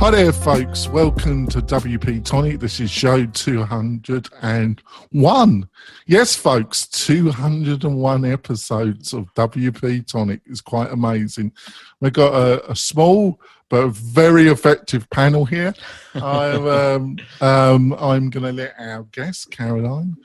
Hi 0.00 0.10
there, 0.10 0.32
folks. 0.32 0.88
Welcome 0.88 1.46
to 1.48 1.60
WP 1.60 2.24
Tonic. 2.24 2.60
This 2.60 2.80
is 2.80 2.90
show 2.90 3.26
201. 3.26 5.68
Yes, 6.06 6.36
folks, 6.36 6.86
201 6.88 8.24
episodes 8.24 9.12
of 9.12 9.32
WP 9.34 10.06
Tonic 10.06 10.40
is 10.46 10.60
quite 10.60 10.90
amazing. 10.90 11.52
We've 12.00 12.12
got 12.12 12.34
a, 12.34 12.72
a 12.72 12.76
small 12.76 13.40
but 13.70 13.90
very 13.90 14.48
effective 14.48 15.08
panel 15.10 15.44
here. 15.44 15.72
I'm, 16.14 16.66
um, 16.66 17.16
um, 17.40 17.92
I'm 17.94 18.30
going 18.30 18.44
to 18.44 18.52
let 18.52 18.74
our 18.78 19.04
guest, 19.04 19.50
Caroline, 19.50 20.16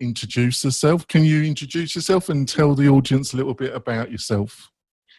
introduce 0.00 0.62
herself. 0.62 1.06
Can 1.08 1.24
you 1.24 1.42
introduce 1.42 1.94
yourself 1.94 2.28
and 2.28 2.48
tell 2.48 2.74
the 2.74 2.88
audience 2.88 3.32
a 3.32 3.36
little 3.36 3.54
bit 3.54 3.74
about 3.74 4.12
yourself? 4.12 4.70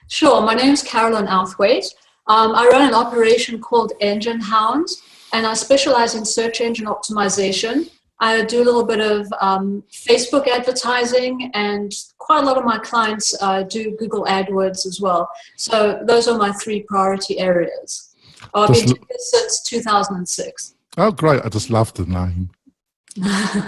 Sure. 0.09 0.41
My 0.41 0.53
name 0.53 0.73
is 0.73 0.83
Caroline 0.83 1.27
Outhwaite. 1.27 1.87
Um, 2.27 2.55
I 2.55 2.67
run 2.71 2.87
an 2.87 2.93
operation 2.93 3.59
called 3.59 3.93
Engine 3.99 4.39
Hound, 4.39 4.87
and 5.33 5.45
I 5.45 5.53
specialize 5.53 6.15
in 6.15 6.25
search 6.25 6.61
engine 6.61 6.85
optimization. 6.85 7.89
I 8.19 8.45
do 8.45 8.61
a 8.61 8.65
little 8.65 8.85
bit 8.85 9.01
of 9.01 9.27
um, 9.41 9.83
Facebook 9.91 10.47
advertising, 10.47 11.51
and 11.53 11.91
quite 12.19 12.43
a 12.43 12.45
lot 12.45 12.57
of 12.57 12.63
my 12.63 12.77
clients 12.77 13.35
uh, 13.41 13.63
do 13.63 13.97
Google 13.97 14.23
AdWords 14.25 14.85
as 14.85 14.99
well. 15.01 15.29
So 15.57 16.01
those 16.05 16.27
are 16.29 16.37
my 16.37 16.51
three 16.53 16.83
priority 16.83 17.39
areas. 17.39 18.15
I've 18.53 18.69
been 18.69 18.85
doing 18.85 19.05
this 19.09 19.31
since 19.31 19.61
2006. 19.63 20.75
Oh, 20.97 21.11
great! 21.11 21.41
I 21.43 21.49
just 21.49 21.69
love 21.69 21.93
the 21.95 22.05
name. 22.05 22.51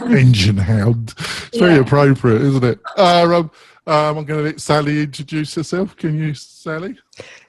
Engine 0.08 0.58
Hound. 0.58 1.14
It's 1.17 1.58
very 1.58 1.75
yeah. 1.75 1.81
appropriate, 1.81 2.42
isn't 2.42 2.64
it? 2.64 2.80
Uh, 2.97 3.40
um, 3.40 3.52
um, 3.88 4.17
I'm 4.17 4.25
going 4.25 4.39
to 4.39 4.45
let 4.45 4.61
Sally 4.61 5.03
introduce 5.03 5.55
herself. 5.55 5.95
Can 5.95 6.17
you, 6.17 6.33
Sally? 6.33 6.97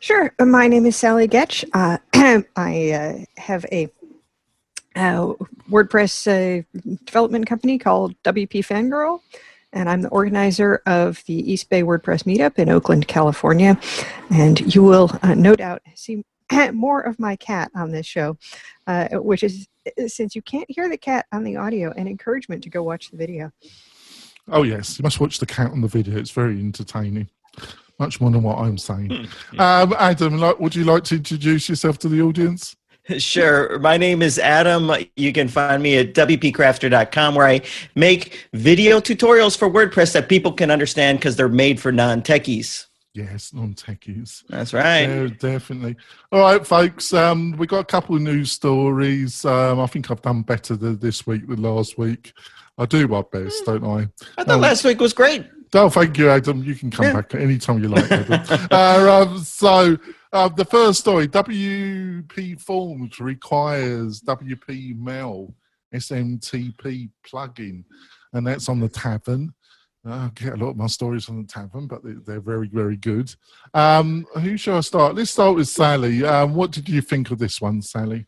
Sure. 0.01 0.35
My 0.39 0.69
name 0.69 0.85
is 0.85 0.97
Sally 0.97 1.27
Goetsch. 1.27 1.65
Uh, 1.73 1.99
I 2.57 2.91
uh, 2.91 3.41
have 3.41 3.65
a 3.73 3.91
uh, 4.95 5.33
WordPress 5.71 6.27
uh, 6.27 6.63
development 7.05 7.47
company 7.47 7.79
called 7.79 8.21
WP 8.23 8.67
Fangirl, 8.67 9.21
and 9.73 9.89
I'm 9.89 10.03
the 10.03 10.09
organizer 10.09 10.83
of 10.87 11.23
the 11.27 11.35
East 11.35 11.69
Bay 11.71 11.83
WordPress 11.83 12.25
Meetup 12.25 12.59
in 12.59 12.69
Oakland, 12.69 13.09
California. 13.09 13.79
And 14.31 14.75
you 14.75 14.83
will 14.83 15.11
uh, 15.23 15.35
no 15.35 15.55
doubt 15.55 15.83
see 15.95 16.25
more 16.73 17.01
of 17.01 17.19
my 17.19 17.37
cat 17.37 17.71
on 17.75 17.93
this 17.93 18.07
show, 18.07 18.37
uh, 18.87 19.09
which 19.13 19.43
is, 19.43 19.69
since 20.07 20.35
you 20.35 20.43
can't 20.43 20.71
hear 20.71 20.89
the 20.89 20.99
cat 20.99 21.27
on 21.33 21.45
the 21.45 21.57
audio, 21.57 21.93
an 21.93 22.09
encouragement 22.09 22.63
to 22.65 22.71
go 22.71 22.83
watch 22.83 23.11
the 23.11 23.17
video. 23.17 23.53
Oh 24.49 24.63
yes, 24.63 24.99
you 24.99 25.03
must 25.03 25.21
watch 25.21 25.39
the 25.39 25.47
cat 25.47 25.71
on 25.73 25.81
the 25.81 25.89
video. 25.89 26.19
It's 26.19 26.31
very 26.31 26.59
entertaining, 26.59 27.29
much 27.99 28.21
more 28.21 28.31
than 28.31 28.43
what 28.43 28.59
I'm 28.59 28.79
saying. 28.79 29.11
Hmm. 29.53 29.61
um, 29.61 29.95
Adam, 29.99 30.39
like, 30.39 30.61
would 30.61 30.75
you 30.75 30.85
like 30.85 31.05
to 31.05 31.17
introduce 31.17 31.69
yourself 31.69 31.99
to 32.01 32.09
the 32.09 32.23
audience? 32.23 32.77
Sure. 33.19 33.79
My 33.79 33.97
name 33.97 34.21
is 34.21 34.37
Adam. 34.37 34.91
You 35.15 35.33
can 35.33 35.47
find 35.47 35.81
me 35.81 35.97
at 35.97 36.13
WPCrafter.com 36.15 37.37
where 37.37 37.47
I 37.47 37.61
make 37.95 38.49
video 38.53 38.99
tutorials 38.99 39.57
for 39.57 39.71
WordPress 39.71 40.13
that 40.15 40.29
people 40.29 40.53
can 40.53 40.73
understand 40.73 41.21
because 41.21 41.37
they're 41.37 41.49
made 41.49 41.79
for 41.79 41.93
non 41.93 42.21
techies. 42.23 42.87
Yes, 43.15 43.55
non 43.55 43.75
techies. 43.75 44.43
That's 44.49 44.75
right. 44.75 45.03
Yeah, 45.03 45.29
definitely. 45.39 45.97
All 46.33 46.41
right, 46.41 46.67
folks. 46.67 47.15
Um, 47.15 47.53
we 47.53 47.67
got 47.67 47.79
a 47.79 47.85
couple 47.85 48.17
of 48.17 48.23
news 48.23 48.53
stories. 48.53 49.45
Um, 49.45 49.79
I 49.79 49.87
think 49.87 50.11
I've 50.11 50.21
done 50.21 50.43
better 50.43 50.75
this 50.75 51.27
week 51.27 51.47
than 51.47 51.63
last 51.63 51.97
week. 51.97 52.33
I 52.79 52.87
do 52.87 53.09
my 53.09 53.23
best, 53.23 53.65
don't 53.65 53.85
I? 53.85 54.09
I 54.39 54.45
thought 54.45 54.55
um, 54.55 54.61
last 54.61 54.85
week 54.85 55.01
was 55.01 55.13
great. 55.13 55.47
Oh, 55.75 55.89
thank 55.89 56.17
you, 56.19 56.31
Adam. 56.31 56.63
You 56.63 56.75
can 56.75 56.91
come 56.91 57.07
yeah. 57.07 57.13
back 57.15 57.35
anytime 57.35 57.83
you 57.83 57.89
like. 57.89 58.11
uh, 58.71 59.27
um, 59.27 59.39
so, 59.39 59.97
uh, 60.33 60.49
the 60.49 60.65
first 60.65 61.01
story 61.01 61.27
WP 61.29 62.61
Forms 62.61 63.19
requires 63.19 64.21
WP 64.21 64.99
Mail 64.99 65.55
SMTP 65.95 67.11
plugin, 67.27 67.85
and 68.33 68.47
that's 68.47 68.69
on 68.69 68.81
the 68.81 68.89
Tavern. 68.89 69.53
I 70.09 70.31
get 70.35 70.53
a 70.53 70.57
lot 70.57 70.71
of 70.71 70.77
my 70.77 70.87
stories 70.87 71.25
from 71.25 71.43
the 71.43 71.49
tavern, 71.49 71.89
but 71.89 72.01
they're 72.25 72.41
very, 72.41 72.69
very 72.69 72.97
good. 72.97 73.35
Um, 73.75 74.25
who 74.35 74.57
shall 74.57 74.77
I 74.77 74.81
start? 74.81 75.17
Let's 75.17 75.33
start 75.33 75.57
with 75.57 75.69
Sally. 75.69 76.25
Um, 76.25 76.55
what 76.55 76.71
did 76.71 76.89
you 76.89 77.01
think 77.01 77.31
of 77.31 77.39
this 77.39 77.61
one, 77.61 77.83
Sally? 77.83 78.27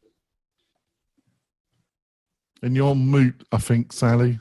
And 2.63 2.75
you're 2.75 2.95
mute, 2.95 3.45
I 3.53 3.59
think, 3.59 3.93
Sally. 3.93 4.41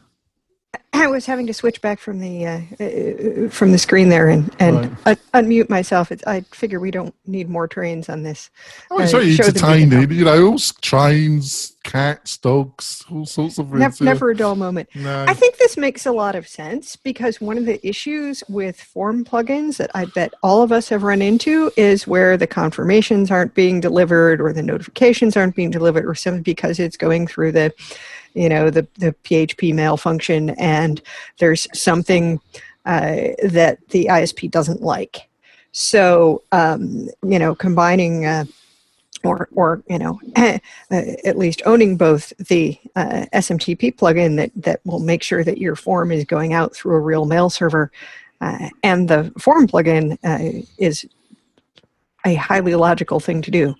I 0.94 1.08
was 1.08 1.26
having 1.26 1.48
to 1.48 1.54
switch 1.54 1.82
back 1.82 2.00
from 2.00 2.20
the 2.20 2.46
uh, 2.46 2.62
uh, 2.80 3.50
from 3.50 3.72
the 3.72 3.78
screen 3.78 4.10
there 4.10 4.30
and 4.30 4.54
and 4.60 4.98
right. 5.06 5.20
un- 5.34 5.46
unmute 5.46 5.70
myself. 5.70 6.12
It's, 6.12 6.26
I 6.26 6.42
figure 6.52 6.80
we 6.80 6.92
don't 6.92 7.14
need 7.26 7.50
more 7.50 7.68
trains 7.68 8.10
on 8.10 8.24
this. 8.24 8.50
Oh, 8.90 9.00
it's 9.00 9.14
uh, 9.14 9.18
very 9.18 9.32
entertaining. 9.32 10.12
You 10.12 10.26
know, 10.26 10.58
trains, 10.82 11.76
cats, 11.84 12.38
dogs, 12.38 13.04
all 13.12 13.26
sorts 13.26 13.58
of. 13.58 13.72
Never, 13.72 14.04
never 14.04 14.30
a 14.32 14.36
dull 14.36 14.56
moment. 14.56 14.90
No. 14.96 15.26
I 15.28 15.34
think 15.34 15.58
this 15.58 15.78
makes 15.78 16.06
a 16.06 16.12
lot 16.12 16.36
of 16.36 16.48
sense 16.48 16.96
because 16.96 17.40
one 17.40 17.58
of 17.58 17.66
the 17.66 17.86
issues 17.88 18.44
with 18.50 18.80
form 18.80 19.24
plugins 19.24 19.78
that 19.78 19.92
I 19.94 20.06
bet 20.06 20.34
all 20.42 20.64
of 20.64 20.72
us 20.72 20.90
have 20.90 21.04
run 21.04 21.22
into 21.22 21.72
is 21.78 22.08
where 22.08 22.38
the 22.38 22.48
confirmations 22.48 23.30
aren't 23.30 23.54
being 23.54 23.80
delivered 23.80 24.42
or 24.42 24.52
the 24.52 24.64
notifications 24.64 25.38
aren't 25.38 25.56
being 25.56 25.72
delivered 25.72 26.06
or 26.06 26.16
simply 26.16 26.42
because 26.42 26.80
it's 26.80 26.98
going 26.98 27.28
through 27.28 27.52
the 27.52 27.74
you 28.38 28.50
know 28.50 28.70
the 28.70 28.88
the 28.96 29.14
PHP 29.24 29.74
mail 29.74 29.98
function, 29.98 30.52
and 30.52 31.02
there's 31.40 31.68
something 31.74 32.40
uh, 32.86 33.34
that 33.44 33.80
the 33.90 34.06
ISP 34.06 34.50
doesn't 34.52 34.82
like. 34.82 35.28
So 35.72 36.44
um, 36.52 37.10
you 37.24 37.40
know, 37.40 37.56
combining. 37.56 38.26
Uh, 38.26 38.46
or, 39.24 39.50
or 39.56 39.84
you 39.90 39.98
know, 39.98 40.22
uh, 40.36 40.60
at 40.92 41.38
least 41.38 41.64
owning 41.66 41.98
both 41.98 42.32
the 42.38 42.78
uh, 42.96 43.26
SMTP 43.34 43.94
plugin 43.96 44.38
that, 44.38 44.52
that 44.56 44.80
will 44.86 45.00
make 45.00 45.24
sure 45.24 45.44
that 45.44 45.58
your 45.58 45.76
form 45.76 46.12
is 46.12 46.24
going 46.24 46.54
out 46.54 46.76
through 46.76 46.96
a 46.96 47.00
real 47.00 47.26
mail 47.26 47.50
server, 47.50 47.92
uh, 48.42 48.70
and 48.84 49.10
the 49.10 49.34
form 49.40 49.68
plugin 49.68 50.18
uh, 50.24 50.64
is 50.78 51.06
a 52.26 52.36
highly 52.36 52.76
logical 52.76 53.20
thing 53.20 53.42
to 53.42 53.52
do. 53.52 53.76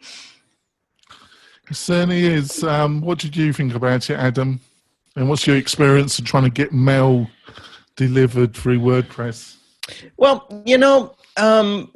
It 1.70 1.76
certainly 1.76 2.26
is. 2.26 2.64
Um, 2.64 3.02
what 3.02 3.20
did 3.20 3.36
you 3.36 3.52
think 3.52 3.76
about 3.76 4.10
it, 4.10 4.16
Adam? 4.16 4.62
And 5.16 5.28
what's 5.28 5.46
your 5.46 5.58
experience 5.58 6.20
of 6.20 6.26
trying 6.26 6.44
to 6.44 6.50
get 6.50 6.72
mail 6.72 7.28
delivered 7.96 8.56
through 8.56 8.80
WordPress? 8.80 9.58
Well, 10.16 10.48
you 10.66 10.78
know, 10.78 11.16
um, 11.38 11.92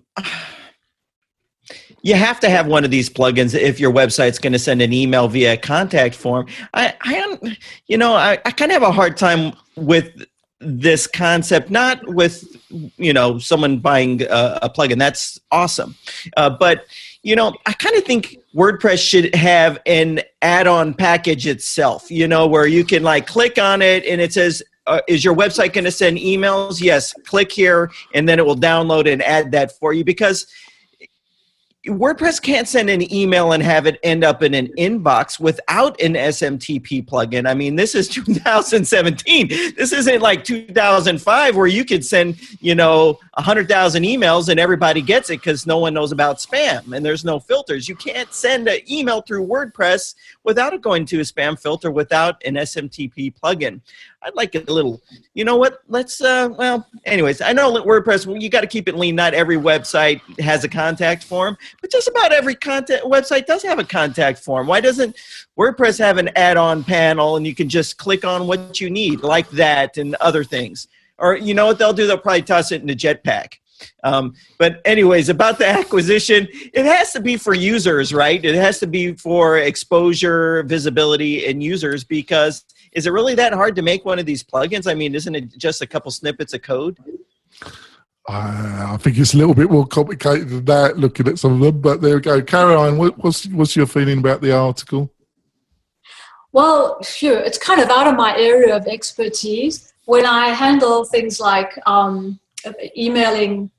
you 2.02 2.16
have 2.16 2.40
to 2.40 2.50
have 2.50 2.68
one 2.68 2.84
of 2.84 2.92
these 2.92 3.10
plugins 3.10 3.54
if 3.54 3.80
your 3.80 3.94
website's 3.94 4.40
going 4.40 4.54
to 4.54 4.60
send 4.60 4.82
an 4.82 4.92
email 4.92 5.28
via 5.28 5.56
contact 5.56 6.16
form. 6.16 6.48
I, 6.74 6.96
I 7.02 7.56
you 7.88 7.98
know, 7.98 8.14
I, 8.14 8.40
I 8.46 8.52
kind 8.52 8.72
of 8.72 8.82
have 8.82 8.90
a 8.90 8.92
hard 8.92 9.18
time 9.18 9.54
with 9.76 10.10
this 10.60 11.08
concept, 11.08 11.70
not 11.70 12.06
with, 12.08 12.44
you 12.98 13.14
know, 13.14 13.40
someone 13.40 13.80
buying 13.80 14.24
a, 14.24 14.60
a 14.64 14.70
plugin. 14.70 14.98
That's 15.00 15.40
awesome. 15.52 15.96
Uh, 16.38 16.50
but, 16.50 16.86
you 17.24 17.36
know, 17.36 17.54
I 17.66 17.74
kind 17.74 17.96
of 17.96 18.04
think 18.04 18.38
WordPress 18.56 19.08
should 19.08 19.34
have 19.34 19.80
an 19.86 20.22
add-on 20.42 20.94
package 20.94 21.48
itself, 21.48 22.12
you 22.12 22.28
know, 22.28 22.48
where 22.48 22.68
you 22.68 22.84
can 22.84 23.04
like 23.04 23.28
click 23.28 23.58
on 23.58 23.82
it 23.82 24.06
and 24.06 24.20
it 24.20 24.34
says, 24.34 24.62
uh, 24.88 25.00
is 25.08 25.24
your 25.24 25.36
website 25.36 25.74
going 25.74 25.86
to 25.86 25.92
send 25.92 26.18
emails? 26.18 26.82
Yes, 26.82 27.14
click 27.26 27.52
here 27.52 27.92
and 28.14 28.28
then 28.28 28.40
it 28.40 28.46
will 28.46 28.58
download 28.58 29.12
and 29.12 29.22
add 29.22 29.52
that 29.52 29.72
for 29.80 29.94
you 29.94 30.04
because 30.04 30.48
WordPress 31.88 32.40
can't 32.40 32.68
send 32.68 32.92
an 32.92 33.12
email 33.12 33.54
and 33.54 33.64
have 33.64 33.88
it 33.88 34.00
end 34.04 34.24
up 34.24 34.44
in 34.44 34.54
an 34.54 34.68
inbox 34.78 35.40
without 35.40 36.00
an 36.00 36.14
SMTP 36.14 37.04
plugin. 37.04 37.50
I 37.50 37.56
mean, 37.56 37.76
this 37.76 37.96
is 37.96 38.08
2017. 38.10 39.48
This 39.48 39.92
isn't 39.92 40.22
like 40.22 40.44
2005 40.44 41.56
where 41.56 41.66
you 41.66 41.84
could 41.84 42.06
send, 42.06 42.40
you 42.62 42.76
know, 42.76 43.20
100,000 43.34 44.04
emails 44.04 44.50
and 44.50 44.60
everybody 44.60 45.02
gets 45.02 45.32
it 45.32 45.40
because 45.40 45.66
no 45.66 45.80
one 45.80 45.96
knows 45.96 46.12
about 46.12 46.38
spam 46.38 46.94
and 46.96 47.04
there's 47.04 47.26
no 47.26 47.40
filters. 47.40 47.90
You 47.90 47.96
can't 47.96 48.32
send 48.32 48.68
an 48.68 48.80
email 48.90 49.22
through 49.22 49.48
WordPress 49.48 50.14
without 50.44 50.74
it 50.74 50.82
going 50.82 51.06
to 51.08 51.18
a 51.18 51.24
spam 51.24 51.60
filter 51.60 51.90
without 51.90 52.44
an 52.46 52.56
SMTP 52.56 53.34
plugin. 53.34 53.82
I'd 54.24 54.36
like 54.36 54.54
a 54.56 54.60
little. 54.60 55.02
You 55.34 55.46
know 55.46 55.56
what? 55.56 55.80
Let's. 55.88 56.22
Uh, 56.22 56.50
well, 56.58 56.88
anyways, 57.06 57.42
I 57.42 57.54
know 57.54 57.72
WordPress. 57.84 58.26
well, 58.26 58.38
You 58.38 58.50
got 58.50 58.62
to 58.62 58.68
keep 58.68 58.88
it 58.88 58.96
lean. 58.96 59.16
Not 59.16 59.34
every 59.34 59.58
website 59.58 60.22
has 60.40 60.64
a 60.64 60.70
contact 60.70 61.24
form, 61.24 61.58
but 61.82 61.92
just 61.92 62.08
about 62.08 62.32
every 62.32 62.56
content 62.56 63.04
website 63.04 63.46
does 63.46 63.64
have 63.64 63.80
a 63.80 63.84
contact 63.84 64.40
form. 64.40 64.68
Why 64.68 64.80
doesn't 64.80 65.16
WordPress 65.58 65.98
have 66.00 66.18
an 66.18 66.30
add-on 66.36 66.84
panel 66.84 67.36
and 67.36 67.48
you 67.48 67.56
can 67.56 67.70
just 67.70 67.98
click 67.98 68.24
on 68.24 68.48
what 68.48 68.80
you 68.80 68.90
need, 68.90 69.22
like 69.22 69.50
that, 69.52 69.98
and 69.98 70.16
other 70.16 70.44
things? 70.44 70.88
Or 71.18 71.36
you 71.36 71.54
know 71.54 71.66
what 71.68 71.80
they'll 71.80 71.94
do? 71.94 72.08
They'll 72.08 72.18
probably 72.18 72.42
toss 72.44 72.72
it 72.72 72.82
in 72.82 72.90
a 72.90 72.96
jetpack. 72.96 73.56
Um, 74.04 74.36
but 74.58 74.82
anyways, 74.86 75.30
about 75.30 75.58
the 75.58 75.68
acquisition, 75.80 76.48
it 76.52 76.86
has 76.86 77.12
to 77.14 77.20
be 77.20 77.38
for 77.38 77.54
users, 77.54 78.14
right? 78.14 78.44
It 78.44 78.56
has 78.56 78.80
to 78.80 78.88
be 78.88 79.14
for 79.14 79.58
exposure, 79.58 80.64
visibility, 80.64 81.48
and 81.48 81.64
users. 81.64 82.04
Because 82.04 82.64
is 82.92 83.08
it 83.08 83.12
really 83.12 83.36
that 83.36 83.54
hard 83.54 83.76
to 83.76 83.82
make 83.82 84.06
one 84.06 84.20
of 84.20 84.26
these 84.26 84.44
plugins? 84.44 84.90
I 84.90 84.94
mean, 84.94 85.16
isn't 85.16 85.36
it 85.36 85.58
just 85.58 85.82
a 85.82 85.88
couple 85.88 86.12
snippets 86.12 86.54
of 86.54 86.62
code? 86.62 86.98
Uh, 88.28 88.92
I 88.94 88.98
think 88.98 89.18
it's 89.18 89.34
a 89.34 89.38
little 89.38 89.56
bit 89.56 89.72
more 89.72 89.88
complicated 89.88 90.50
than 90.50 90.66
that. 90.66 90.98
Looking 90.98 91.28
at 91.28 91.40
some 91.40 91.54
of 91.54 91.60
them, 91.60 91.82
but 91.82 92.02
there 92.02 92.16
we 92.16 92.22
go. 92.22 92.42
Caroline, 92.42 92.98
what's 92.98 93.48
what's 93.48 93.76
your 93.76 93.88
feeling 93.88 94.20
about 94.20 94.42
the 94.42 94.56
article? 94.56 95.12
Well, 96.52 97.02
sure, 97.02 97.40
it's 97.40 97.58
kind 97.58 97.82
of 97.82 97.90
out 97.90 98.08
of 98.08 98.16
my 98.16 98.38
area 98.38 98.76
of 98.76 98.86
expertise. 98.88 99.94
When 100.06 100.26
I 100.26 100.50
handle 100.50 101.06
things 101.06 101.40
like 101.40 101.80
um, 101.88 102.40
emailing 102.98 103.72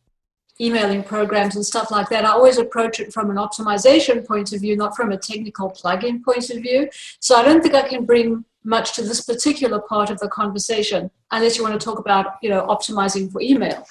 emailing 0.61 1.03
programs 1.03 1.57
and 1.57 1.65
stuff 1.65 1.91
like 1.91 2.09
that, 2.09 2.25
I 2.25 2.31
always 2.31 2.59
approach 2.59 3.01
it 3.01 3.13
from 3.13 3.31
an 3.31 3.37
optimization 3.37 4.27
point 4.27 4.53
of 4.53 4.61
view, 4.61 4.77
not 4.77 4.97
from 4.97 5.13
a 5.13 5.17
technical 5.17 5.71
plugin 5.71 6.23
point 6.23 6.51
of 6.51 6.63
view. 6.63 6.89
So 7.21 7.37
I 7.37 7.43
don't 7.43 7.63
think 7.63 7.75
I 7.75 7.89
can 7.89 8.05
bring 8.05 8.45
much 8.65 8.95
to 8.95 9.03
this 9.03 9.21
particular 9.23 9.81
part 9.81 10.11
of 10.11 10.19
the 10.19 10.29
conversation, 10.29 11.11
unless 11.31 11.57
you 11.57 11.63
want 11.63 11.79
to 11.79 11.85
talk 11.85 11.99
about, 11.99 12.35
you 12.43 12.49
know, 12.49 12.67
optimizing 12.67 13.31
for 13.31 13.41
email. 13.41 13.85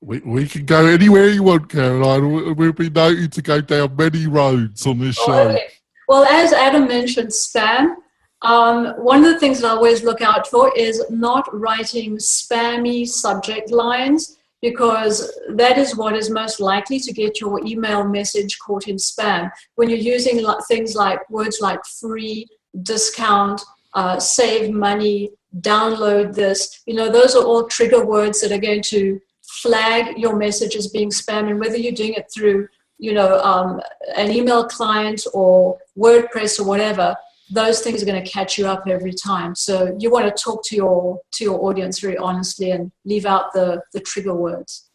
We, 0.00 0.18
we 0.20 0.46
can 0.46 0.66
go 0.66 0.86
anywhere 0.86 1.28
you 1.28 1.42
want, 1.42 1.68
Caroline. 1.68 2.54
We'll 2.54 2.72
be 2.72 2.90
noted 2.90 3.32
to 3.32 3.42
go 3.42 3.60
down 3.60 3.96
many 3.96 4.26
roads 4.26 4.86
on 4.86 4.98
this 4.98 5.16
show. 5.16 5.48
Okay. 5.48 5.64
Well, 6.08 6.24
as 6.24 6.52
Adam 6.52 6.86
mentioned, 6.86 7.30
spam. 7.30 7.96
Um, 8.42 8.88
one 8.98 9.24
of 9.24 9.32
the 9.32 9.40
things 9.40 9.60
that 9.60 9.68
I 9.68 9.70
always 9.70 10.04
look 10.04 10.20
out 10.20 10.46
for 10.46 10.76
is 10.76 11.02
not 11.10 11.48
writing 11.52 12.16
spammy 12.18 13.08
subject 13.08 13.70
lines 13.70 14.36
because 14.62 15.32
that 15.50 15.78
is 15.78 15.96
what 15.96 16.14
is 16.14 16.30
most 16.30 16.60
likely 16.60 16.98
to 17.00 17.12
get 17.12 17.40
your 17.40 17.64
email 17.64 18.04
message 18.04 18.58
caught 18.58 18.88
in 18.88 18.96
spam. 18.96 19.50
When 19.74 19.88
you're 19.88 19.98
using 19.98 20.46
things 20.68 20.94
like 20.94 21.28
words 21.30 21.58
like 21.60 21.84
free, 21.84 22.46
discount, 22.82 23.60
uh, 23.94 24.18
save 24.18 24.70
money, 24.70 25.30
download 25.60 26.34
this, 26.34 26.82
you 26.86 26.94
know, 26.94 27.10
those 27.10 27.34
are 27.34 27.44
all 27.44 27.66
trigger 27.66 28.04
words 28.04 28.40
that 28.40 28.52
are 28.52 28.58
going 28.58 28.82
to 28.82 29.20
flag 29.42 30.18
your 30.18 30.36
message 30.36 30.76
as 30.76 30.88
being 30.88 31.10
spam. 31.10 31.50
And 31.50 31.60
whether 31.60 31.76
you're 31.76 31.92
doing 31.92 32.14
it 32.14 32.26
through, 32.34 32.68
you 32.98 33.12
know, 33.12 33.40
um, 33.40 33.80
an 34.16 34.30
email 34.30 34.66
client 34.66 35.22
or 35.32 35.78
WordPress 35.96 36.60
or 36.60 36.64
whatever, 36.64 37.16
those 37.50 37.80
things 37.80 38.02
are 38.02 38.06
going 38.06 38.22
to 38.22 38.30
catch 38.30 38.58
you 38.58 38.66
up 38.66 38.84
every 38.88 39.12
time. 39.12 39.54
So 39.54 39.96
you 39.98 40.10
want 40.10 40.26
to 40.34 40.42
talk 40.42 40.64
to 40.66 40.76
your 40.76 41.20
to 41.34 41.44
your 41.44 41.64
audience 41.64 42.00
very 42.00 42.16
honestly 42.16 42.72
and 42.72 42.90
leave 43.04 43.24
out 43.24 43.52
the 43.52 43.82
the 43.92 44.00
trigger 44.00 44.34
words. 44.34 44.90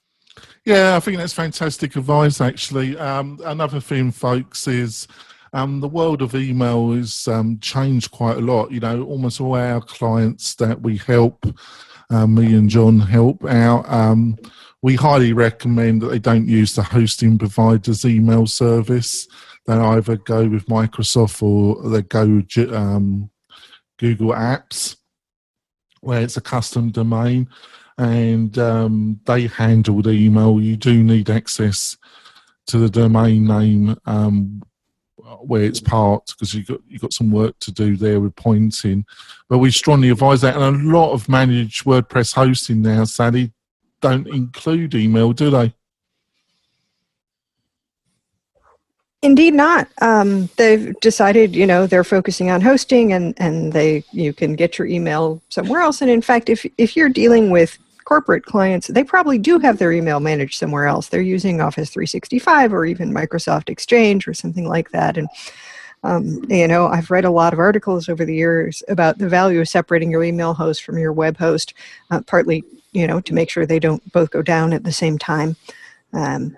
Yeah, 0.66 0.96
I 0.96 1.00
think 1.00 1.18
that's 1.18 1.34
fantastic 1.34 1.96
advice. 1.96 2.42
Actually, 2.42 2.98
um, 2.98 3.40
another 3.46 3.80
thing, 3.80 4.12
folks, 4.12 4.68
is 4.68 5.08
um, 5.54 5.80
the 5.80 5.88
world 5.88 6.22
of 6.22 6.36
email 6.36 6.92
has 6.94 7.28
um, 7.28 7.60
changed 7.60 8.12
quite 8.12 8.38
a 8.38 8.42
lot. 8.42 8.72
You 8.72 8.80
know, 8.80 9.04
almost 9.04 9.42
all 9.42 9.56
our 9.56 9.82
clients 9.82 10.56
that 10.56 10.82
we 10.82 10.98
help, 10.98 11.46
uh, 12.10 12.28
me 12.28 12.56
and 12.56 12.70
John 12.70 13.00
help 13.00 13.46
out. 13.46 13.90
Um, 13.92 14.38
we 14.82 14.96
highly 14.96 15.34
recommend 15.34 16.02
that 16.02 16.08
they 16.08 16.20
don't 16.20 16.48
use 16.48 16.74
the 16.74 16.84
hosting 16.84 17.38
provider's 17.38 18.04
email 18.06 18.48
service 18.48 19.28
they 19.66 19.74
either 19.74 20.18
go 20.18 20.48
with 20.48 20.66
Microsoft 20.66 21.44
or 21.44 21.90
they 21.90 22.02
go 22.02 22.28
with 22.28 22.74
um, 22.74 23.30
Google 23.98 24.32
Apps, 24.32 24.98
where 26.02 26.22
it's 26.22 26.38
a 26.38 26.42
custom 26.42 26.90
domain, 26.90 27.48
and 27.98 28.58
um, 28.58 29.20
they 29.26 29.48
handle 29.48 30.02
the 30.02 30.12
email. 30.12 30.60
You 30.60 30.78
do 30.78 31.04
need 31.04 31.30
access 31.30 31.98
to 32.68 32.80
the 32.80 32.90
domain 32.90 33.46
name 33.46 33.96
um, 34.06 34.64
where 35.40 35.64
it's 35.64 35.80
parked 35.80 36.34
because 36.34 36.54
you've 36.54 36.68
got 36.68 36.80
you've 36.88 37.02
got 37.02 37.14
some 37.14 37.32
work 37.32 37.58
to 37.60 37.72
do 37.72 37.96
there 37.96 38.20
with 38.20 38.36
pointing. 38.36 39.06
But 39.50 39.60
we 39.60 39.72
strongly 39.72 40.10
advise 40.10 40.42
that, 40.42 40.56
and 40.56 40.92
a 40.92 40.98
lot 40.98 41.14
of 41.14 41.30
managed 41.30 41.86
WordPress 41.86 42.34
hosting 42.34 42.82
now, 42.82 43.04
Sally, 43.04 43.52
don't 44.02 44.28
include 44.28 44.96
email, 44.96 45.34
do 45.34 45.50
they? 45.50 45.74
Indeed, 49.24 49.54
not. 49.54 49.88
Um, 50.02 50.50
they've 50.58 51.00
decided, 51.00 51.56
you 51.56 51.68
know, 51.68 51.86
they're 51.86 52.04
focusing 52.04 52.50
on 52.50 52.60
hosting, 52.62 53.14
and 53.14 53.36
and 53.38 53.72
they 53.72 54.04
you 54.12 54.34
can 54.34 54.56
get 54.56 54.80
your 54.80 54.88
email 54.88 55.42
somewhere 55.50 55.82
else. 55.82 56.02
And 56.02 56.10
in 56.10 56.22
fact, 56.22 56.50
if 56.50 56.66
if 56.78 56.96
you're 56.96 57.10
dealing 57.10 57.52
with 57.52 57.78
corporate 58.12 58.44
clients, 58.44 58.88
they 58.88 59.06
probably 59.06 59.38
do 59.38 59.58
have 59.58 59.78
their 59.78 59.94
email 59.94 60.20
managed 60.20 60.58
somewhere 60.60 60.86
else. 60.86 61.08
They're 61.08 61.22
using 61.22 61.62
Office 61.62 61.90
365 61.92 62.74
or 62.74 62.84
even 62.84 63.14
Microsoft 63.14 63.70
Exchange 63.70 64.28
or 64.28 64.34
something 64.34 64.68
like 64.68 64.92
that. 64.92 65.16
And 65.16 65.30
um, 66.04 66.44
you 66.50 66.68
know, 66.68 66.88
I've 66.88 67.10
read 67.10 67.24
a 67.24 67.32
lot 67.32 67.54
of 67.54 67.60
articles 67.60 68.10
over 68.10 68.26
the 68.26 68.36
years 68.36 68.84
about 68.90 69.18
the 69.18 69.30
value 69.30 69.62
of 69.62 69.70
separating 69.70 70.12
your 70.12 70.26
email 70.26 70.54
host 70.54 70.84
from 70.84 70.98
your 70.98 71.14
web 71.14 71.38
host, 71.38 71.74
uh, 72.10 72.20
partly, 72.28 72.66
you 72.92 73.08
know, 73.08 73.22
to 73.22 73.34
make 73.34 73.50
sure 73.50 73.66
they 73.66 73.80
don't 73.80 74.04
both 74.12 74.30
go 74.30 74.42
down 74.42 74.74
at 74.74 74.84
the 74.84 74.92
same 74.92 75.18
time. 75.18 75.56
Um, 76.12 76.58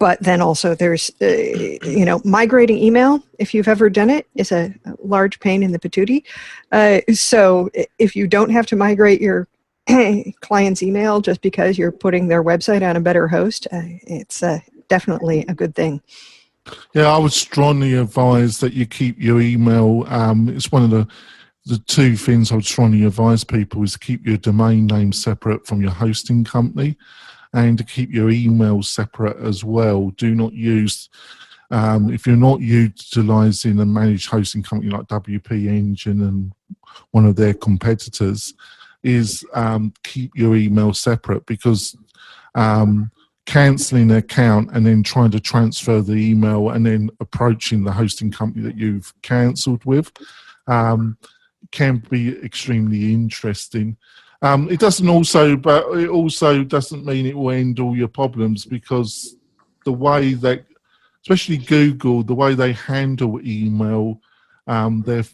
but 0.00 0.20
then 0.20 0.40
also 0.40 0.74
there's 0.74 1.08
uh, 1.22 1.26
you 1.26 2.04
know 2.04 2.20
migrating 2.24 2.78
email 2.78 3.22
if 3.38 3.54
you've 3.54 3.68
ever 3.68 3.88
done 3.88 4.10
it 4.10 4.26
is 4.34 4.50
a 4.50 4.74
large 5.04 5.38
pain 5.38 5.62
in 5.62 5.70
the 5.70 5.78
patootie 5.78 6.24
uh, 6.72 7.00
so 7.14 7.70
if 7.98 8.16
you 8.16 8.26
don't 8.26 8.50
have 8.50 8.66
to 8.66 8.74
migrate 8.74 9.20
your 9.20 9.46
client's 10.40 10.82
email 10.82 11.20
just 11.20 11.40
because 11.40 11.78
you're 11.78 11.92
putting 11.92 12.28
their 12.28 12.42
website 12.42 12.88
on 12.88 12.96
a 12.96 13.00
better 13.00 13.28
host 13.28 13.66
uh, 13.72 13.80
it's 14.06 14.42
uh, 14.42 14.58
definitely 14.88 15.44
a 15.48 15.54
good 15.54 15.74
thing 15.74 16.00
yeah 16.94 17.06
i 17.06 17.18
would 17.18 17.32
strongly 17.32 17.94
advise 17.94 18.58
that 18.58 18.72
you 18.72 18.86
keep 18.86 19.18
your 19.20 19.40
email 19.40 20.04
um, 20.08 20.48
it's 20.48 20.70
one 20.70 20.82
of 20.82 20.90
the 20.90 21.06
the 21.66 21.78
two 21.80 22.16
things 22.16 22.50
i 22.50 22.54
would 22.54 22.64
strongly 22.64 23.04
advise 23.04 23.44
people 23.44 23.82
is 23.82 23.96
keep 23.96 24.26
your 24.26 24.36
domain 24.36 24.86
name 24.86 25.12
separate 25.12 25.66
from 25.66 25.80
your 25.80 25.90
hosting 25.90 26.44
company 26.44 26.96
and 27.52 27.78
to 27.78 27.84
keep 27.84 28.12
your 28.12 28.30
emails 28.30 28.86
separate 28.86 29.38
as 29.38 29.64
well. 29.64 30.10
Do 30.10 30.34
not 30.34 30.52
use, 30.52 31.08
um, 31.70 32.12
if 32.12 32.26
you're 32.26 32.36
not 32.36 32.60
utilizing 32.60 33.80
a 33.80 33.86
managed 33.86 34.28
hosting 34.28 34.62
company 34.62 34.90
like 34.90 35.06
WP 35.06 35.66
Engine 35.66 36.22
and 36.22 36.52
one 37.12 37.26
of 37.26 37.36
their 37.36 37.54
competitors, 37.54 38.54
is 39.08 39.44
um, 39.54 39.92
keep 40.04 40.30
your 40.34 40.54
email 40.54 40.92
separate 40.92 41.46
because 41.46 41.96
um, 42.54 43.10
canceling 43.46 44.10
an 44.10 44.18
account 44.18 44.70
and 44.72 44.84
then 44.84 45.02
trying 45.02 45.30
to 45.30 45.40
transfer 45.40 46.02
the 46.02 46.12
email 46.12 46.70
and 46.70 46.84
then 46.84 47.10
approaching 47.20 47.82
the 47.82 47.92
hosting 47.92 48.30
company 48.30 48.62
that 48.62 48.76
you've 48.76 49.12
cancelled 49.22 49.82
with 49.86 50.12
um, 50.66 51.16
can 51.70 51.96
be 52.10 52.36
extremely 52.44 53.12
interesting. 53.14 53.96
Um, 54.42 54.70
it 54.70 54.78
doesn't 54.78 55.08
also, 55.08 55.56
but 55.56 55.84
it 55.96 56.10
also 56.10 56.62
doesn't 56.62 57.06
mean 57.06 57.24
it 57.24 57.36
will 57.36 57.50
end 57.50 57.80
all 57.80 57.96
your 57.96 58.08
problems 58.08 58.66
because 58.66 59.36
the 59.84 59.92
way 59.92 60.34
that, 60.34 60.64
especially 61.22 61.56
Google, 61.56 62.22
the 62.22 62.34
way 62.34 62.54
they 62.54 62.72
handle 62.72 63.40
email, 63.44 64.20
um, 64.66 65.02
they 65.06 65.24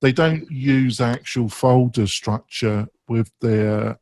they 0.00 0.12
don't 0.12 0.50
use 0.50 1.00
actual 1.00 1.48
folder 1.48 2.06
structure 2.06 2.88
with 3.08 3.30
their 3.40 3.98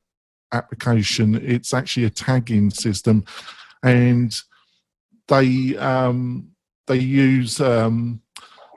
application. 0.52 1.34
It's 1.36 1.72
actually 1.72 2.04
a 2.04 2.10
tagging 2.10 2.70
system, 2.70 3.24
and 3.82 4.34
they 5.28 5.76
um, 5.76 6.50
they 6.86 6.98
use 6.98 7.60
um, 7.60 8.20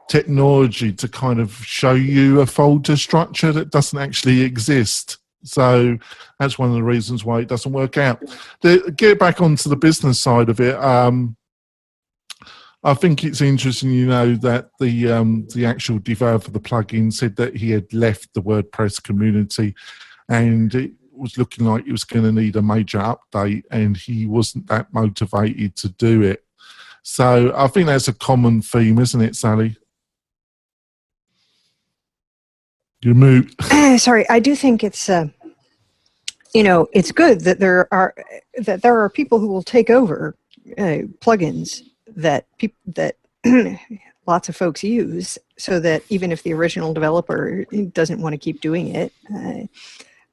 technology 0.10 0.92
to 0.94 1.08
kind 1.08 1.40
of 1.40 1.54
show 1.54 1.94
you 1.94 2.42
a 2.42 2.46
folder 2.46 2.98
structure 2.98 3.52
that 3.52 3.72
doesn't 3.72 4.00
actually 4.00 4.42
exist. 4.42 5.18
So 5.44 5.98
that's 6.40 6.60
one 6.60 6.70
of 6.70 6.76
the 6.76 6.84
reasons 6.84 7.24
why 7.24 7.40
it 7.40 7.48
doesn't 7.48 7.72
work 7.72 7.98
out. 7.98 8.22
The, 8.62 8.94
get 8.98 9.20
back 9.20 9.40
onto 9.40 9.70
the 9.70 9.78
business 9.78 10.20
side 10.20 10.50
of 10.50 10.60
it. 10.60 10.76
Um, 10.76 11.38
I 12.84 12.94
think 12.94 13.26
it's 13.26 13.42
interesting, 13.42 13.92
you 13.92 14.08
know, 14.08 14.36
that 14.36 14.70
the 14.80 15.12
um, 15.12 15.48
the 15.54 15.66
actual 15.66 16.00
developer 16.00 16.48
of 16.48 16.54
the 16.54 16.60
plugin 16.62 17.12
said 17.12 17.36
that 17.36 17.56
he 17.58 17.72
had 17.72 17.92
left 17.94 18.34
the 18.34 18.42
WordPress 18.42 19.04
community, 19.04 19.76
and 20.30 20.74
it 20.74 20.92
was 21.12 21.38
looking 21.38 21.66
like 21.66 21.86
he 21.86 21.92
was 21.92 22.06
going 22.06 22.24
to 22.24 22.32
need 22.32 22.56
a 22.56 22.62
major 22.62 23.00
update, 23.00 23.64
and 23.70 23.98
he 23.98 24.26
wasn't 24.26 24.68
that 24.68 24.94
motivated 24.94 25.76
to 25.76 25.90
do 25.90 26.22
it. 26.22 26.46
So 27.04 27.54
I 27.56 27.68
think 27.68 27.88
that's 27.88 28.08
a 28.08 28.14
common 28.14 28.62
theme, 28.62 29.00
isn't 29.00 29.22
it, 29.22 29.36
Sally? 29.36 29.76
You 33.02 33.14
move. 33.14 33.54
Sorry, 33.98 34.30
I 34.30 34.40
do 34.40 34.56
think 34.56 34.84
it's. 34.84 35.10
Uh, 35.10 35.28
you 36.54 36.64
know, 36.64 36.88
it's 36.94 37.12
good 37.12 37.42
that 37.42 37.60
there 37.60 37.94
are 37.94 38.16
that 38.58 38.82
there 38.82 38.98
are 39.00 39.10
people 39.10 39.40
who 39.40 39.48
will 39.48 39.64
take 39.64 39.90
over 39.90 40.36
uh, 40.78 41.04
plugins 41.20 41.82
that 42.16 42.46
people 42.58 42.78
that 42.88 43.16
lots 44.28 44.50
of 44.50 44.56
folks 44.56 44.84
use, 44.84 45.38
so 45.58 45.80
that 45.80 46.04
even 46.10 46.32
if 46.32 46.44
the 46.44 46.54
original 46.54 46.94
developer 46.94 47.66
doesn't 47.94 48.22
want 48.22 48.34
to 48.34 48.38
keep 48.38 48.62
doing 48.62 48.96
it. 48.96 49.14
Uh, 49.34 49.66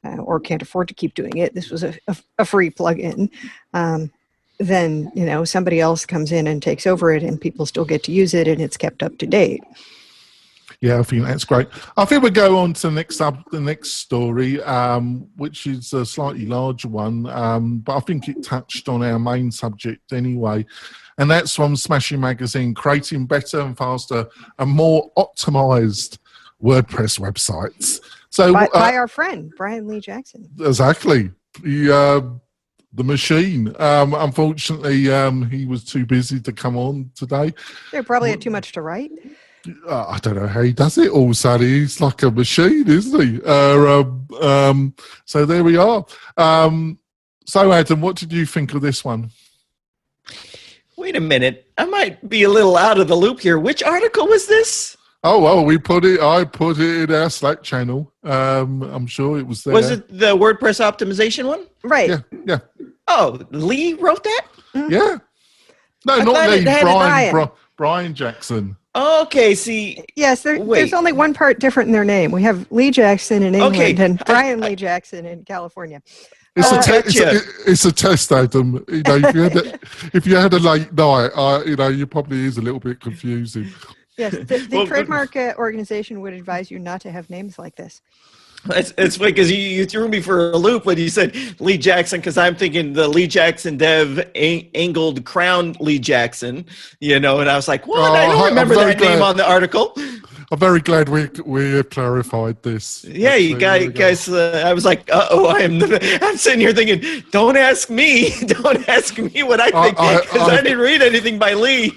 uh, 0.04 0.18
or 0.18 0.38
can't 0.38 0.62
afford 0.62 0.86
to 0.86 0.94
keep 0.94 1.14
doing 1.14 1.36
it. 1.36 1.54
This 1.54 1.70
was 1.70 1.82
a, 1.82 1.94
a, 2.06 2.16
a 2.38 2.44
free 2.44 2.70
plugin. 2.70 3.28
Um, 3.74 4.12
then 4.58 5.10
you 5.14 5.26
know 5.26 5.44
somebody 5.44 5.80
else 5.80 6.06
comes 6.06 6.32
in 6.32 6.46
and 6.46 6.62
takes 6.62 6.86
over 6.86 7.12
it, 7.12 7.22
and 7.22 7.40
people 7.40 7.66
still 7.66 7.84
get 7.84 8.02
to 8.04 8.12
use 8.12 8.34
it, 8.34 8.48
and 8.48 8.60
it's 8.60 8.76
kept 8.76 9.02
up 9.02 9.18
to 9.18 9.26
date. 9.26 9.62
Yeah, 10.80 10.98
I 10.98 11.02
think 11.02 11.24
that's 11.24 11.44
great. 11.44 11.68
I 11.96 12.04
think 12.04 12.22
we'll 12.22 12.32
go 12.32 12.58
on 12.58 12.74
to 12.74 12.88
the 12.88 12.90
next 12.90 13.20
up 13.20 13.38
the 13.50 13.60
next 13.60 13.94
story, 13.94 14.62
um, 14.62 15.28
which 15.36 15.66
is 15.66 15.92
a 15.92 16.04
slightly 16.04 16.46
larger 16.46 16.88
one, 16.88 17.26
um, 17.26 17.78
but 17.78 17.96
I 17.96 18.00
think 18.00 18.28
it 18.28 18.42
touched 18.42 18.88
on 18.88 19.02
our 19.02 19.18
main 19.18 19.50
subject 19.50 20.12
anyway, 20.12 20.64
and 21.18 21.30
that's 21.30 21.54
from 21.54 21.76
Smashing 21.76 22.20
Magazine, 22.20 22.74
creating 22.74 23.26
better 23.26 23.60
and 23.60 23.76
faster 23.76 24.26
and 24.58 24.70
more 24.70 25.10
optimized 25.16 26.18
WordPress 26.62 27.20
websites. 27.20 28.00
So 28.30 28.52
by, 28.52 28.66
uh, 28.66 28.92
our 28.92 29.08
friend 29.08 29.52
Brian 29.56 29.86
Lee 29.86 30.00
Jackson. 30.00 30.48
Exactly. 30.60 31.30
The 31.62 31.94
uh, 31.94 32.20
the 32.92 33.04
machine. 33.04 33.74
Um, 33.78 34.14
unfortunately, 34.14 35.10
um, 35.12 35.48
he 35.48 35.66
was 35.66 35.84
too 35.84 36.06
busy 36.06 36.40
to 36.40 36.52
come 36.52 36.76
on 36.76 37.10
today. 37.14 37.52
They 37.92 38.02
probably 38.02 38.30
had 38.30 38.40
too 38.40 38.50
much 38.50 38.72
to 38.72 38.82
write. 38.82 39.12
Uh, 39.86 40.06
I 40.06 40.18
don't 40.18 40.36
know 40.36 40.46
how 40.46 40.62
he 40.62 40.72
does 40.72 40.96
it 40.96 41.10
all, 41.10 41.34
Sally. 41.34 41.80
He's 41.80 42.00
like 42.00 42.22
a 42.22 42.30
machine, 42.30 42.88
isn't 42.88 43.20
he? 43.20 43.40
Uh, 43.42 44.00
um, 44.00 44.28
um, 44.40 44.94
so 45.24 45.44
there 45.44 45.64
we 45.64 45.76
are. 45.76 46.06
Um, 46.36 46.98
so, 47.44 47.72
Adam, 47.72 48.00
what 48.00 48.16
did 48.16 48.32
you 48.32 48.46
think 48.46 48.74
of 48.74 48.82
this 48.82 49.04
one? 49.04 49.30
Wait 51.06 51.14
a 51.14 51.20
minute. 51.20 51.70
I 51.78 51.84
might 51.84 52.28
be 52.28 52.42
a 52.42 52.48
little 52.48 52.76
out 52.76 52.98
of 52.98 53.06
the 53.06 53.14
loop 53.14 53.38
here. 53.38 53.60
Which 53.60 53.80
article 53.80 54.26
was 54.26 54.48
this? 54.48 54.96
Oh 55.22 55.38
well, 55.38 55.64
we 55.64 55.78
put 55.78 56.04
it. 56.04 56.18
I 56.18 56.44
put 56.44 56.80
it 56.80 57.08
in 57.08 57.14
our 57.14 57.30
Slack 57.30 57.62
channel. 57.62 58.12
Um, 58.24 58.82
I'm 58.82 59.06
sure 59.06 59.38
it 59.38 59.46
was 59.46 59.62
there. 59.62 59.72
Was 59.72 59.92
it 59.92 60.08
the 60.08 60.36
WordPress 60.36 60.80
optimization 60.80 61.46
one? 61.46 61.64
Right. 61.84 62.10
Yeah. 62.10 62.18
Yeah. 62.44 62.58
Oh, 63.06 63.38
Lee 63.52 63.94
wrote 63.94 64.24
that. 64.24 64.46
Mm-hmm. 64.74 64.92
Yeah. 64.92 65.18
No, 66.06 66.14
I 66.14 66.24
not 66.24 66.50
Lee. 66.50 66.64
Brian, 66.64 67.30
Brian. 67.30 67.50
Brian 67.76 68.12
Jackson. 68.12 68.76
Okay, 68.96 69.54
see. 69.54 70.02
Yes, 70.16 70.42
there, 70.42 70.58
there's 70.58 70.92
only 70.92 71.12
one 71.12 71.34
part 71.34 71.60
different 71.60 71.86
in 71.86 71.92
their 71.92 72.04
name. 72.04 72.32
We 72.32 72.42
have 72.42 72.66
Lee 72.72 72.90
Jackson 72.90 73.44
in 73.44 73.54
England 73.54 73.76
okay. 73.76 74.04
and 74.04 74.18
Brian 74.26 74.64
I, 74.64 74.70
Lee 74.70 74.74
Jackson 74.74 75.24
in 75.24 75.44
California. 75.44 76.02
It's, 76.56 76.72
a 76.72 76.80
te- 76.80 77.08
it's, 77.08 77.20
a, 77.20 77.70
it's, 77.70 77.84
a 77.84 77.92
test, 77.92 78.32
Adam. 78.32 78.84
You 78.88 79.02
know, 79.02 79.16
if 79.16 79.34
you 79.34 79.42
had 79.42 79.56
a, 79.56 79.78
if 80.14 80.26
you 80.26 80.36
had 80.36 80.54
a 80.54 80.58
late 80.58 80.92
night, 80.92 81.30
uh, 81.34 81.62
you 81.66 81.76
know, 81.76 81.88
you 81.88 82.06
probably 82.06 82.44
is 82.44 82.56
a 82.56 82.62
little 82.62 82.80
bit 82.80 82.98
confusing. 82.98 83.68
Yes, 84.16 84.32
the, 84.32 84.44
the 84.44 84.68
well, 84.72 84.86
trademark 84.86 85.36
uh, 85.36 85.52
organization 85.58 86.22
would 86.22 86.32
advise 86.32 86.70
you 86.70 86.78
not 86.78 87.02
to 87.02 87.10
have 87.10 87.28
names 87.28 87.58
like 87.58 87.76
this. 87.76 88.00
It's, 88.70 88.92
it's 88.96 89.16
funny 89.16 89.32
because 89.32 89.50
you, 89.50 89.58
you 89.58 89.86
threw 89.86 90.08
me 90.08 90.20
for 90.20 90.50
a 90.50 90.56
loop 90.56 90.86
when 90.86 90.98
you 90.98 91.08
said 91.08 91.36
Lee 91.60 91.78
Jackson 91.78 92.20
because 92.20 92.36
I'm 92.38 92.56
thinking 92.56 92.94
the 92.94 93.06
Lee 93.06 93.26
Jackson 93.26 93.76
dev 93.76 94.18
a- 94.34 94.70
angled 94.74 95.24
crown 95.24 95.76
Lee 95.78 95.98
Jackson, 95.98 96.64
you 97.00 97.20
know, 97.20 97.40
and 97.40 97.50
I 97.50 97.56
was 97.56 97.68
like, 97.68 97.86
what? 97.86 97.98
Oh, 97.98 98.14
I 98.14 98.26
don't 98.26 98.44
remember 98.46 98.74
that 98.76 98.98
glad. 98.98 99.10
name 99.10 99.22
on 99.22 99.36
the 99.36 99.48
article. 99.48 99.94
I'm 100.52 100.58
very 100.58 100.80
glad 100.80 101.08
we 101.08 101.28
we 101.44 101.82
clarified 101.84 102.62
this. 102.62 103.04
Yeah, 103.04 103.34
you 103.34 103.58
guys, 103.58 103.88
guys 103.88 104.28
uh, 104.28 104.62
I 104.64 104.72
was 104.72 104.84
like, 104.84 105.08
oh, 105.12 105.46
I 105.46 105.60
am. 105.60 105.82
I'm 106.22 106.36
sitting 106.36 106.60
here 106.60 106.72
thinking, 106.72 107.24
don't 107.32 107.56
ask 107.56 107.90
me, 107.90 108.30
don't 108.46 108.88
ask 108.88 109.18
me 109.18 109.42
what 109.42 109.60
I 109.60 109.70
think 109.70 109.96
because 109.96 110.48
I, 110.48 110.54
I, 110.54 110.58
I, 110.58 110.62
didn't 110.62 110.78
read 110.78 111.02
anything 111.02 111.38
by 111.38 111.54
Lee. 111.54 111.92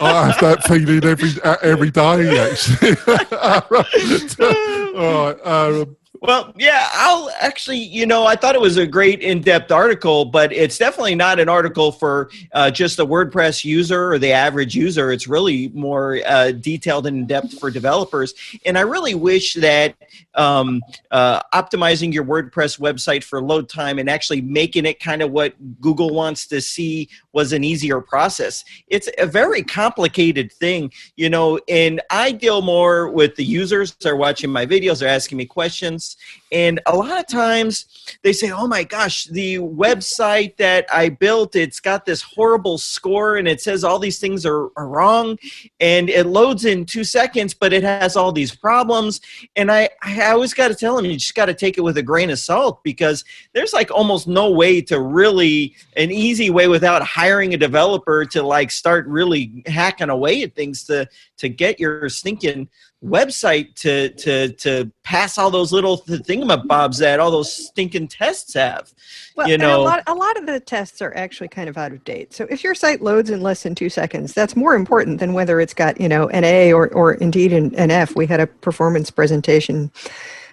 I 0.00 0.32
have 0.32 0.40
that 0.40 0.64
feeling 0.68 1.04
every 1.04 1.30
every 1.62 1.90
day, 1.90 2.38
actually. 2.38 2.96
All 3.38 3.62
right. 3.70 5.46
Um, 5.46 5.96
well, 6.24 6.54
yeah, 6.56 6.88
I'll 6.94 7.30
actually, 7.38 7.78
you 7.78 8.06
know, 8.06 8.24
I 8.24 8.34
thought 8.34 8.54
it 8.54 8.60
was 8.60 8.78
a 8.78 8.86
great 8.86 9.20
in 9.20 9.42
depth 9.42 9.70
article, 9.70 10.24
but 10.24 10.54
it's 10.54 10.78
definitely 10.78 11.14
not 11.14 11.38
an 11.38 11.50
article 11.50 11.92
for 11.92 12.30
uh, 12.52 12.70
just 12.70 12.96
the 12.96 13.06
WordPress 13.06 13.62
user 13.62 14.10
or 14.10 14.18
the 14.18 14.32
average 14.32 14.74
user. 14.74 15.12
It's 15.12 15.28
really 15.28 15.68
more 15.68 16.20
uh, 16.26 16.52
detailed 16.52 17.06
and 17.06 17.18
in 17.18 17.26
depth 17.26 17.58
for 17.58 17.70
developers. 17.70 18.32
And 18.64 18.78
I 18.78 18.80
really 18.80 19.14
wish 19.14 19.52
that 19.54 19.96
um, 20.34 20.80
uh, 21.10 21.42
optimizing 21.52 22.14
your 22.14 22.24
WordPress 22.24 22.80
website 22.80 23.22
for 23.22 23.42
load 23.42 23.68
time 23.68 23.98
and 23.98 24.08
actually 24.08 24.40
making 24.40 24.86
it 24.86 25.00
kind 25.00 25.20
of 25.20 25.30
what 25.30 25.54
Google 25.82 26.14
wants 26.14 26.46
to 26.46 26.62
see 26.62 27.10
was 27.32 27.52
an 27.52 27.62
easier 27.64 28.00
process. 28.00 28.64
It's 28.88 29.10
a 29.18 29.26
very 29.26 29.62
complicated 29.62 30.52
thing, 30.52 30.90
you 31.16 31.28
know, 31.28 31.60
and 31.68 32.00
I 32.10 32.32
deal 32.32 32.62
more 32.62 33.10
with 33.10 33.36
the 33.36 33.44
users. 33.44 33.94
They're 33.96 34.16
watching 34.16 34.50
my 34.50 34.64
videos, 34.64 35.00
they're 35.00 35.08
asking 35.08 35.36
me 35.36 35.44
questions. 35.44 36.13
And 36.52 36.80
a 36.86 36.94
lot 36.96 37.18
of 37.18 37.26
times 37.26 37.86
they 38.22 38.32
say, 38.32 38.50
oh 38.50 38.66
my 38.66 38.84
gosh, 38.84 39.24
the 39.24 39.58
website 39.58 40.56
that 40.58 40.86
I 40.92 41.08
built, 41.08 41.56
it's 41.56 41.80
got 41.80 42.06
this 42.06 42.22
horrible 42.22 42.78
score 42.78 43.36
and 43.36 43.48
it 43.48 43.60
says 43.60 43.82
all 43.82 43.98
these 43.98 44.20
things 44.20 44.46
are, 44.46 44.68
are 44.76 44.88
wrong. 44.88 45.38
And 45.80 46.08
it 46.08 46.26
loads 46.26 46.64
in 46.64 46.84
two 46.84 47.04
seconds, 47.04 47.54
but 47.54 47.72
it 47.72 47.82
has 47.82 48.16
all 48.16 48.30
these 48.30 48.54
problems. 48.54 49.20
And 49.56 49.70
I, 49.70 49.88
I 50.02 50.30
always 50.30 50.54
got 50.54 50.68
to 50.68 50.74
tell 50.74 50.96
them, 50.96 51.06
you 51.06 51.16
just 51.16 51.34
got 51.34 51.46
to 51.46 51.54
take 51.54 51.78
it 51.78 51.82
with 51.82 51.96
a 51.96 52.02
grain 52.02 52.30
of 52.30 52.38
salt 52.38 52.84
because 52.84 53.24
there's 53.52 53.72
like 53.72 53.90
almost 53.90 54.28
no 54.28 54.50
way 54.50 54.80
to 54.82 55.00
really, 55.00 55.74
an 55.96 56.10
easy 56.10 56.50
way 56.50 56.68
without 56.68 57.02
hiring 57.02 57.54
a 57.54 57.56
developer 57.56 58.24
to 58.26 58.42
like 58.42 58.70
start 58.70 59.06
really 59.06 59.62
hacking 59.66 60.10
away 60.10 60.42
at 60.42 60.54
things 60.54 60.84
to 60.84 61.08
to 61.36 61.48
get 61.48 61.80
your 61.80 62.08
stinking 62.08 62.68
website 63.04 63.74
to 63.74 64.08
to 64.10 64.48
to 64.54 64.90
pass 65.02 65.36
all 65.36 65.50
those 65.50 65.72
little 65.72 65.98
thingamabobs 65.98 66.98
that 66.98 67.20
all 67.20 67.30
those 67.30 67.52
stinking 67.52 68.08
tests 68.08 68.54
have. 68.54 68.92
Well, 69.36 69.48
you 69.48 69.58
know, 69.58 69.80
a 69.80 69.82
lot, 69.82 70.02
a 70.06 70.14
lot 70.14 70.36
of 70.38 70.46
the 70.46 70.60
tests 70.60 71.02
are 71.02 71.14
actually 71.16 71.48
kind 71.48 71.68
of 71.68 71.76
out 71.76 71.92
of 71.92 72.02
date. 72.04 72.32
So 72.32 72.46
if 72.50 72.64
your 72.64 72.74
site 72.74 73.02
loads 73.02 73.30
in 73.30 73.42
less 73.42 73.62
than 73.62 73.74
two 73.74 73.90
seconds, 73.90 74.32
that's 74.32 74.56
more 74.56 74.74
important 74.74 75.20
than 75.20 75.34
whether 75.34 75.60
it's 75.60 75.74
got 75.74 76.00
you 76.00 76.08
know 76.08 76.28
an 76.28 76.44
A 76.44 76.72
or 76.72 76.88
or 76.88 77.14
indeed 77.14 77.52
an, 77.52 77.74
an 77.74 77.90
F. 77.90 78.16
We 78.16 78.26
had 78.26 78.40
a 78.40 78.46
performance 78.46 79.10
presentation. 79.10 79.92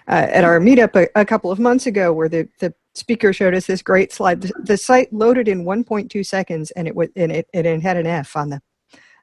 Uh, 0.08 0.26
at 0.32 0.42
our 0.42 0.58
meetup 0.58 0.96
a, 0.96 1.08
a, 1.14 1.24
couple 1.24 1.52
of 1.52 1.60
months 1.60 1.86
ago, 1.86 2.12
where 2.12 2.28
the, 2.28 2.48
the 2.58 2.74
speaker 2.92 3.32
showed 3.32 3.54
us 3.54 3.68
this 3.68 3.82
great 3.82 4.12
slide. 4.12 4.40
The, 4.40 4.52
the 4.58 4.76
site 4.76 5.12
loaded 5.12 5.46
in 5.46 5.64
1.2 5.64 6.26
seconds, 6.26 6.72
and 6.72 6.88
it 6.88 6.96
was 6.96 7.08
and 7.14 7.30
it, 7.30 7.46
it 7.54 7.80
had 7.82 7.96
an 7.96 8.08
F 8.08 8.36
on 8.36 8.50
the 8.50 8.60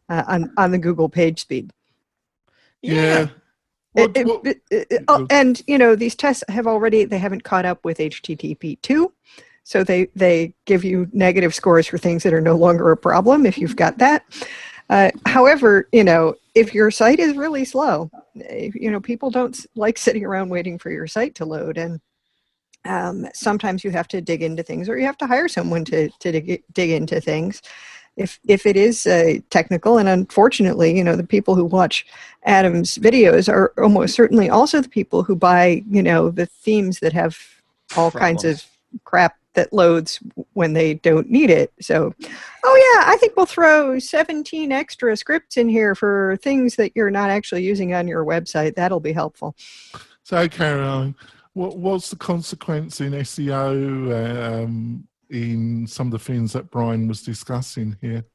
uh, 0.08 0.24
on 0.26 0.54
on 0.58 0.72
the 0.72 0.78
Google 0.78 1.10
page 1.10 1.42
speed. 1.42 1.74
Yeah. 2.82 3.28
What, 3.94 4.16
what, 4.18 4.46
it, 4.46 4.62
it, 4.70 5.04
oh, 5.08 5.26
and 5.32 5.62
you 5.66 5.78
know 5.78 5.96
these 5.96 6.16
tests 6.16 6.44
have 6.48 6.68
already 6.68 7.06
they 7.06 7.18
haven't 7.18 7.44
caught 7.44 7.66
up 7.66 7.84
with 7.84 7.98
HTTP 7.98 8.80
two, 8.82 9.12
so 9.64 9.84
they 9.84 10.10
they 10.16 10.54
give 10.66 10.84
you 10.84 11.08
negative 11.12 11.56
scores 11.56 11.88
for 11.88 11.98
things 11.98 12.22
that 12.24 12.34
are 12.34 12.42
no 12.42 12.56
longer 12.56 12.92
a 12.92 12.98
problem 12.98 13.46
if 13.46 13.58
you've 13.58 13.76
got 13.76 13.98
that. 13.98 14.24
Uh, 14.92 15.10
however, 15.26 15.88
you 15.92 16.04
know 16.04 16.36
if 16.54 16.74
your 16.74 16.92
site 16.92 17.20
is 17.20 17.36
really 17.36 17.66
slow, 17.66 18.12
you 18.36 18.92
know 18.92 19.00
people 19.00 19.32
don't 19.32 19.66
like 19.76 19.98
sitting 19.98 20.24
around 20.24 20.50
waiting 20.50 20.78
for 20.78 20.92
your 20.92 21.08
site 21.08 21.34
to 21.36 21.46
load, 21.46 21.80
and 21.80 22.00
um, 22.86 23.28
sometimes 23.34 23.84
you 23.84 23.92
have 23.92 24.08
to 24.10 24.22
dig 24.22 24.42
into 24.44 24.64
things 24.64 24.88
or 24.88 24.98
you 24.98 25.06
have 25.06 25.18
to 25.18 25.28
hire 25.28 25.48
someone 25.48 25.84
to, 25.86 26.10
to 26.20 26.32
dig, 26.32 26.64
dig 26.72 26.90
into 26.92 27.20
things 27.20 27.62
if 28.20 28.40
if 28.48 28.66
it 28.66 28.76
is 28.76 29.08
uh, 29.08 29.36
technical 29.50 29.98
and 29.98 30.10
unfortunately 30.10 30.96
you 30.96 31.04
know 31.04 31.16
the 31.16 31.24
people 31.24 31.56
who 31.56 31.66
watch 31.66 32.06
adam's 32.44 32.98
videos 32.98 33.52
are 33.52 33.74
almost 33.82 34.14
certainly 34.14 34.50
also 34.50 34.82
the 34.82 34.90
people 34.90 35.24
who 35.24 35.36
buy 35.36 35.84
you 35.90 36.04
know 36.04 36.30
the 36.30 36.46
themes 36.46 37.00
that 37.00 37.14
have 37.14 37.38
all 37.98 38.12
Problems. 38.12 38.44
kinds 38.44 38.46
of 38.46 38.66
crap 39.06 39.36
that 39.56 39.74
loads 39.74 40.20
when 40.54 40.74
they 40.74 40.94
don't 40.94 41.30
need 41.30 41.50
it. 41.50 41.74
So 41.82 42.14
oh 42.64 42.94
yeah 42.94 43.12
i 43.12 43.18
think 43.18 43.36
we'll 43.36 43.46
throw 43.48 43.98
17 43.98 44.72
extra 44.72 45.18
scripts 45.18 45.58
in 45.58 45.68
here 45.68 45.96
for 45.96 46.38
things 46.44 46.76
that 46.76 46.92
you're 46.96 47.10
not 47.10 47.30
actually 47.30 47.64
using 47.64 47.94
on 47.94 48.08
your 48.08 48.24
website. 48.26 48.76
That'll 48.76 49.00
be 49.00 49.14
helpful. 49.14 49.56
So 50.24 50.48
caroline 50.48 51.16
what, 51.54 51.78
what's 51.78 52.10
the 52.10 52.16
consequence 52.16 53.02
in 53.02 53.12
SEO 53.12 54.64
um, 54.64 55.08
in 55.30 55.88
some 55.88 56.08
of 56.08 56.12
the 56.12 56.20
things 56.20 56.54
that 56.54 56.72
Brian 56.72 57.08
was 57.08 57.22
discussing 57.22 57.98
here? 58.02 58.26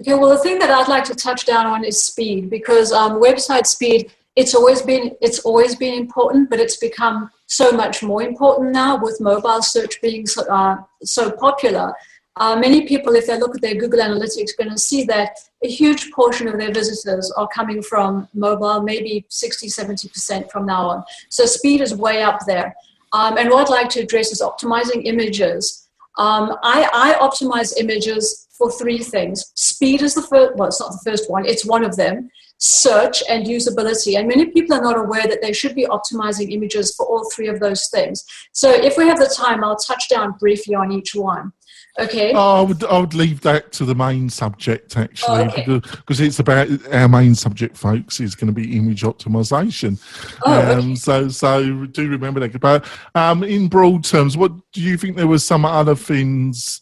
Okay, 0.00 0.14
well, 0.14 0.30
the 0.30 0.38
thing 0.38 0.58
that 0.60 0.70
I'd 0.70 0.88
like 0.88 1.04
to 1.04 1.14
touch 1.14 1.44
down 1.44 1.66
on 1.66 1.84
is 1.84 2.02
speed 2.02 2.50
because 2.50 2.92
um, 2.92 3.20
website 3.20 3.66
speed 3.66 4.12
it's 4.38 4.54
always 4.54 4.80
been 4.82 5.16
it's 5.20 5.40
always 5.40 5.74
been 5.74 5.94
important, 5.94 6.48
but 6.48 6.60
it's 6.60 6.76
become 6.76 7.30
so 7.46 7.72
much 7.72 8.04
more 8.04 8.22
important 8.22 8.72
now 8.72 8.96
with 8.96 9.20
mobile 9.20 9.62
search 9.62 10.00
being 10.00 10.26
so, 10.26 10.42
uh, 10.48 10.76
so 11.02 11.32
popular. 11.32 11.92
uh, 12.36 12.54
many 12.54 12.86
people, 12.86 13.16
if 13.16 13.26
they 13.26 13.36
look 13.36 13.56
at 13.56 13.60
their 13.60 13.74
Google 13.74 13.98
Analytics, 13.98 14.56
going 14.56 14.70
to 14.70 14.78
see 14.78 15.02
that 15.04 15.30
a 15.64 15.68
huge 15.68 16.12
portion 16.12 16.46
of 16.46 16.56
their 16.56 16.72
visitors 16.72 17.32
are 17.32 17.48
coming 17.48 17.82
from 17.82 18.28
mobile, 18.32 18.80
maybe 18.80 19.26
60, 19.28 19.66
70% 19.66 20.48
from 20.52 20.64
now 20.66 20.88
on. 20.88 21.04
So 21.30 21.44
speed 21.46 21.80
is 21.80 21.92
way 21.96 22.22
up 22.22 22.38
there. 22.46 22.76
Um, 23.12 23.38
and 23.38 23.50
what 23.50 23.68
I'd 23.68 23.72
like 23.72 23.88
to 23.90 24.00
address 24.00 24.30
is 24.30 24.40
optimizing 24.40 25.04
images. 25.04 25.87
Um, 26.18 26.56
I, 26.62 26.88
I 26.92 27.14
optimize 27.26 27.78
images 27.78 28.48
for 28.58 28.70
three 28.72 28.98
things. 28.98 29.52
Speed 29.54 30.02
is 30.02 30.14
the 30.14 30.22
first, 30.22 30.56
well, 30.56 30.68
it's 30.68 30.80
not 30.80 30.90
the 30.90 31.10
first 31.10 31.30
one, 31.30 31.46
it's 31.46 31.64
one 31.64 31.84
of 31.84 31.96
them. 31.96 32.28
Search 32.60 33.22
and 33.30 33.46
usability. 33.46 34.18
And 34.18 34.26
many 34.26 34.46
people 34.46 34.76
are 34.76 34.82
not 34.82 34.98
aware 34.98 35.28
that 35.28 35.40
they 35.40 35.52
should 35.52 35.76
be 35.76 35.86
optimizing 35.86 36.50
images 36.50 36.92
for 36.96 37.06
all 37.06 37.30
three 37.30 37.46
of 37.46 37.60
those 37.60 37.88
things. 37.88 38.24
So 38.52 38.68
if 38.68 38.98
we 38.98 39.06
have 39.06 39.20
the 39.20 39.32
time, 39.32 39.62
I'll 39.62 39.76
touch 39.76 40.08
down 40.08 40.32
briefly 40.40 40.74
on 40.74 40.90
each 40.90 41.14
one. 41.14 41.52
Okay. 41.98 42.32
Oh, 42.32 42.58
I 42.58 42.60
would 42.60 42.84
I 42.84 42.98
would 42.98 43.14
leave 43.14 43.40
that 43.40 43.72
to 43.72 43.84
the 43.84 43.94
main 43.94 44.30
subject 44.30 44.96
actually, 44.96 45.40
oh, 45.40 45.48
okay. 45.48 45.64
because, 45.66 45.96
because 45.96 46.20
it's 46.20 46.38
about 46.38 46.68
our 46.92 47.08
main 47.08 47.34
subject, 47.34 47.76
folks, 47.76 48.20
is 48.20 48.34
going 48.36 48.46
to 48.46 48.52
be 48.52 48.76
image 48.76 49.02
optimization. 49.02 50.00
Oh, 50.46 50.52
um, 50.52 50.78
okay. 50.78 50.94
So 50.94 51.28
so 51.28 51.86
do 51.86 52.08
remember 52.08 52.40
that. 52.40 52.60
But 52.60 52.86
um, 53.14 53.42
in 53.42 53.68
broad 53.68 54.04
terms, 54.04 54.36
what 54.36 54.52
do 54.72 54.80
you 54.80 54.96
think 54.96 55.16
there 55.16 55.26
were 55.26 55.38
some 55.38 55.64
other 55.64 55.94
things? 55.94 56.80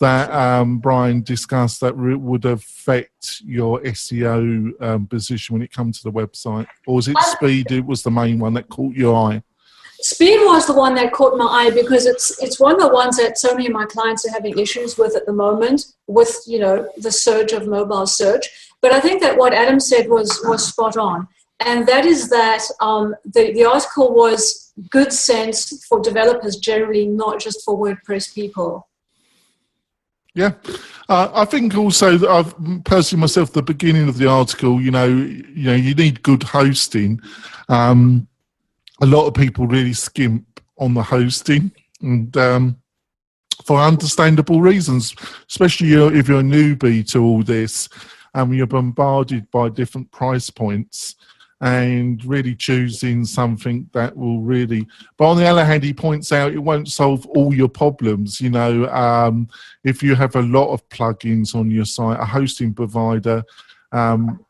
That 0.00 0.30
um, 0.30 0.78
Brian 0.78 1.22
discussed 1.24 1.80
that 1.80 1.92
re- 1.96 2.14
would 2.14 2.44
affect 2.44 3.40
your 3.44 3.80
SEO 3.80 4.80
um, 4.80 5.08
position 5.08 5.54
when 5.54 5.62
it 5.62 5.72
comes 5.72 6.00
to 6.00 6.04
the 6.08 6.12
website, 6.12 6.68
or 6.86 6.94
was 6.94 7.08
it 7.08 7.18
speed? 7.18 7.72
It 7.72 7.84
was 7.84 8.04
the 8.04 8.10
main 8.12 8.38
one 8.38 8.54
that 8.54 8.68
caught 8.68 8.94
your 8.94 9.16
eye. 9.16 9.42
Speed 10.00 10.38
was 10.44 10.66
the 10.66 10.74
one 10.74 10.94
that 10.94 11.12
caught 11.12 11.36
my 11.36 11.44
eye 11.44 11.70
because 11.70 12.06
it's 12.06 12.40
it's 12.40 12.60
one 12.60 12.74
of 12.74 12.80
the 12.80 12.88
ones 12.88 13.16
that 13.16 13.36
so 13.36 13.52
many 13.52 13.66
of 13.66 13.72
my 13.72 13.84
clients 13.84 14.24
are 14.26 14.30
having 14.30 14.56
issues 14.56 14.96
with 14.96 15.16
at 15.16 15.26
the 15.26 15.32
moment 15.32 15.86
with 16.06 16.40
you 16.46 16.60
know 16.60 16.88
the 16.98 17.10
surge 17.10 17.52
of 17.52 17.66
mobile 17.66 18.06
search. 18.06 18.46
But 18.80 18.92
I 18.92 19.00
think 19.00 19.20
that 19.22 19.36
what 19.36 19.52
Adam 19.52 19.80
said 19.80 20.08
was 20.08 20.40
was 20.44 20.68
spot 20.68 20.96
on, 20.96 21.26
and 21.60 21.84
that 21.88 22.04
is 22.04 22.28
that 22.30 22.62
um, 22.80 23.16
the 23.24 23.52
the 23.52 23.64
article 23.64 24.14
was 24.14 24.72
good 24.88 25.12
sense 25.12 25.84
for 25.86 26.00
developers 26.00 26.56
generally, 26.56 27.06
not 27.06 27.40
just 27.40 27.64
for 27.64 27.76
WordPress 27.76 28.32
people. 28.32 28.88
Yeah, 30.34 30.52
uh, 31.08 31.28
I 31.34 31.44
think 31.44 31.76
also 31.76 32.16
that 32.18 32.30
I've 32.30 32.84
personally 32.84 33.22
myself 33.22 33.52
the 33.52 33.62
beginning 33.62 34.08
of 34.08 34.18
the 34.18 34.28
article. 34.28 34.80
You 34.80 34.92
know, 34.92 35.08
you 35.08 35.64
know, 35.64 35.74
you 35.74 35.96
need 35.96 36.22
good 36.22 36.44
hosting. 36.44 37.20
Um, 37.68 38.28
a 39.00 39.06
lot 39.06 39.26
of 39.26 39.34
people 39.34 39.66
really 39.66 39.92
skimp 39.92 40.60
on 40.78 40.94
the 40.94 41.02
hosting, 41.02 41.70
and 42.00 42.36
um, 42.36 42.76
for 43.64 43.78
understandable 43.80 44.60
reasons, 44.60 45.14
especially 45.48 45.92
if 45.92 46.28
you're 46.28 46.40
a 46.40 46.42
newbie 46.42 47.08
to 47.10 47.22
all 47.22 47.42
this, 47.42 47.88
and 48.34 48.54
you're 48.54 48.66
bombarded 48.66 49.50
by 49.50 49.68
different 49.68 50.10
price 50.10 50.50
points 50.50 51.16
and 51.60 52.24
really 52.24 52.54
choosing 52.54 53.24
something 53.24 53.88
that 53.92 54.16
will 54.16 54.40
really 54.40 54.86
but 55.16 55.28
on 55.28 55.36
the 55.36 55.44
other 55.44 55.64
hand 55.64 55.82
he 55.82 55.92
points 55.92 56.30
out 56.30 56.52
it 56.52 56.58
won't 56.58 56.86
solve 56.86 57.26
all 57.26 57.52
your 57.52 57.68
problems 57.68 58.40
you 58.40 58.48
know 58.48 58.86
um, 58.90 59.48
if 59.82 60.00
you 60.00 60.14
have 60.14 60.36
a 60.36 60.42
lot 60.42 60.72
of 60.72 60.88
plugins 60.88 61.56
on 61.56 61.68
your 61.68 61.84
site 61.84 62.20
a 62.20 62.24
hosting 62.24 62.72
provider 62.72 63.42
um, 63.90 64.44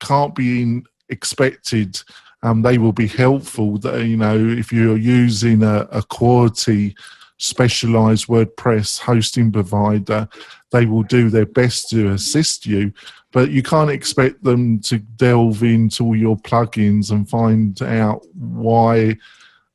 can't 0.00 0.34
be 0.34 0.82
expected 1.10 2.00
um, 2.42 2.62
they 2.62 2.78
will 2.78 2.92
be 2.92 3.06
helpful 3.06 3.78
that 3.78 4.04
you 4.04 4.16
know 4.16 4.36
if 4.36 4.72
you're 4.72 4.96
using 4.96 5.62
a, 5.62 5.88
a 5.90 6.02
quality 6.02 6.94
specialized 7.38 8.26
WordPress 8.28 8.98
hosting 8.98 9.52
provider, 9.52 10.28
they 10.70 10.86
will 10.86 11.02
do 11.02 11.28
their 11.28 11.46
best 11.46 11.90
to 11.90 12.12
assist 12.12 12.66
you, 12.66 12.92
but 13.32 13.50
you 13.50 13.62
can't 13.62 13.90
expect 13.90 14.42
them 14.42 14.80
to 14.80 14.98
delve 14.98 15.62
into 15.62 16.04
all 16.04 16.16
your 16.16 16.36
plugins 16.38 17.10
and 17.10 17.28
find 17.28 17.82
out 17.82 18.26
why 18.34 19.16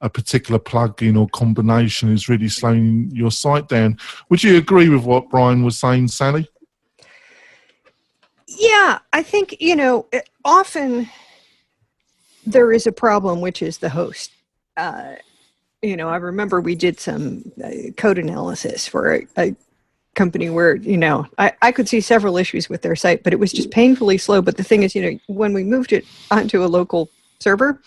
a 0.02 0.10
particular 0.10 0.60
plugin 0.60 1.20
or 1.20 1.30
combination 1.30 2.12
is 2.12 2.28
really 2.28 2.50
slowing 2.50 3.10
your 3.12 3.30
site 3.30 3.68
down. 3.68 3.98
Would 4.30 4.44
you 4.44 4.58
agree 4.58 4.90
with 4.90 5.04
what 5.04 5.30
Brian 5.30 5.64
was 5.64 5.78
saying, 5.78 6.08
Sally? 6.08 6.50
Yeah, 8.48 9.00
I 9.14 9.24
think, 9.24 9.58
you 9.62 9.76
know, 9.76 10.08
often 10.44 11.08
there 12.46 12.72
is 12.72 12.88
a 12.88 12.92
problem, 12.92 13.42
which 13.42 13.62
is 13.62 13.78
the 13.78 13.90
host. 13.90 14.32
Uh, 14.78 15.16
you 15.82 15.98
know, 15.98 16.10
I 16.10 16.18
remember 16.18 16.62
we 16.62 16.76
did 16.76 17.00
some 17.00 17.52
uh, 17.64 17.92
code 17.98 18.18
analysis 18.18 18.88
for 18.88 19.16
a, 19.16 19.28
a, 19.38 19.56
company 20.14 20.50
where, 20.50 20.76
you 20.76 20.98
know, 20.98 21.26
I, 21.38 21.54
I 21.62 21.72
could 21.72 21.88
see 21.88 22.02
several 22.02 22.36
issues 22.36 22.68
with 22.68 22.82
their 22.82 22.98
site, 22.98 23.24
but 23.24 23.32
it 23.32 23.40
was 23.40 23.54
just 23.54 23.72
painfully 23.72 24.18
slow. 24.18 24.42
But 24.42 24.58
the 24.58 24.64
thing 24.64 24.84
is, 24.84 24.94
you 24.94 25.02
know, 25.02 25.18
when 25.28 25.54
we 25.54 25.64
moved 25.64 25.94
it 25.94 26.04
onto 26.30 26.66
a 26.66 26.68
local 26.68 27.10
server, 27.40 27.82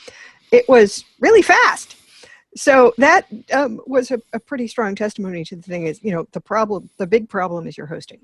it 0.50 0.66
was 0.66 1.04
really 1.20 1.42
fast. 1.42 1.96
So 2.56 2.94
that 2.96 3.26
um, 3.52 3.78
was 3.86 4.10
a, 4.10 4.22
a 4.32 4.40
pretty 4.40 4.68
strong 4.68 4.94
testimony 4.94 5.44
to 5.44 5.56
the 5.56 5.62
thing 5.62 5.86
is, 5.86 6.02
you 6.02 6.12
know, 6.12 6.26
the 6.32 6.40
problem, 6.40 6.88
the 6.96 7.06
big 7.06 7.28
problem 7.28 7.66
is 7.66 7.76
your 7.76 7.86
hosting 7.86 8.20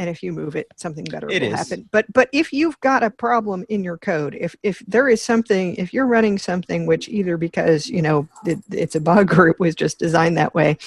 and 0.00 0.08
if 0.08 0.22
you 0.22 0.32
move 0.32 0.56
it 0.56 0.66
something 0.76 1.04
better 1.04 1.30
It 1.30 1.42
will 1.42 1.52
is. 1.52 1.58
happen 1.58 1.86
but 1.92 2.10
but 2.12 2.28
if 2.32 2.52
you've 2.52 2.80
got 2.80 3.02
a 3.02 3.10
problem 3.10 3.64
in 3.68 3.84
your 3.84 3.98
code 3.98 4.34
if 4.34 4.56
if 4.62 4.82
there 4.88 5.08
is 5.08 5.20
something 5.20 5.74
if 5.76 5.92
you're 5.92 6.06
running 6.06 6.38
something 6.38 6.86
which 6.86 7.08
either 7.08 7.36
because 7.36 7.86
you 7.88 8.00
know 8.00 8.26
it, 8.46 8.58
it's 8.70 8.96
a 8.96 9.00
bug 9.00 9.32
or 9.38 9.48
it 9.48 9.60
was 9.60 9.74
just 9.74 9.98
designed 9.98 10.36
that 10.38 10.54
way 10.54 10.78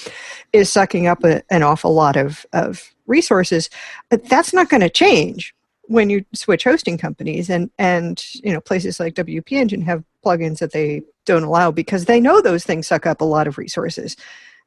is 0.51 0.71
sucking 0.71 1.05
up 1.05 1.23
a, 1.23 1.43
an 1.51 1.61
awful 1.61 1.93
lot 1.93 2.15
of 2.17 2.45
of 2.53 2.91
resources 3.05 3.69
but 4.09 4.27
that's 4.27 4.53
not 4.53 4.67
going 4.69 4.81
to 4.81 4.89
change 4.89 5.53
when 5.83 6.09
you 6.09 6.25
switch 6.33 6.63
hosting 6.63 6.97
companies 6.97 7.49
and 7.49 7.69
and 7.77 8.25
you 8.43 8.51
know 8.51 8.61
places 8.61 8.99
like 8.99 9.13
wp 9.13 9.51
engine 9.51 9.81
have 9.81 10.03
plugins 10.25 10.57
that 10.57 10.71
they 10.71 11.03
don't 11.25 11.43
allow 11.43 11.69
because 11.69 12.05
they 12.05 12.19
know 12.19 12.41
those 12.41 12.63
things 12.63 12.87
suck 12.87 13.05
up 13.05 13.21
a 13.21 13.25
lot 13.25 13.47
of 13.47 13.57
resources 13.57 14.17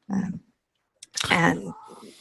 um, 0.09 0.39
and 1.29 1.73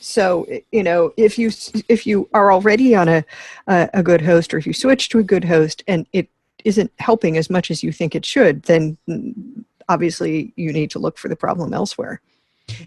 so 0.06 0.44
eh, 0.44 0.60
you 0.72 0.82
know 0.82 1.12
if 1.16 1.38
you 1.38 1.50
if 1.88 2.06
you 2.06 2.28
are 2.32 2.52
already 2.52 2.94
on 2.94 3.08
a 3.08 3.24
a, 3.66 4.02
good 4.02 4.22
host 4.22 4.54
or 4.54 4.58
if 4.58 4.66
you 4.66 4.72
switch 4.72 5.08
to 5.08 5.18
a 5.18 5.22
good 5.22 5.44
host 5.44 5.82
and 5.88 6.06
it 6.12 6.28
isn't 6.64 6.90
helping 6.98 7.36
as 7.36 7.50
much 7.50 7.70
as 7.70 7.82
you 7.82 7.92
think 7.92 8.14
it 8.14 8.24
should 8.24 8.62
then 8.64 8.96
mm, 9.08 9.64
obviously 9.88 10.52
you 10.56 10.72
need 10.72 10.90
to 10.90 10.98
look 10.98 11.18
for 11.18 11.28
the 11.28 11.36
problem 11.36 11.72
elsewhere. 11.72 12.20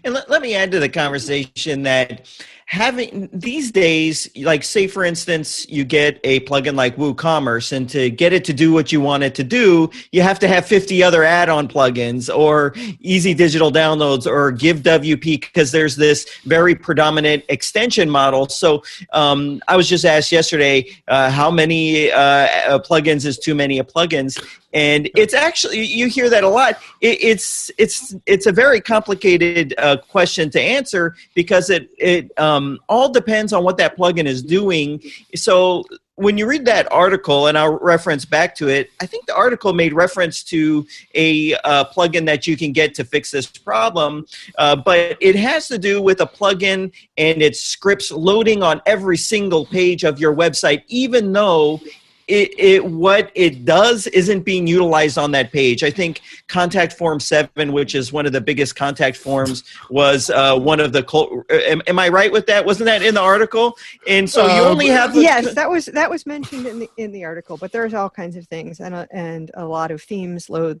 And 0.04 0.12
let, 0.12 0.28
let 0.28 0.42
me 0.42 0.54
add 0.54 0.70
to 0.72 0.80
the 0.80 0.88
conversation 0.88 1.82
that 1.84 2.26
having 2.70 3.28
these 3.32 3.72
days, 3.72 4.30
like 4.36 4.62
say 4.62 4.86
for 4.86 5.02
instance, 5.02 5.68
you 5.68 5.82
get 5.82 6.20
a 6.22 6.38
plugin 6.40 6.76
like 6.76 6.94
WooCommerce, 6.94 7.72
and 7.72 7.90
to 7.90 8.10
get 8.10 8.32
it 8.32 8.44
to 8.44 8.52
do 8.52 8.72
what 8.72 8.92
you 8.92 9.00
want 9.00 9.24
it 9.24 9.34
to 9.34 9.42
do, 9.42 9.90
you 10.12 10.22
have 10.22 10.38
to 10.38 10.46
have 10.46 10.64
50 10.66 11.02
other 11.02 11.24
add-on 11.24 11.66
plugins 11.66 12.32
or 12.32 12.72
easy 13.00 13.34
digital 13.34 13.72
downloads 13.72 14.24
or 14.24 14.52
give 14.52 14.78
WP 14.82 15.40
because 15.40 15.72
there's 15.72 15.96
this 15.96 16.28
very 16.44 16.76
predominant 16.76 17.44
extension 17.48 18.08
model. 18.08 18.48
So 18.48 18.84
um, 19.12 19.60
I 19.66 19.76
was 19.76 19.88
just 19.88 20.04
asked 20.04 20.30
yesterday, 20.30 20.86
uh, 21.08 21.28
how 21.28 21.50
many 21.50 22.12
uh, 22.12 22.78
plugins 22.78 23.26
is 23.26 23.36
too 23.36 23.56
many 23.56 23.80
plugins? 23.82 24.40
and 24.72 25.10
it's 25.16 25.34
actually 25.34 25.84
you 25.84 26.06
hear 26.06 26.30
that 26.30 26.44
a 26.44 26.48
lot 26.48 26.78
it, 27.00 27.18
it's 27.20 27.70
it's 27.76 28.14
it's 28.26 28.46
a 28.46 28.52
very 28.52 28.80
complicated 28.80 29.74
uh, 29.78 29.96
question 29.96 30.48
to 30.50 30.60
answer 30.60 31.16
because 31.34 31.70
it 31.70 31.90
it 31.98 32.30
um, 32.38 32.59
all 32.88 33.10
depends 33.10 33.52
on 33.52 33.64
what 33.64 33.76
that 33.78 33.96
plugin 33.96 34.26
is 34.26 34.42
doing. 34.42 35.02
So 35.34 35.84
when 36.20 36.36
you 36.36 36.46
read 36.46 36.66
that 36.66 36.90
article 36.92 37.46
and 37.46 37.56
i'll 37.56 37.78
reference 37.78 38.26
back 38.26 38.54
to 38.54 38.68
it 38.68 38.90
i 39.00 39.06
think 39.06 39.24
the 39.26 39.34
article 39.34 39.72
made 39.72 39.94
reference 39.94 40.42
to 40.44 40.86
a 41.14 41.54
uh, 41.64 41.84
plugin 41.84 42.26
that 42.26 42.46
you 42.46 42.58
can 42.58 42.72
get 42.72 42.94
to 42.94 43.04
fix 43.04 43.30
this 43.30 43.46
problem 43.46 44.26
uh, 44.58 44.76
but 44.76 45.16
it 45.20 45.34
has 45.34 45.66
to 45.66 45.78
do 45.78 46.02
with 46.02 46.20
a 46.20 46.26
plugin 46.26 46.92
and 47.16 47.40
its 47.40 47.60
scripts 47.60 48.10
loading 48.10 48.62
on 48.62 48.82
every 48.84 49.16
single 49.16 49.64
page 49.64 50.04
of 50.04 50.20
your 50.20 50.36
website 50.36 50.82
even 50.88 51.32
though 51.32 51.80
it, 52.30 52.54
it, 52.58 52.84
what 52.84 53.32
it 53.34 53.64
does 53.64 54.06
isn't 54.08 54.42
being 54.42 54.66
utilized 54.66 55.18
on 55.18 55.32
that 55.32 55.50
page. 55.50 55.82
I 55.82 55.90
think 55.90 56.20
contact 56.46 56.92
form 56.92 57.18
seven, 57.18 57.72
which 57.72 57.94
is 57.94 58.12
one 58.12 58.24
of 58.24 58.32
the 58.32 58.40
biggest 58.40 58.76
contact 58.76 59.16
forms, 59.16 59.64
was 59.90 60.30
uh, 60.30 60.56
one 60.56 60.78
of 60.78 60.92
the. 60.92 61.02
Col- 61.02 61.42
uh, 61.50 61.54
am, 61.54 61.82
am, 61.88 61.98
I 61.98 62.08
right 62.08 62.30
with 62.30 62.46
that? 62.46 62.64
Wasn't 62.64 62.86
that 62.86 63.02
in 63.02 63.14
the 63.14 63.20
article? 63.20 63.76
And 64.06 64.30
so 64.30 64.46
you 64.46 64.62
only 64.62 64.90
um, 64.90 64.96
have. 64.96 65.14
The- 65.14 65.22
yes, 65.22 65.54
that 65.54 65.68
was 65.68 65.86
that 65.86 66.08
was 66.08 66.24
mentioned 66.24 66.66
in 66.66 66.78
the 66.78 66.90
in 66.96 67.10
the 67.10 67.24
article, 67.24 67.56
but 67.56 67.72
there's 67.72 67.94
all 67.94 68.08
kinds 68.08 68.36
of 68.36 68.46
things, 68.46 68.78
and 68.78 68.94
a, 68.94 69.08
and 69.10 69.50
a 69.54 69.64
lot 69.64 69.90
of 69.90 70.00
themes 70.00 70.48
load 70.48 70.80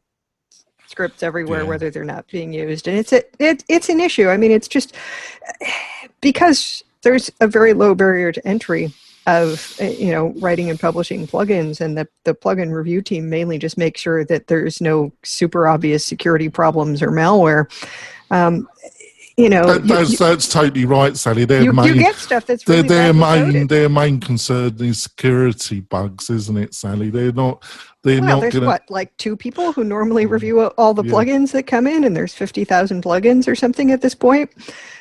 scripts 0.86 1.22
everywhere, 1.22 1.62
yeah. 1.62 1.68
whether 1.68 1.90
they're 1.90 2.04
not 2.04 2.28
being 2.28 2.52
used, 2.52 2.86
and 2.86 2.96
it's 2.96 3.12
a, 3.12 3.22
it, 3.40 3.64
it's 3.68 3.88
an 3.88 3.98
issue. 3.98 4.28
I 4.28 4.36
mean, 4.36 4.52
it's 4.52 4.68
just 4.68 4.94
because 6.20 6.84
there's 7.02 7.30
a 7.40 7.48
very 7.48 7.72
low 7.72 7.94
barrier 7.94 8.30
to 8.30 8.46
entry 8.46 8.92
of 9.26 9.74
you 9.80 10.10
know 10.10 10.28
writing 10.38 10.70
and 10.70 10.80
publishing 10.80 11.26
plugins 11.26 11.80
and 11.80 11.96
the, 11.96 12.08
the 12.24 12.34
plugin 12.34 12.72
review 12.72 13.02
team 13.02 13.28
mainly 13.28 13.58
just 13.58 13.76
make 13.76 13.96
sure 13.96 14.24
that 14.24 14.46
there's 14.46 14.80
no 14.80 15.12
super 15.22 15.68
obvious 15.68 16.04
security 16.04 16.48
problems 16.48 17.02
or 17.02 17.10
malware 17.10 17.66
um, 18.32 18.68
you 19.40 19.48
know, 19.48 19.64
that, 19.64 19.86
that's, 19.86 20.10
you, 20.10 20.16
that's 20.18 20.48
totally 20.48 20.84
right, 20.84 21.16
Sally. 21.16 21.46
Their 21.46 21.62
you, 21.62 21.72
main, 21.72 21.86
you 21.86 21.94
get 21.94 22.14
stuff 22.16 22.44
that's 22.44 22.68
really 22.68 22.82
their, 22.82 23.04
their 23.04 23.14
main 23.14 23.44
coded. 23.46 23.68
their 23.70 23.88
main 23.88 24.20
concern 24.20 24.76
is 24.80 25.02
security 25.02 25.80
bugs, 25.80 26.28
isn't 26.28 26.58
it, 26.58 26.74
Sally? 26.74 27.08
They're 27.08 27.32
not 27.32 27.64
they're 28.02 28.20
well, 28.20 28.36
not 28.36 28.40
there's 28.40 28.54
to. 28.54 28.66
what 28.66 28.82
like 28.90 29.16
two 29.16 29.36
people 29.36 29.72
who 29.72 29.82
normally 29.82 30.26
review 30.26 30.60
all 30.60 30.92
the 30.92 31.04
Yeah. 31.04 31.12
plugins 31.12 31.52
that 31.52 31.62
come 31.62 31.86
in, 31.86 32.04
and 32.04 32.14
there's 32.14 32.34
fifty 32.34 32.64
thousand 32.64 33.02
plugins 33.02 33.48
or 33.48 33.54
something 33.54 33.90
at 33.90 34.02
this 34.02 34.14
point. 34.14 34.50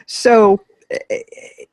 So, 0.06 0.62
eh, 0.90 1.22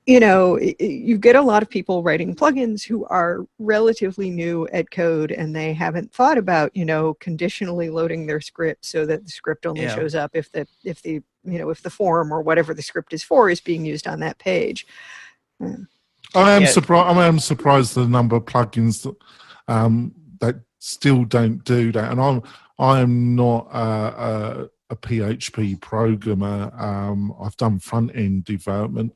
you 0.06 0.20
know, 0.20 0.52
y- 0.52 0.74
y- 0.78 0.86
you 0.86 1.18
get 1.18 1.34
a 1.34 1.42
lot 1.42 1.62
of 1.62 1.68
people 1.68 2.02
writing 2.02 2.34
plugins 2.34 2.84
who 2.86 3.04
are 3.06 3.44
relatively 3.58 4.30
new 4.30 4.66
at 4.72 4.90
code, 4.90 5.32
and 5.32 5.54
they 5.54 5.74
haven't 5.74 6.12
thought 6.12 6.38
about 6.38 6.74
you 6.76 6.84
know 6.84 7.14
conditionally 7.14 7.90
loading 7.90 8.26
their 8.26 8.40
script 8.40 8.84
so 8.84 9.04
that 9.06 9.24
the 9.24 9.30
script 9.30 9.66
only 9.66 9.82
Yeah. 9.82 9.94
shows 9.96 10.14
up 10.14 10.30
if 10.34 10.50
the 10.52 10.66
if 10.84 11.02
the 11.02 11.14
you 11.44 11.58
know 11.58 11.70
if 11.70 11.82
the 11.82 11.90
form 11.90 12.32
or 12.32 12.40
whatever 12.40 12.72
the 12.72 12.82
script 12.82 13.12
is 13.12 13.22
for 13.24 13.50
is 13.50 13.60
being 13.60 13.84
used 13.84 14.06
on 14.06 14.20
that 14.20 14.38
page. 14.38 14.86
I 16.34 16.52
am 16.52 16.62
Yeah. 16.62 16.66
surprised. 16.66 17.18
I 17.18 17.26
am 17.26 17.38
surprised 17.38 17.94
the 17.94 18.06
number 18.06 18.36
of 18.36 18.44
plugins 18.44 19.02
that 19.02 19.16
um, 19.72 20.12
that 20.40 20.56
still 20.78 21.24
don't 21.24 21.64
do 21.64 21.90
that. 21.92 22.12
And 22.12 22.20
I'm 22.20 22.42
I 22.78 23.00
am 23.00 23.34
not 23.34 23.68
a, 23.72 23.78
a, 23.80 24.68
a 24.90 24.96
PHP 24.96 25.80
programmer. 25.80 26.70
Um, 26.78 27.34
I've 27.40 27.56
done 27.56 27.78
front 27.80 28.14
end 28.14 28.44
development, 28.44 29.14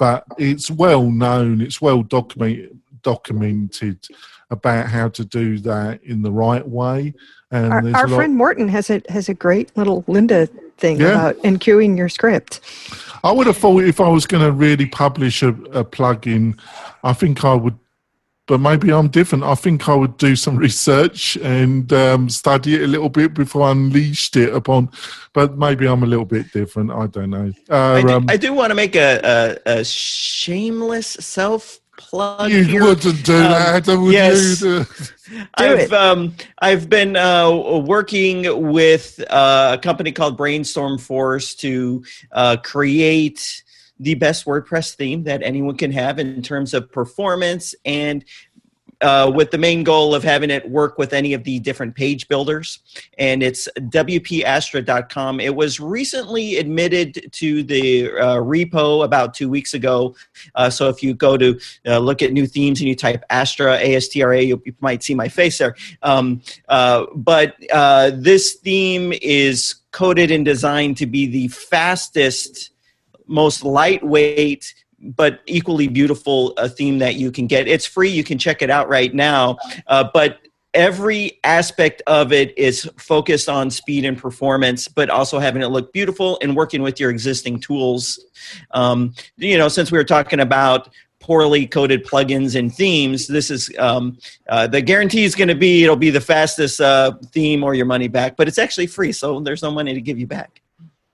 but 0.00 0.24
it's 0.38 0.70
well 0.70 1.10
known. 1.10 1.60
It's 1.60 1.80
well 1.80 2.02
documented 2.02 2.80
documented 3.02 4.06
about 4.50 4.86
how 4.86 5.08
to 5.08 5.24
do 5.24 5.58
that 5.58 6.02
in 6.02 6.22
the 6.22 6.32
right 6.32 6.66
way. 6.66 7.14
And 7.50 7.72
Our, 7.72 8.02
our 8.02 8.08
friend 8.08 8.36
Morten 8.36 8.68
has 8.68 8.90
a 8.90 9.02
has 9.08 9.28
a 9.28 9.34
great 9.34 9.76
little 9.76 10.02
Lynda 10.04 10.48
thing 10.78 10.98
Yeah. 11.00 11.08
about 11.12 11.36
enqueuing 11.44 11.96
your 11.96 12.08
script. 12.08 12.60
I 13.22 13.30
would 13.32 13.46
have 13.46 13.58
thought 13.58 13.84
if 13.84 14.00
I 14.00 14.08
was 14.08 14.26
going 14.26 14.42
to 14.42 14.52
really 14.52 14.86
publish 14.86 15.42
a, 15.42 15.48
a 15.48 15.84
plugin, 15.84 16.58
I 17.04 17.12
think 17.12 17.44
I 17.44 17.54
would, 17.54 17.78
but 18.50 18.58
maybe 18.58 18.92
I'm 18.92 19.06
different. 19.06 19.44
I 19.44 19.54
think 19.54 19.88
I 19.88 19.94
would 19.94 20.16
do 20.16 20.34
some 20.34 20.56
research 20.56 21.36
and 21.36 21.90
um, 21.92 22.28
study 22.28 22.74
it 22.74 22.82
a 22.82 22.86
little 22.88 23.08
bit 23.08 23.32
before 23.32 23.62
I 23.62 23.70
unleashed 23.70 24.34
it 24.36 24.52
upon. 24.52 24.90
But 25.32 25.56
maybe 25.56 25.86
I'm 25.86 26.02
a 26.02 26.06
little 26.06 26.24
bit 26.24 26.50
different. 26.52 26.90
I 26.90 27.06
don't 27.06 27.30
know. 27.30 27.52
Uh, 27.70 27.92
I 27.92 28.02
do, 28.02 28.08
um, 28.08 28.26
I 28.28 28.36
do 28.36 28.52
want 28.52 28.72
to 28.72 28.74
make 28.74 28.96
a, 28.96 29.20
a, 29.64 29.78
a 29.78 29.84
shameless 29.84 31.06
self 31.06 31.78
plug 31.96 32.50
you 32.50 32.64
here. 32.64 32.82
wouldn't 32.82 33.24
do 33.24 33.36
Um, 33.36 33.52
that, 33.52 33.86
would 33.86 34.12
yes. 34.12 34.62
you? 34.62 34.84
I've 35.54 35.92
um 35.92 36.34
I've 36.58 36.88
been 36.88 37.14
uh, 37.14 37.52
working 37.86 38.72
with 38.72 39.22
uh, 39.30 39.76
a 39.78 39.80
company 39.80 40.10
called 40.10 40.36
Brainstorm 40.36 40.98
Force 40.98 41.54
to 41.56 42.02
uh, 42.32 42.56
create 42.64 43.62
the 44.00 44.14
best 44.14 44.46
WordPress 44.46 44.94
theme 44.94 45.24
that 45.24 45.42
anyone 45.42 45.76
can 45.76 45.92
have 45.92 46.18
in 46.18 46.42
terms 46.42 46.74
of 46.74 46.90
performance 46.90 47.74
and 47.84 48.24
uh, 49.00 49.30
with 49.34 49.50
the 49.50 49.58
main 49.58 49.82
goal 49.82 50.14
of 50.14 50.22
having 50.22 50.50
it 50.50 50.68
work 50.70 50.98
with 50.98 51.12
any 51.12 51.32
of 51.32 51.44
the 51.44 51.58
different 51.60 51.94
page 51.94 52.28
builders. 52.28 52.80
And 53.18 53.42
it's 53.42 53.68
WPAstra.com. 53.76 55.40
It 55.40 55.54
was 55.54 55.80
recently 55.80 56.58
admitted 56.58 57.30
to 57.32 57.62
the 57.62 58.10
uh, 58.10 58.36
repo 58.36 59.04
about 59.04 59.34
two 59.34 59.48
weeks 59.48 59.74
ago. 59.74 60.14
Uh, 60.54 60.70
so 60.70 60.88
if 60.88 61.02
you 61.02 61.14
go 61.14 61.36
to 61.36 61.58
uh, 61.86 61.98
look 61.98 62.22
at 62.22 62.32
new 62.32 62.46
themes 62.46 62.80
and 62.80 62.88
you 62.88 62.94
type 62.94 63.24
Astra, 63.30 63.74
A 63.76 63.94
S 63.96 64.08
T 64.08 64.22
R 64.22 64.34
A, 64.34 64.42
you, 64.42 64.62
might 64.80 65.02
see 65.02 65.14
my 65.14 65.28
face 65.28 65.58
there. 65.58 65.74
Um, 66.02 66.42
uh, 66.68 67.06
but 67.14 67.56
uh, 67.72 68.12
this 68.14 68.54
theme 68.54 69.12
is 69.20 69.76
coded 69.92 70.30
and 70.30 70.44
designed 70.44 70.96
to 70.98 71.06
be 71.06 71.26
the 71.26 71.48
fastest, 71.48 72.70
most 73.30 73.64
lightweight, 73.64 74.74
but 75.00 75.40
equally 75.46 75.88
beautiful 75.88 76.52
uh, 76.56 76.68
theme 76.68 76.98
that 76.98 77.14
you 77.14 77.30
can 77.30 77.46
get. 77.46 77.66
It's 77.66 77.86
free. 77.86 78.10
You 78.10 78.24
can 78.24 78.38
check 78.38 78.60
it 78.60 78.70
out 78.70 78.88
right 78.88 79.14
now. 79.14 79.56
Uh, 79.86 80.04
but 80.12 80.40
every 80.74 81.38
aspect 81.42 82.02
of 82.06 82.32
it 82.32 82.56
is 82.58 82.88
focused 82.96 83.48
on 83.48 83.70
speed 83.70 84.04
and 84.04 84.16
performance, 84.16 84.88
but 84.88 85.10
also 85.10 85.38
having 85.38 85.62
it 85.62 85.68
look 85.68 85.92
beautiful 85.92 86.38
and 86.42 86.54
working 86.54 86.82
with 86.82 87.00
your 87.00 87.10
existing 87.10 87.60
tools. 87.60 88.20
Um, 88.72 89.14
you 89.36 89.58
know, 89.58 89.68
since 89.68 89.90
we 89.90 89.98
were 89.98 90.04
talking 90.04 90.40
about 90.40 90.90
poorly 91.18 91.66
coded 91.66 92.04
plugins 92.04 92.58
and 92.58 92.74
themes, 92.74 93.26
this 93.26 93.50
is 93.50 93.70
um, 93.78 94.18
uh, 94.48 94.66
the 94.66 94.80
guarantee 94.80 95.24
is 95.24 95.34
going 95.34 95.48
to 95.48 95.54
be 95.54 95.84
it'll 95.84 95.96
be 95.96 96.10
the 96.10 96.20
fastest 96.20 96.80
uh, 96.80 97.12
theme 97.32 97.64
or 97.64 97.74
your 97.74 97.86
money 97.86 98.08
back, 98.08 98.36
but 98.36 98.48
it's 98.48 98.58
actually 98.58 98.86
free, 98.86 99.12
so 99.12 99.40
there's 99.40 99.62
no 99.62 99.70
money 99.70 99.94
to 99.94 100.00
give 100.00 100.18
you 100.18 100.26
back. 100.26 100.62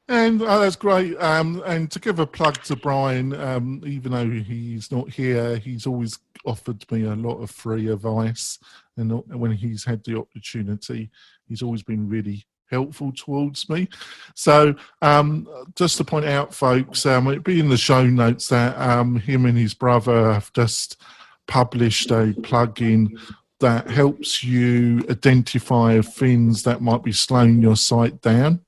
And 0.09 0.41
oh, 0.41 0.61
that's 0.61 0.77
great. 0.77 1.17
Um, 1.17 1.63
and 1.67 1.91
to 1.91 1.99
give 1.99 2.21
a 2.21 2.27
plug 2.27 2.63
to 2.65 2.77
Brian, 2.77 3.35
um, 3.35 3.83
even 3.85 4.13
though 4.13 4.31
he's 4.31 4.93
not 4.93 5.11
here, 5.11 5.57
he's 5.57 5.87
always 5.87 6.19
offered 6.45 6.91
me 6.93 7.05
a 7.05 7.15
lot 7.17 7.43
of 7.43 7.51
free 7.51 7.89
advice. 7.89 8.59
And 8.97 9.13
when 9.27 9.51
he's 9.51 9.85
had 9.85 10.05
the 10.05 10.17
opportunity, 10.17 11.11
he's 11.49 11.63
always 11.63 11.83
been 11.83 12.09
really 12.09 12.47
helpful 12.71 13.13
towards 13.13 13.69
me. 13.69 13.89
So, 14.35 14.77
um, 15.03 15.49
just 15.75 15.97
to 15.97 16.05
point 16.05 16.27
out, 16.27 16.55
folks, 16.55 17.05
um, 17.05 17.27
it'd 17.27 17.43
be 17.43 17.59
in 17.59 17.69
the 17.69 17.77
show 17.77 18.07
notes 18.07 18.49
that 18.49 18.79
um, 18.79 19.17
him 19.17 19.45
and 19.45 19.59
his 19.59 19.75
brother 19.75 20.33
have 20.35 20.53
just 20.53 21.01
published 21.49 22.13
a 22.13 22.33
plugin 22.43 23.19
that 23.59 23.91
helps 23.91 24.45
you 24.45 25.05
identify 25.11 26.01
things 26.01 26.63
that 26.63 26.81
might 26.81 27.03
be 27.03 27.13
slowing 27.13 27.61
your 27.61 27.77
site 27.77 28.21
down 28.21 28.61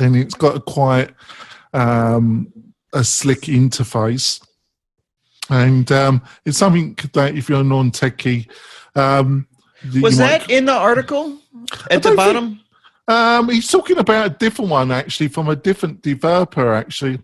and 0.00 0.16
it's 0.16 0.34
got 0.34 0.56
a 0.56 0.60
quite 0.60 1.10
um, 1.72 2.52
a 2.92 3.02
slick 3.04 3.42
interface. 3.42 4.44
And 5.50 5.90
um, 5.92 6.22
it's 6.44 6.58
something 6.58 6.96
that 7.12 7.36
if 7.36 7.48
you're 7.48 7.64
non-techie, 7.64 8.48
um, 8.94 9.46
you 9.90 10.00
Was 10.02 10.18
might- 10.18 10.40
that 10.46 10.50
in 10.50 10.64
the 10.66 10.72
article 10.72 11.38
at 11.90 11.90
the 11.90 11.94
don't 12.00 12.02
think- 12.02 12.16
bottom? 12.16 12.58
Um, 13.08 13.48
he's 13.48 13.66
talking 13.68 13.98
about 13.98 14.26
a 14.26 14.30
different 14.30 14.70
one 14.70 14.92
actually 14.92 15.26
from 15.28 15.48
a 15.48 15.56
different 15.56 16.02
developer 16.02 16.72
actually, 16.72 17.18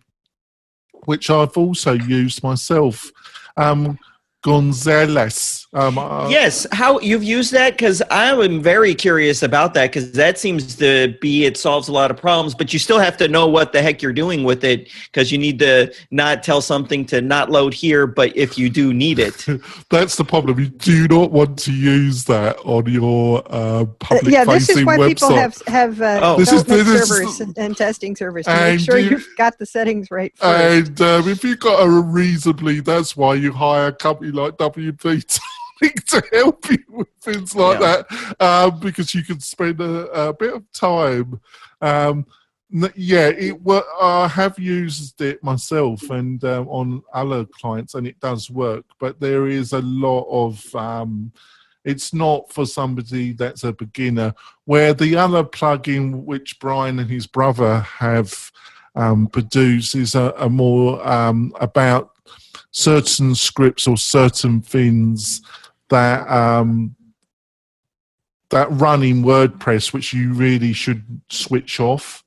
which 1.04 1.30
I've 1.30 1.56
also 1.56 1.92
used 1.92 2.42
myself. 2.42 3.10
Um, 3.56 3.96
Gonzales. 4.42 5.66
Um, 5.74 5.98
uh, 5.98 6.28
yes, 6.30 6.66
how 6.72 6.98
you've 7.00 7.24
used 7.24 7.52
that? 7.52 7.72
Because 7.72 8.00
I 8.10 8.32
am 8.32 8.62
very 8.62 8.94
curious 8.94 9.42
about 9.42 9.74
that 9.74 9.88
because 9.92 10.12
that 10.12 10.38
seems 10.38 10.76
to 10.76 11.14
be 11.20 11.44
it 11.44 11.56
solves 11.56 11.88
a 11.88 11.92
lot 11.92 12.10
of 12.10 12.16
problems, 12.16 12.54
but 12.54 12.72
you 12.72 12.78
still 12.78 12.98
have 12.98 13.16
to 13.18 13.28
know 13.28 13.46
what 13.46 13.72
the 13.72 13.82
heck 13.82 14.00
you're 14.00 14.12
doing 14.12 14.44
with 14.44 14.64
it 14.64 14.88
because 15.12 15.30
you 15.30 15.38
need 15.38 15.58
to 15.58 15.92
not 16.10 16.42
tell 16.42 16.60
something 16.62 17.04
to 17.06 17.20
not 17.20 17.50
load 17.50 17.74
here, 17.74 18.06
but 18.06 18.34
if 18.36 18.56
you 18.56 18.70
do 18.70 18.94
need 18.94 19.18
it, 19.18 19.44
That's 19.90 20.16
the 20.16 20.24
problem. 20.24 20.58
You 20.58 20.68
do 20.68 21.08
not 21.08 21.32
want 21.32 21.58
to 21.60 21.72
use 21.72 22.24
that 22.24 22.56
on 22.64 22.86
your 22.86 23.42
uh, 23.46 23.84
public 23.98 24.32
yeah, 24.32 24.44
this 24.44 24.68
is 24.68 24.84
why 24.84 24.96
website. 24.96 25.08
people 25.08 25.34
have 25.34 25.62
have 25.66 26.00
uh, 26.00 26.20
Oh. 26.22 26.36
This 26.36 26.52
is- 26.52 26.62
development 26.62 26.98
this 26.98 27.02
is- 27.02 27.08
servers 27.08 27.40
and, 27.40 27.58
and 27.58 27.76
testing 27.76 28.16
servers 28.16 28.46
to 28.46 28.52
And 28.52 28.76
make 28.76 28.84
sure 28.84 28.98
you- 28.98 29.10
you've 29.10 29.28
got 29.36 29.58
the 29.58 29.66
settings 29.66 30.10
right 30.10 30.32
first. 30.36 30.90
And 30.90 31.00
um, 31.02 31.28
if 31.28 31.44
you've 31.44 31.60
got 31.60 31.82
a 31.82 31.88
reasonably, 31.88 32.80
that's 32.80 33.16
why 33.16 33.34
you 33.34 33.52
hire 33.52 33.88
a 33.88 33.92
company 34.32 34.46
like 34.48 34.56
WP 34.58 35.40
Tonic 35.80 36.04
to 36.06 36.22
help 36.32 36.70
you 36.70 36.78
with 36.88 37.08
things 37.20 37.54
like 37.54 37.80
Yeah. 37.80 38.02
that, 38.08 38.40
um, 38.40 38.80
because 38.80 39.14
you 39.14 39.22
can 39.22 39.40
spend 39.40 39.80
a, 39.80 40.06
a 40.28 40.32
bit 40.32 40.54
of 40.54 40.70
time. 40.72 41.40
Um, 41.80 42.26
yeah, 42.94 43.28
it. 43.28 43.58
I 44.00 44.28
have 44.28 44.58
used 44.58 45.20
it 45.22 45.42
myself 45.42 46.10
and 46.10 46.42
um, 46.44 46.68
on 46.68 47.02
other 47.14 47.46
clients, 47.46 47.94
and 47.94 48.06
it 48.06 48.20
does 48.20 48.50
work. 48.50 48.84
But 49.00 49.20
there 49.20 49.46
is 49.48 49.72
a 49.72 49.80
lot 49.80 50.26
of. 50.30 50.74
Um, 50.74 51.32
it's 51.84 52.12
not 52.12 52.52
for 52.52 52.66
somebody 52.66 53.32
that's 53.32 53.64
a 53.64 53.72
beginner. 53.72 54.34
Where 54.66 54.92
the 54.92 55.16
other 55.16 55.44
plugin, 55.44 56.24
which 56.24 56.58
Brian 56.60 56.98
and 56.98 57.08
his 57.08 57.26
brother 57.26 57.80
have 57.80 58.52
um, 58.94 59.28
produce 59.28 59.94
is 59.94 60.14
a, 60.14 60.34
a 60.36 60.50
more 60.50 61.06
um, 61.08 61.54
about 61.60 62.10
certain 62.70 63.34
scripts 63.34 63.86
or 63.86 63.96
certain 63.96 64.60
things 64.60 65.40
that 65.88 66.28
um, 66.28 66.94
that 68.50 68.70
run 68.70 69.02
in 69.02 69.22
WordPress, 69.22 69.92
which 69.92 70.12
you 70.12 70.32
really 70.32 70.72
should 70.72 71.20
switch 71.28 71.80
off. 71.80 72.24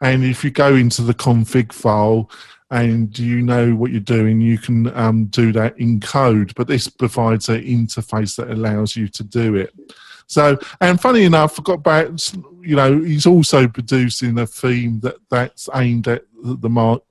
And 0.00 0.24
if 0.24 0.44
you 0.44 0.50
go 0.50 0.74
into 0.74 1.02
the 1.02 1.14
config 1.14 1.72
file 1.72 2.30
and 2.70 3.16
you 3.18 3.42
know 3.42 3.74
what 3.74 3.90
you're 3.90 4.00
doing, 4.00 4.40
you 4.40 4.58
can 4.58 4.94
um, 4.96 5.26
do 5.26 5.52
that 5.52 5.78
in 5.78 6.00
code. 6.00 6.52
But 6.54 6.68
this 6.68 6.88
provides 6.88 7.48
an 7.48 7.62
interface 7.62 8.36
that 8.36 8.50
allows 8.50 8.96
you 8.96 9.08
to 9.08 9.24
do 9.24 9.54
it. 9.54 9.72
So, 10.26 10.58
and 10.80 11.00
funny 11.00 11.22
enough, 11.22 11.52
I 11.52 11.56
forgot 11.56 11.74
about 11.74 12.32
you 12.60 12.74
know 12.74 13.00
he's 13.00 13.26
also 13.26 13.68
producing 13.68 14.38
a 14.38 14.46
theme 14.46 15.00
that 15.00 15.16
that's 15.30 15.68
aimed 15.74 16.08
at 16.08 16.24
the 16.42 16.68
mark 16.68 17.02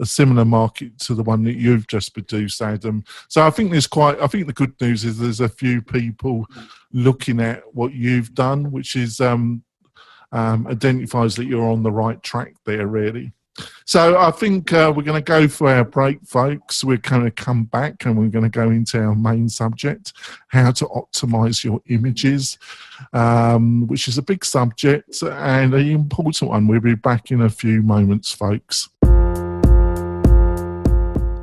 a 0.00 0.06
similar 0.06 0.44
market 0.44 0.98
to 1.00 1.14
the 1.14 1.22
one 1.22 1.44
that 1.44 1.56
you've 1.56 1.86
just 1.86 2.14
produced, 2.14 2.60
Adam. 2.60 3.04
So 3.28 3.46
I 3.46 3.50
think 3.50 3.70
there's 3.70 3.86
quite. 3.86 4.20
I 4.20 4.26
think 4.26 4.46
the 4.46 4.52
good 4.52 4.74
news 4.80 5.04
is 5.04 5.18
there's 5.18 5.40
a 5.40 5.48
few 5.48 5.82
people 5.82 6.46
looking 6.92 7.40
at 7.40 7.62
what 7.74 7.92
you've 7.92 8.34
done, 8.34 8.70
which 8.70 8.96
is 8.96 9.20
um, 9.20 9.62
um, 10.32 10.66
identifies 10.66 11.34
that 11.36 11.46
you're 11.46 11.68
on 11.68 11.82
the 11.82 11.92
right 11.92 12.22
track 12.22 12.54
there, 12.64 12.86
really. 12.86 13.32
so 13.86 14.18
I 14.18 14.30
think 14.30 14.72
uh, 14.72 14.92
we're 14.94 15.02
going 15.02 15.22
to 15.22 15.24
go 15.24 15.48
for 15.48 15.70
our 15.70 15.84
break, 15.84 16.18
folks. 16.26 16.84
We're 16.84 16.98
going 16.98 17.24
to 17.24 17.30
come 17.30 17.64
back 17.64 18.04
and 18.04 18.16
we're 18.18 18.28
going 18.28 18.44
to 18.44 18.50
go 18.50 18.70
into 18.70 18.98
our 19.00 19.14
main 19.14 19.48
subject 19.48 20.12
how 20.48 20.72
to 20.72 20.84
optimize 20.86 21.64
your 21.64 21.80
images, 21.88 22.58
um, 23.12 23.86
which 23.86 24.08
is 24.08 24.18
a 24.18 24.22
big 24.22 24.44
subject 24.44 25.22
and 25.22 25.74
an 25.74 25.88
important 25.88 26.50
one. 26.50 26.66
We'll 26.66 26.80
be 26.80 26.94
back 26.94 27.30
in 27.30 27.42
a 27.42 27.50
few 27.50 27.82
moments, 27.82 28.32
folks. 28.32 28.90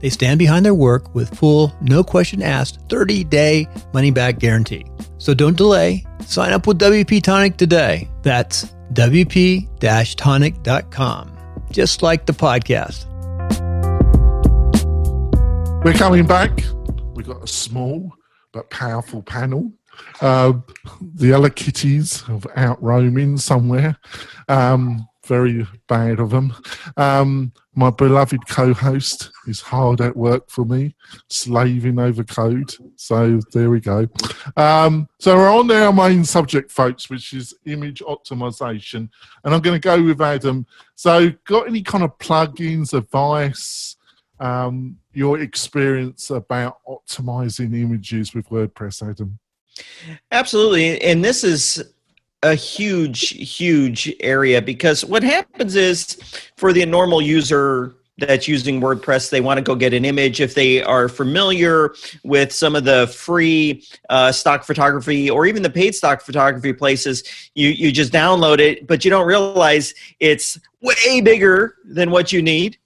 They 0.00 0.10
stand 0.10 0.38
behind 0.38 0.64
their 0.64 0.74
work 0.74 1.14
with 1.14 1.36
full, 1.36 1.72
no 1.80 2.04
question 2.04 2.42
asked, 2.42 2.78
30 2.88 3.24
day 3.24 3.66
money 3.92 4.10
back 4.10 4.38
guarantee. 4.38 4.86
So 5.18 5.34
don't 5.34 5.56
delay. 5.56 6.04
Sign 6.24 6.52
up 6.52 6.66
with 6.66 6.78
WP 6.78 7.22
Tonic 7.22 7.56
today. 7.56 8.08
That's 8.22 8.66
WP 8.92 10.16
tonic.com, 10.16 11.38
just 11.70 12.02
like 12.02 12.26
the 12.26 12.32
podcast. 12.32 13.04
We're 15.84 15.92
coming 15.94 16.26
back. 16.26 16.50
We've 17.14 17.26
got 17.26 17.42
a 17.42 17.46
small 17.46 18.12
but 18.52 18.70
powerful 18.70 19.22
panel. 19.22 19.72
Uh, 20.20 20.54
the 21.00 21.32
other 21.32 21.50
kitties 21.50 22.22
have 22.22 22.46
out 22.56 22.82
roaming 22.82 23.36
somewhere. 23.36 23.96
Um, 24.48 25.08
very 25.28 25.66
bad 25.86 26.18
of 26.18 26.30
them. 26.30 26.54
Um, 26.96 27.52
my 27.74 27.90
beloved 27.90 28.48
co-host 28.48 29.30
is 29.46 29.60
hard 29.60 30.00
at 30.00 30.16
work 30.16 30.50
for 30.50 30.64
me, 30.64 30.96
slaving 31.28 32.00
over 32.00 32.24
code. 32.24 32.74
So 32.96 33.40
there 33.52 33.70
we 33.70 33.80
go. 33.80 34.08
Um, 34.56 35.08
so 35.20 35.36
we're 35.36 35.54
on 35.54 35.70
our 35.70 35.92
main 35.92 36.24
subject, 36.24 36.72
folks, 36.72 37.08
which 37.08 37.34
is 37.34 37.54
image 37.66 38.00
optimization, 38.00 39.08
and 39.44 39.54
I'm 39.54 39.60
going 39.60 39.80
to 39.80 39.86
go 39.86 40.02
with 40.02 40.20
Adam. 40.20 40.66
So, 40.96 41.30
got 41.44 41.68
any 41.68 41.82
kind 41.82 42.02
of 42.02 42.18
plugins, 42.18 42.94
advice, 42.94 43.96
um, 44.40 44.96
your 45.12 45.38
experience 45.40 46.30
about 46.30 46.78
optimizing 46.88 47.80
images 47.80 48.34
with 48.34 48.48
WordPress, 48.48 49.08
Adam? 49.08 49.38
Absolutely, 50.32 51.00
and 51.02 51.24
this 51.24 51.44
is 51.44 51.92
a 52.42 52.54
huge, 52.54 53.30
huge 53.30 54.14
area 54.20 54.62
because 54.62 55.04
what 55.04 55.22
happens 55.22 55.74
is 55.74 56.16
for 56.56 56.72
the 56.72 56.86
normal 56.86 57.20
user 57.20 57.94
that's 58.18 58.48
using 58.48 58.80
WordPress, 58.80 59.30
they 59.30 59.40
want 59.40 59.58
to 59.58 59.62
go 59.62 59.74
get 59.74 59.94
an 59.94 60.04
image. 60.04 60.40
If 60.40 60.54
they 60.54 60.82
are 60.82 61.08
familiar 61.08 61.94
with 62.24 62.52
some 62.52 62.74
of 62.74 62.84
the 62.84 63.06
free 63.06 63.84
uh, 64.10 64.32
stock 64.32 64.64
photography 64.64 65.30
or 65.30 65.46
even 65.46 65.62
the 65.62 65.70
paid 65.70 65.94
stock 65.94 66.20
photography 66.20 66.72
places, 66.72 67.22
you, 67.54 67.68
you 67.68 67.92
just 67.92 68.12
download 68.12 68.58
it, 68.58 68.86
but 68.86 69.04
you 69.04 69.10
don't 69.10 69.26
realize 69.26 69.94
it's 70.18 70.58
way 70.82 71.20
bigger 71.20 71.76
than 71.84 72.10
what 72.10 72.32
you 72.32 72.42
need. 72.42 72.76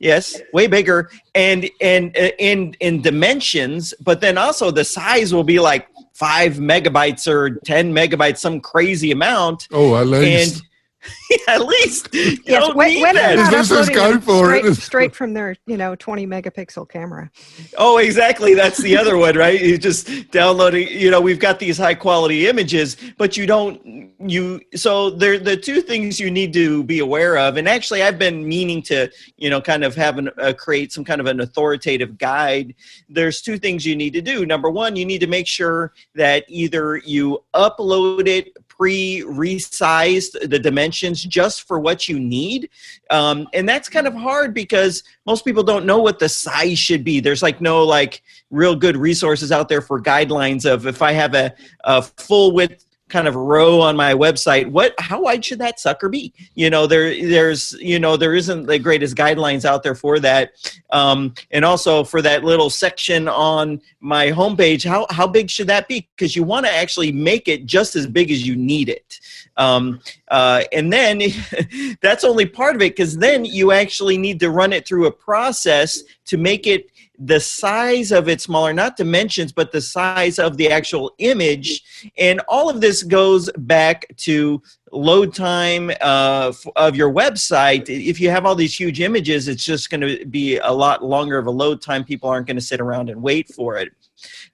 Yes, 0.00 0.40
way 0.52 0.66
bigger 0.66 1.10
and 1.36 1.70
and 1.80 2.16
uh, 2.16 2.30
in 2.40 2.74
in 2.80 3.02
dimensions, 3.02 3.94
but 4.00 4.20
then 4.20 4.36
also 4.36 4.72
the 4.72 4.84
size 4.84 5.32
will 5.32 5.44
be 5.44 5.60
like 5.60 5.86
five 6.22 6.58
megabytes 6.58 7.26
or 7.26 7.50
10 7.50 7.92
megabytes, 7.92 8.38
some 8.38 8.60
crazy 8.60 9.10
amount. 9.10 9.66
Oh, 9.72 9.94
I 9.94 10.04
least. 10.04 10.54
And 10.54 10.62
at 11.48 11.64
least 11.64 12.08
you 12.12 12.38
yes, 12.44 12.64
don't 12.64 12.76
when, 12.76 12.88
need 12.90 13.02
when 13.02 13.14
that. 13.16 13.36
not 13.36 13.50
This 13.50 13.70
is 13.70 13.88
go 13.88 14.20
for 14.20 14.46
straight, 14.46 14.64
it. 14.64 14.74
straight 14.76 15.14
from 15.14 15.34
their 15.34 15.56
you 15.66 15.76
know 15.76 15.94
20 15.94 16.26
megapixel 16.26 16.88
camera. 16.88 17.30
Oh, 17.76 17.98
exactly. 17.98 18.54
That's 18.54 18.78
the 18.78 18.96
other 18.96 19.16
one, 19.16 19.36
right? 19.36 19.60
You 19.60 19.78
just 19.78 20.30
downloading. 20.30 20.88
You 20.88 21.10
know, 21.10 21.20
we've 21.20 21.38
got 21.38 21.58
these 21.58 21.78
high 21.78 21.94
quality 21.94 22.46
images, 22.46 22.96
but 23.18 23.36
you 23.36 23.46
don't. 23.46 24.10
You 24.20 24.60
so 24.74 25.10
there. 25.10 25.38
The 25.38 25.56
two 25.56 25.80
things 25.80 26.20
you 26.20 26.30
need 26.30 26.52
to 26.52 26.84
be 26.84 27.00
aware 27.00 27.36
of, 27.36 27.56
and 27.56 27.68
actually, 27.68 28.02
I've 28.02 28.18
been 28.18 28.46
meaning 28.46 28.82
to, 28.82 29.10
you 29.36 29.50
know, 29.50 29.60
kind 29.60 29.84
of 29.84 29.94
have 29.96 30.18
an 30.18 30.30
uh, 30.38 30.52
create 30.52 30.92
some 30.92 31.04
kind 31.04 31.20
of 31.20 31.26
an 31.26 31.40
authoritative 31.40 32.18
guide. 32.18 32.74
There's 33.08 33.42
two 33.42 33.58
things 33.58 33.84
you 33.84 33.96
need 33.96 34.12
to 34.12 34.22
do. 34.22 34.46
Number 34.46 34.70
one, 34.70 34.96
you 34.96 35.04
need 35.04 35.20
to 35.20 35.26
make 35.26 35.46
sure 35.46 35.92
that 36.14 36.44
either 36.48 36.98
you 36.98 37.42
upload 37.54 38.28
it 38.28 38.61
pre 38.82 39.22
resized 39.24 40.32
the 40.50 40.58
dimensions 40.58 41.22
just 41.22 41.68
for 41.68 41.78
what 41.78 42.08
you 42.08 42.18
need. 42.18 42.68
Um, 43.10 43.46
and 43.54 43.68
that's 43.68 43.88
kind 43.88 44.08
of 44.08 44.14
hard 44.14 44.52
because 44.52 45.04
most 45.24 45.44
people 45.44 45.62
don't 45.62 45.86
know 45.86 45.98
what 45.98 46.18
the 46.18 46.28
size 46.28 46.80
should 46.80 47.04
be. 47.04 47.20
There's 47.20 47.44
like 47.44 47.60
no 47.60 47.84
like 47.84 48.22
real 48.50 48.74
good 48.74 48.96
resources 48.96 49.52
out 49.52 49.68
there 49.68 49.82
for 49.82 50.02
guidelines 50.02 50.68
of 50.68 50.88
if 50.88 51.00
I 51.00 51.12
have 51.12 51.34
a, 51.36 51.54
a 51.84 52.02
full 52.02 52.50
width 52.50 52.84
kind 53.12 53.28
of 53.28 53.36
row 53.36 53.80
on 53.80 53.94
my 53.94 54.14
website 54.14 54.66
what 54.70 54.94
how 54.98 55.22
wide 55.22 55.44
should 55.44 55.58
that 55.58 55.78
sucker 55.78 56.08
be? 56.08 56.32
You 56.54 56.70
know 56.70 56.86
there 56.86 57.10
there's 57.28 57.74
you 57.74 57.98
know 57.98 58.16
there 58.16 58.34
isn't 58.34 58.66
the 58.66 58.78
greatest 58.78 59.14
guidelines 59.14 59.64
out 59.64 59.82
there 59.82 59.94
for 59.94 60.18
that. 60.20 60.52
Um, 60.90 61.34
and 61.50 61.64
also 61.64 62.02
for 62.02 62.22
that 62.22 62.42
little 62.42 62.70
section 62.70 63.28
on 63.28 63.80
my 64.00 64.32
homepage 64.32 64.84
how 64.84 65.06
how 65.10 65.26
big 65.26 65.50
should 65.50 65.66
that 65.68 65.86
be? 65.88 66.08
Because 66.16 66.34
you 66.34 66.42
want 66.42 66.64
to 66.66 66.72
actually 66.72 67.12
make 67.12 67.46
it 67.46 67.66
just 67.66 67.94
as 67.94 68.06
big 68.06 68.30
as 68.30 68.46
you 68.46 68.56
need 68.56 68.88
it. 68.88 69.20
Um, 69.58 70.00
uh, 70.28 70.64
and 70.72 70.90
then 70.92 71.20
that's 72.00 72.24
only 72.24 72.46
part 72.46 72.74
of 72.74 72.82
it 72.82 72.96
because 72.96 73.18
then 73.18 73.44
you 73.44 73.72
actually 73.72 74.16
need 74.16 74.40
to 74.40 74.50
run 74.50 74.72
it 74.72 74.86
through 74.86 75.06
a 75.06 75.12
process 75.12 76.02
to 76.24 76.38
make 76.38 76.66
it 76.66 76.90
the 77.24 77.38
size 77.38 78.10
of 78.10 78.28
it 78.28 78.40
smaller, 78.40 78.72
not 78.72 78.96
dimensions, 78.96 79.52
but 79.52 79.70
the 79.70 79.80
size 79.80 80.40
of 80.40 80.56
the 80.56 80.70
actual 80.70 81.14
image. 81.18 82.10
And 82.18 82.40
all 82.48 82.68
of 82.68 82.80
this 82.80 83.04
goes 83.04 83.48
back 83.58 84.04
to 84.18 84.60
load 84.90 85.32
time 85.32 85.92
uh, 86.00 86.52
of 86.74 86.96
your 86.96 87.12
website. 87.12 87.88
If 87.88 88.20
you 88.20 88.28
have 88.30 88.44
all 88.44 88.56
these 88.56 88.78
huge 88.78 89.00
images, 89.00 89.46
it's 89.46 89.64
just 89.64 89.88
going 89.88 90.00
to 90.00 90.26
be 90.26 90.58
a 90.58 90.72
lot 90.72 91.04
longer 91.04 91.38
of 91.38 91.46
a 91.46 91.50
load 91.50 91.80
time. 91.80 92.02
People 92.02 92.28
aren't 92.28 92.48
going 92.48 92.56
to 92.56 92.62
sit 92.62 92.80
around 92.80 93.08
and 93.08 93.22
wait 93.22 93.48
for 93.54 93.76
it. 93.76 93.92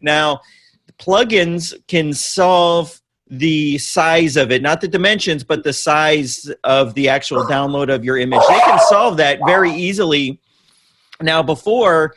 Now, 0.02 0.40
plugins 0.98 1.74
can 1.86 2.12
solve 2.12 3.00
the 3.30 3.78
size 3.78 4.36
of 4.36 4.50
it, 4.52 4.60
not 4.60 4.80
the 4.80 4.88
dimensions, 4.88 5.42
but 5.42 5.64
the 5.64 5.72
size 5.72 6.50
of 6.64 6.94
the 6.94 7.08
actual 7.08 7.44
download 7.44 7.92
of 7.92 8.04
your 8.04 8.18
image. 8.18 8.42
They 8.48 8.58
can 8.60 8.78
solve 8.88 9.16
that 9.18 9.38
very 9.46 9.72
easily. 9.72 10.40
Now, 11.20 11.42
before 11.42 12.14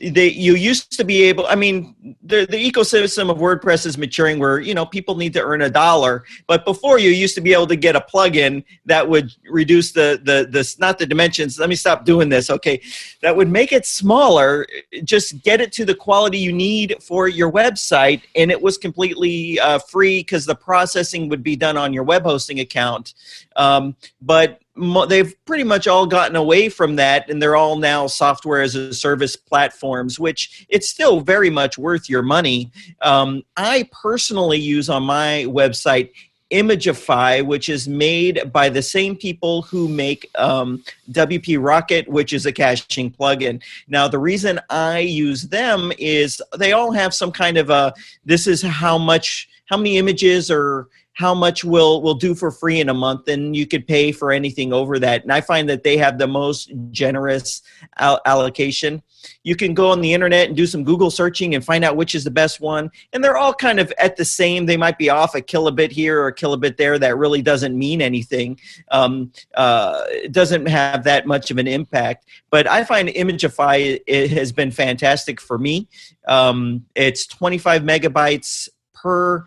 they 0.00 0.28
you 0.28 0.54
used 0.54 0.92
to 0.92 1.04
be 1.04 1.22
able 1.22 1.46
i 1.46 1.54
mean 1.54 1.94
the, 2.22 2.46
the 2.50 2.70
ecosystem 2.70 3.30
of 3.30 3.38
wordpress 3.38 3.86
is 3.86 3.96
maturing 3.96 4.38
where 4.38 4.60
you 4.60 4.74
know 4.74 4.86
people 4.86 5.16
need 5.16 5.32
to 5.32 5.42
earn 5.42 5.62
a 5.62 5.70
dollar. 5.70 6.24
But 6.46 6.64
before 6.64 6.98
you 6.98 7.10
used 7.10 7.34
to 7.36 7.40
be 7.40 7.52
able 7.52 7.66
to 7.68 7.76
get 7.76 7.96
a 7.96 8.00
plugin 8.00 8.64
that 8.84 9.08
would 9.08 9.32
reduce 9.48 9.92
the 9.92 10.20
the 10.22 10.48
the 10.50 10.74
not 10.78 10.98
the 10.98 11.06
dimensions. 11.06 11.58
Let 11.58 11.68
me 11.68 11.74
stop 11.74 12.04
doing 12.04 12.28
this 12.28 12.50
okay? 12.50 12.80
That 13.22 13.36
would 13.36 13.48
make 13.48 13.72
it 13.72 13.86
smaller 13.86 14.66
just 15.04 15.42
get 15.42 15.60
it 15.60 15.72
to 15.72 15.84
the 15.84 15.94
quality 15.94 16.38
you 16.38 16.52
need 16.52 16.96
for 17.02 17.28
your 17.28 17.50
website 17.50 18.22
and 18.34 18.50
it 18.50 18.60
was 18.60 18.78
completely 18.78 19.58
uh, 19.60 19.78
free 19.78 20.20
because 20.20 20.46
the 20.46 20.54
processing 20.54 21.28
would 21.28 21.42
be 21.42 21.56
done 21.56 21.76
on 21.76 21.92
your 21.92 22.04
web 22.04 22.22
hosting 22.22 22.60
account 22.60 23.14
um, 23.56 23.96
but 24.20 24.60
they've 25.08 25.34
pretty 25.46 25.64
much 25.64 25.88
all 25.88 26.06
gotten 26.06 26.36
away 26.36 26.68
from 26.68 26.96
that 26.96 27.30
and 27.30 27.40
they're 27.40 27.56
all 27.56 27.76
now 27.76 28.06
software 28.06 28.60
as 28.60 28.74
a 28.74 28.92
service 28.92 29.34
platforms 29.34 30.20
which 30.20 30.66
it's 30.68 30.88
still 30.88 31.20
very 31.20 31.50
much 31.50 31.78
worth 31.78 32.10
your 32.10 32.22
money 32.22 32.70
um, 33.02 33.42
i 33.56 33.88
personally 34.02 34.58
use 34.58 34.88
on 34.88 35.02
my 35.02 35.44
website 35.48 36.10
Imagify, 36.52 37.44
which 37.44 37.68
is 37.68 37.88
made 37.88 38.52
by 38.52 38.68
the 38.68 38.82
same 38.82 39.16
people 39.16 39.62
who 39.62 39.88
make 39.88 40.30
um, 40.38 40.84
WP 41.10 41.58
Rocket, 41.60 42.08
which 42.08 42.32
is 42.32 42.46
a 42.46 42.52
caching 42.52 43.10
plugin. 43.10 43.60
Now, 43.88 44.06
the 44.06 44.20
reason 44.20 44.60
I 44.70 45.00
use 45.00 45.42
them 45.42 45.92
is 45.98 46.40
they 46.56 46.72
all 46.72 46.92
have 46.92 47.12
some 47.12 47.32
kind 47.32 47.58
of 47.58 47.70
a 47.70 47.92
this 48.24 48.46
is 48.46 48.62
how 48.62 48.96
much, 48.96 49.48
how 49.66 49.76
many 49.76 49.98
images 49.98 50.48
or 50.48 50.88
how 51.16 51.34
much 51.34 51.64
will 51.64 52.02
will 52.02 52.14
do 52.14 52.34
for 52.34 52.50
free 52.50 52.78
in 52.78 52.90
a 52.90 52.94
month 52.94 53.26
and 53.26 53.56
you 53.56 53.66
could 53.66 53.86
pay 53.86 54.12
for 54.12 54.30
anything 54.30 54.70
over 54.70 54.98
that. 54.98 55.22
And 55.22 55.32
i 55.32 55.40
find 55.40 55.66
that 55.70 55.82
they 55.82 55.96
have 55.96 56.18
the 56.18 56.26
most 56.26 56.70
generous 56.90 57.62
al- 57.96 58.20
allocation. 58.26 59.02
You 59.42 59.56
can 59.56 59.72
go 59.72 59.88
on 59.88 60.02
the 60.02 60.12
internet 60.12 60.48
and 60.48 60.56
do 60.56 60.66
some 60.66 60.84
google 60.84 61.10
searching 61.10 61.54
and 61.54 61.64
find 61.64 61.84
out 61.84 61.96
which 61.96 62.14
is 62.14 62.22
the 62.22 62.30
best 62.30 62.60
one 62.60 62.90
and 63.14 63.24
they're 63.24 63.38
all 63.38 63.54
kind 63.54 63.80
of 63.80 63.90
at 63.98 64.16
the 64.16 64.26
same. 64.26 64.66
They 64.66 64.76
might 64.76 64.98
be 64.98 65.08
off 65.08 65.34
a 65.34 65.40
kilobit 65.40 65.90
here 65.90 66.20
or 66.20 66.26
a 66.26 66.34
kilobit 66.34 66.76
there. 66.76 66.98
That 66.98 67.16
really 67.16 67.40
doesn't 67.40 67.76
mean 67.76 68.02
anything. 68.02 68.60
Um, 68.90 69.32
uh, 69.54 70.02
doesn't 70.30 70.66
have 70.66 71.04
that 71.04 71.26
much 71.26 71.50
of 71.50 71.56
an 71.56 71.66
impact. 71.66 72.26
But 72.50 72.66
i 72.66 72.84
find 72.84 73.08
imagify 73.08 74.02
it 74.06 74.30
has 74.32 74.52
been 74.52 74.70
fantastic 74.70 75.40
for 75.40 75.56
me. 75.56 75.88
Um, 76.28 76.84
it's 76.94 77.26
25 77.26 77.82
megabytes 77.82 78.68
per 78.92 79.46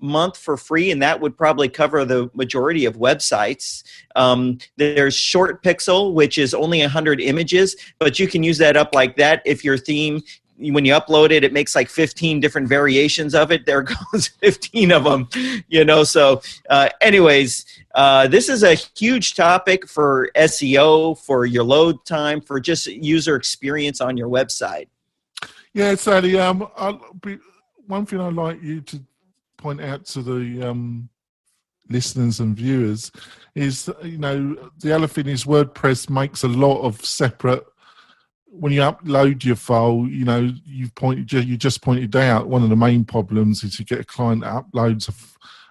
month 0.00 0.36
for 0.36 0.56
free, 0.56 0.90
and 0.90 1.02
that 1.02 1.20
would 1.20 1.36
probably 1.36 1.68
cover 1.68 2.04
the 2.04 2.30
majority 2.34 2.84
of 2.84 2.96
websites. 2.96 3.82
Um, 4.16 4.58
there's 4.76 5.14
Short 5.14 5.62
Pixel, 5.62 6.14
which 6.14 6.38
is 6.38 6.54
only 6.54 6.80
100 6.80 7.20
images, 7.20 7.76
but 7.98 8.18
you 8.18 8.26
can 8.26 8.42
use 8.42 8.58
that 8.58 8.76
up 8.76 8.94
like 8.94 9.16
that 9.16 9.42
if 9.44 9.64
your 9.64 9.78
theme 9.78 10.22
when 10.60 10.84
you 10.84 10.92
upload 10.92 11.30
it, 11.30 11.42
it 11.42 11.52
makes 11.52 11.74
like 11.74 11.88
15 11.88 12.38
different 12.40 12.68
variations 12.68 13.34
of 13.34 13.50
it. 13.50 13.64
There 13.64 13.82
goes 14.12 14.28
15 14.28 14.92
of 14.92 15.04
them, 15.04 15.28
you 15.68 15.84
know. 15.84 16.04
So, 16.04 16.42
uh, 16.68 16.90
anyways, 17.00 17.64
uh, 17.94 18.28
this 18.28 18.48
is 18.48 18.62
a 18.62 18.74
huge 18.74 19.34
topic 19.34 19.88
for 19.88 20.30
SEO, 20.36 21.18
for 21.18 21.46
your 21.46 21.64
load 21.64 22.04
time, 22.04 22.40
for 22.40 22.60
just 22.60 22.86
user 22.86 23.36
experience 23.36 24.00
on 24.00 24.16
your 24.16 24.28
website. 24.28 24.88
Yeah, 25.72 25.94
Sally. 25.94 26.38
Um, 26.38 26.68
be, 27.22 27.38
one 27.86 28.04
thing 28.04 28.20
I'd 28.20 28.34
like 28.34 28.62
you 28.62 28.80
to 28.82 29.00
point 29.60 29.80
out 29.80 30.04
to 30.06 30.22
the 30.22 30.68
um, 30.68 31.08
listeners 31.88 32.40
and 32.40 32.56
viewers 32.56 33.12
is, 33.54 33.90
you 34.02 34.18
know, 34.18 34.56
the 34.78 34.92
thing 35.06 35.26
is 35.26 35.44
WordPress 35.44 36.08
makes 36.08 36.44
a 36.44 36.48
lot 36.48 36.80
of 36.82 37.04
separate. 37.04 37.64
When 38.46 38.72
you 38.72 38.80
upload 38.80 39.44
your 39.44 39.56
file, 39.56 40.06
you 40.08 40.24
know 40.24 40.52
you've 40.64 40.94
pointed 40.94 41.32
you 41.32 41.56
just 41.56 41.82
pointed 41.82 42.16
out 42.16 42.48
one 42.48 42.64
of 42.64 42.70
the 42.70 42.76
main 42.76 43.04
problems 43.04 43.62
is 43.62 43.78
you 43.78 43.84
get 43.84 44.00
a 44.00 44.04
client 44.04 44.42
that 44.42 44.64
uploads 44.64 45.08
a, 45.08 45.14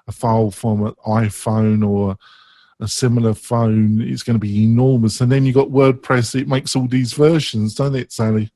a 0.07 0.11
file 0.13 0.49
from 0.49 0.85
an 0.85 0.93
iPhone 1.05 1.87
or 1.87 2.15
a 2.79 2.87
similar 2.87 3.33
phone. 3.33 4.01
It's 4.01 4.23
going 4.23 4.35
to 4.35 4.39
be 4.39 4.63
enormous, 4.63 5.19
and 5.19 5.29
then 5.29 5.45
you 5.45 5.51
got 5.51 5.69
WordPress. 5.69 6.39
It 6.39 6.47
makes 6.47 6.75
all 6.75 6.87
these 6.87 7.11
versions, 7.13 7.75
don't 7.75 7.95
it, 7.95 8.13
Sally? 8.13 8.49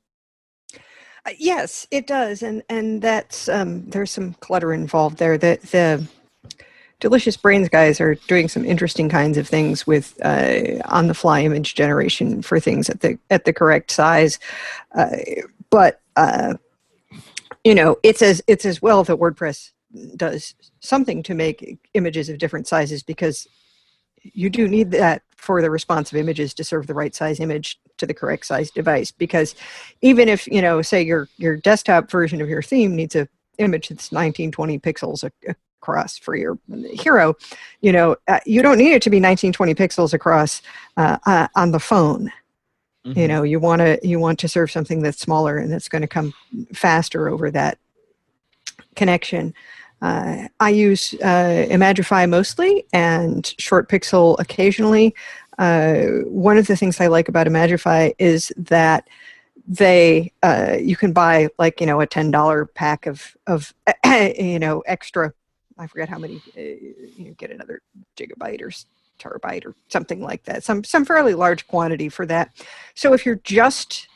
Uh, 1.26 1.30
yes, 1.38 1.86
it 1.90 2.06
does, 2.06 2.42
and 2.42 2.62
and 2.68 3.00
that's 3.00 3.48
um, 3.48 3.88
there's 3.88 4.10
some 4.10 4.34
clutter 4.34 4.72
involved 4.72 5.18
there. 5.18 5.38
The 5.38 5.58
the 5.70 6.06
Delicious 7.00 7.36
Brains 7.36 7.68
guys 7.68 8.00
are 8.00 8.14
doing 8.14 8.48
some 8.48 8.64
interesting 8.64 9.08
kinds 9.08 9.38
of 9.38 9.48
things 9.48 9.86
with 9.86 10.18
uh, 10.24 10.80
on 10.86 11.06
the 11.06 11.14
fly 11.14 11.42
image 11.42 11.74
generation 11.74 12.42
for 12.42 12.60
things 12.60 12.90
at 12.90 13.00
the 13.00 13.18
at 13.30 13.44
the 13.44 13.52
correct 13.52 13.90
size, 13.90 14.38
uh, 14.94 15.16
but 15.70 16.00
uh, 16.16 16.54
you 17.64 17.74
know 17.74 17.96
it's 18.02 18.20
as 18.22 18.42
it's 18.46 18.66
as 18.66 18.82
well 18.82 19.02
that 19.04 19.16
WordPress 19.16 19.70
does 20.16 20.54
something 20.80 21.22
to 21.22 21.34
make 21.34 21.78
images 21.94 22.28
of 22.28 22.38
different 22.38 22.66
sizes 22.66 23.02
because 23.02 23.46
you 24.22 24.50
do 24.50 24.68
need 24.68 24.90
that 24.90 25.22
for 25.36 25.62
the 25.62 25.70
responsive 25.70 26.18
images 26.18 26.52
to 26.54 26.64
serve 26.64 26.86
the 26.86 26.94
right 26.94 27.14
size 27.14 27.40
image 27.40 27.78
to 27.98 28.06
the 28.06 28.14
correct 28.14 28.46
size 28.46 28.70
device 28.70 29.10
because 29.10 29.54
even 30.02 30.28
if 30.28 30.46
you 30.46 30.60
know 30.60 30.82
say 30.82 31.02
your 31.02 31.28
your 31.36 31.56
desktop 31.56 32.10
version 32.10 32.40
of 32.40 32.48
your 32.48 32.62
theme 32.62 32.96
needs 32.96 33.14
a 33.14 33.28
image 33.58 33.88
that's 33.88 34.10
1920 34.10 34.78
pixels 34.80 35.28
across 35.82 36.18
for 36.18 36.34
your 36.34 36.58
hero 36.92 37.34
you 37.80 37.92
know 37.92 38.16
uh, 38.28 38.40
you 38.46 38.62
don't 38.62 38.78
need 38.78 38.92
it 38.92 39.02
to 39.02 39.10
be 39.10 39.18
1920 39.18 39.74
pixels 39.74 40.12
across 40.12 40.62
uh, 40.96 41.18
uh, 41.26 41.46
on 41.54 41.70
the 41.70 41.78
phone 41.78 42.32
mm-hmm. 43.06 43.18
you 43.18 43.28
know 43.28 43.42
you 43.42 43.60
want 43.60 43.80
to 43.80 43.98
you 44.02 44.18
want 44.18 44.38
to 44.38 44.48
serve 44.48 44.70
something 44.70 45.02
that's 45.02 45.20
smaller 45.20 45.58
and 45.58 45.72
that's 45.72 45.88
going 45.88 46.02
to 46.02 46.08
come 46.08 46.32
faster 46.72 47.28
over 47.28 47.50
that 47.50 47.78
connection 48.96 49.54
uh, 50.04 50.48
I 50.60 50.68
use 50.68 51.14
uh, 51.22 51.66
Imagify 51.70 52.28
mostly 52.28 52.84
and 52.92 53.54
Short 53.58 53.88
Pixel 53.88 54.38
occasionally. 54.38 55.14
Uh, 55.58 56.22
one 56.26 56.58
of 56.58 56.66
the 56.66 56.76
things 56.76 57.00
I 57.00 57.06
like 57.06 57.28
about 57.28 57.46
Imagify 57.46 58.12
is 58.18 58.52
that 58.56 59.08
they 59.66 60.32
uh, 60.42 60.76
you 60.80 60.96
can 60.96 61.12
buy 61.12 61.48
like 61.58 61.80
you 61.80 61.86
know 61.86 62.00
a 62.00 62.06
ten 62.06 62.30
dollar 62.30 62.66
pack 62.66 63.06
of 63.06 63.36
of 63.46 63.72
you 64.04 64.58
know 64.58 64.80
extra. 64.86 65.32
I 65.78 65.86
forget 65.86 66.08
how 66.08 66.18
many. 66.18 66.42
Uh, 66.56 66.60
you 67.16 67.34
get 67.36 67.50
another 67.50 67.80
gigabyte 68.16 68.62
or 68.62 68.70
terabyte 69.18 69.64
or 69.64 69.74
something 69.88 70.20
like 70.20 70.44
that. 70.44 70.64
Some 70.64 70.84
some 70.84 71.04
fairly 71.04 71.34
large 71.34 71.66
quantity 71.66 72.08
for 72.08 72.26
that. 72.26 72.50
So 72.94 73.12
if 73.12 73.24
you're 73.24 73.40
just 73.44 74.08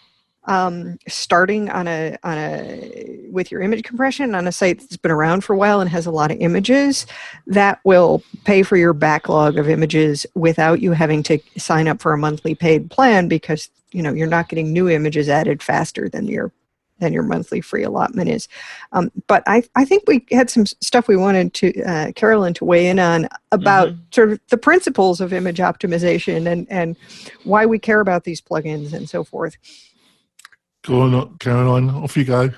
um, 0.49 0.99
starting 1.07 1.69
on 1.69 1.87
a 1.87 2.17
on 2.25 2.39
a 2.39 3.27
with 3.31 3.53
your 3.53 3.61
image 3.61 3.85
compression 3.85 4.35
on 4.35 4.49
a 4.49 4.53
site 4.53 4.81
that's 4.81 4.97
been 4.97 5.11
around 5.11 5.45
for 5.45 5.53
a 5.53 5.59
while 5.59 5.81
and 5.81 5.91
has 5.91 6.07
a 6.07 6.11
lot 6.11 6.31
of 6.31 6.39
images, 6.41 7.07
that 7.47 7.79
will 7.85 8.23
pay 8.45 8.63
for 8.63 8.77
your 8.77 8.95
backlog 8.95 9.59
of 9.59 9.69
images 9.69 10.27
without 10.35 10.81
you 10.81 10.93
having 10.93 11.23
to 11.23 11.39
sign 11.59 11.87
up 11.87 12.01
for 12.01 12.15
a 12.15 12.19
monthly 12.19 12.55
paid 12.55 12.91
plan 12.91 13.29
because 13.29 13.69
you 13.93 14.03
know 14.03 14.13
you're 14.13 14.27
not 14.27 14.49
getting 14.49 14.73
new 14.73 14.89
images 14.89 15.29
added 15.29 15.63
faster 15.63 16.09
than 16.09 16.27
your 16.27 16.51
than 16.99 17.13
your 17.13 17.23
monthly 17.23 17.61
free 17.61 17.85
allotment 17.85 18.29
is. 18.29 18.49
Um, 18.93 19.13
but 19.29 19.43
I, 19.47 19.63
I 19.77 19.85
think 19.85 20.05
we 20.09 20.27
had 20.33 20.51
some 20.51 20.67
stuff 20.67 21.07
we 21.07 21.17
wanted 21.17 21.55
to 21.55 21.83
uh, 21.83 22.13
Carolyn 22.13 22.55
to 22.55 22.65
weigh 22.65 22.89
in 22.89 22.99
on 22.99 23.29
about 23.53 23.89
mm-hmm. 23.89 24.01
sort 24.11 24.33
of 24.33 24.41
the 24.49 24.57
principles 24.57 25.21
of 25.21 25.35
image 25.35 25.59
optimization 25.59 26.51
and 26.51 26.67
and 26.71 26.97
why 27.45 27.67
we 27.67 27.79
care 27.79 28.01
about 28.01 28.25
these 28.25 28.41
plugins 28.41 28.95
and 28.95 29.11
so 29.11 29.23
forth. 29.23 29.59
Go 30.85 31.03
on, 31.03 31.39
Caroline. 31.39 31.91
Off 31.91 32.17
you 32.17 32.25
go. 32.25 32.51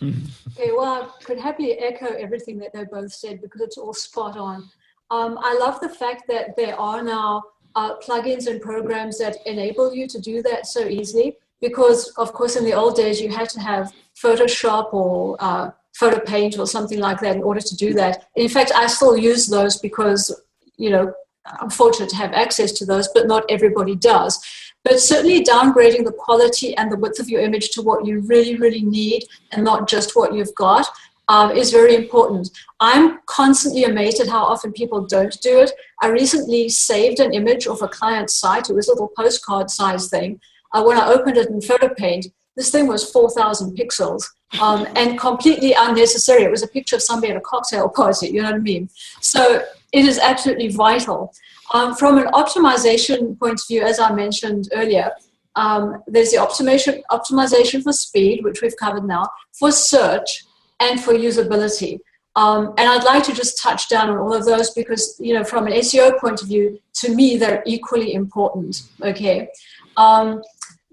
okay, 0.02 0.72
well, 0.76 1.14
I 1.18 1.24
could 1.24 1.38
happily 1.38 1.72
echo 1.78 2.06
everything 2.06 2.58
that 2.58 2.72
they 2.72 2.84
both 2.84 3.12
said 3.12 3.40
because 3.40 3.60
it's 3.60 3.78
all 3.78 3.94
spot 3.94 4.36
on. 4.36 4.68
Um, 5.10 5.38
I 5.40 5.56
love 5.58 5.80
the 5.80 5.88
fact 5.88 6.24
that 6.28 6.56
there 6.56 6.78
are 6.78 7.02
now 7.02 7.42
uh, 7.74 7.96
plugins 7.98 8.46
and 8.46 8.60
programs 8.60 9.18
that 9.18 9.36
enable 9.46 9.94
you 9.94 10.06
to 10.08 10.20
do 10.20 10.42
that 10.42 10.66
so 10.66 10.86
easily. 10.86 11.36
Because, 11.60 12.08
of 12.16 12.32
course, 12.32 12.56
in 12.56 12.64
the 12.64 12.72
old 12.72 12.96
days, 12.96 13.20
you 13.20 13.30
had 13.30 13.48
to 13.50 13.60
have 13.60 13.92
Photoshop 14.16 14.92
or 14.92 15.36
uh, 15.38 15.70
Photo 15.94 16.18
Paint 16.18 16.58
or 16.58 16.66
something 16.66 16.98
like 16.98 17.20
that 17.20 17.36
in 17.36 17.42
order 17.42 17.60
to 17.60 17.76
do 17.76 17.94
that. 17.94 18.26
In 18.34 18.48
fact, 18.48 18.72
I 18.74 18.86
still 18.88 19.16
use 19.16 19.46
those 19.46 19.78
because, 19.78 20.42
you 20.76 20.90
know, 20.90 21.12
I'm 21.60 21.70
fortunate 21.70 22.08
to 22.10 22.16
have 22.16 22.32
access 22.32 22.72
to 22.72 22.86
those, 22.86 23.08
but 23.14 23.26
not 23.28 23.44
everybody 23.48 23.94
does. 23.94 24.40
But 24.84 25.00
certainly 25.00 25.44
downgrading 25.44 26.04
the 26.04 26.12
quality 26.12 26.76
and 26.76 26.90
the 26.90 26.96
width 26.96 27.20
of 27.20 27.28
your 27.28 27.40
image 27.40 27.70
to 27.70 27.82
what 27.82 28.04
you 28.04 28.20
really, 28.20 28.56
really 28.56 28.82
need 28.82 29.24
and 29.52 29.62
not 29.62 29.88
just 29.88 30.16
what 30.16 30.34
you've 30.34 30.54
got 30.56 30.86
um, 31.28 31.52
is 31.52 31.70
very 31.70 31.94
important. 31.94 32.50
I'm 32.80 33.20
constantly 33.26 33.84
amazed 33.84 34.20
at 34.20 34.28
how 34.28 34.44
often 34.44 34.72
people 34.72 35.06
don't 35.06 35.40
do 35.40 35.60
it. 35.60 35.70
I 36.00 36.08
recently 36.08 36.68
saved 36.68 37.20
an 37.20 37.32
image 37.32 37.66
of 37.66 37.80
a 37.80 37.88
client's 37.88 38.36
site. 38.36 38.70
It 38.70 38.74
was 38.74 38.88
a 38.88 38.92
little 38.92 39.12
postcard 39.16 39.70
size 39.70 40.08
thing. 40.08 40.40
Uh, 40.72 40.82
when 40.82 40.98
I 40.98 41.06
opened 41.06 41.36
it 41.36 41.48
in 41.48 41.60
Photo 41.60 41.94
Paint, 41.94 42.26
this 42.56 42.70
thing 42.70 42.86
was 42.86 43.10
4,000 43.10 43.76
pixels 43.76 44.24
um, 44.60 44.86
and 44.96 45.18
completely 45.18 45.74
unnecessary. 45.78 46.42
It 46.42 46.50
was 46.50 46.62
a 46.62 46.68
picture 46.68 46.96
of 46.96 47.02
somebody 47.02 47.32
at 47.32 47.38
a 47.38 47.40
cocktail 47.40 47.88
party, 47.88 48.28
you 48.28 48.42
know 48.42 48.50
what 48.50 48.56
I 48.56 48.58
mean? 48.58 48.90
So 49.20 49.62
it 49.92 50.04
is 50.04 50.18
absolutely 50.18 50.68
vital. 50.68 51.32
Um, 51.72 51.94
from 51.94 52.18
an 52.18 52.26
optimization 52.28 53.38
point 53.38 53.60
of 53.60 53.66
view, 53.66 53.82
as 53.82 53.98
I 53.98 54.12
mentioned 54.12 54.68
earlier, 54.72 55.10
um, 55.56 56.02
there's 56.06 56.30
the 56.30 56.38
optimization, 56.38 57.02
optimization 57.10 57.82
for 57.82 57.92
speed, 57.92 58.44
which 58.44 58.62
we've 58.62 58.76
covered 58.76 59.04
now, 59.04 59.28
for 59.52 59.72
search, 59.72 60.44
and 60.80 61.00
for 61.00 61.12
usability. 61.12 61.98
Um, 62.36 62.72
and 62.78 62.88
I'd 62.88 63.04
like 63.04 63.24
to 63.24 63.34
just 63.34 63.58
touch 63.58 63.88
down 63.88 64.08
on 64.08 64.16
all 64.16 64.32
of 64.32 64.44
those 64.44 64.70
because, 64.70 65.16
you 65.20 65.34
know, 65.34 65.44
from 65.44 65.66
an 65.66 65.74
SEO 65.74 66.18
point 66.18 66.40
of 66.42 66.48
view, 66.48 66.80
to 66.94 67.14
me, 67.14 67.36
they're 67.36 67.62
equally 67.66 68.14
important. 68.14 68.82
Okay. 69.02 69.48
Um, 69.96 70.42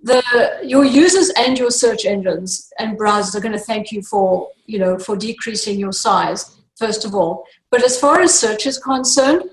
the 0.04 0.24
your 0.64 0.86
users 0.86 1.30
and 1.38 1.58
your 1.58 1.72
search 1.72 2.06
engines 2.06 2.72
and 2.80 2.98
browsers 2.98 3.36
are 3.36 3.42
going 3.42 3.54
to 3.54 3.60
thank 3.60 3.92
you 3.92 4.02
for 4.02 4.50
you 4.66 4.80
know 4.80 4.98
for 4.98 5.18
decreasing 5.18 5.78
your 5.78 5.92
size 5.92 6.58
first 6.78 7.04
of 7.04 7.14
all 7.14 7.44
but 7.70 7.84
as 7.84 8.00
far 8.00 8.22
as 8.22 8.34
search 8.34 8.66
is 8.66 8.78
concerned 8.78 9.44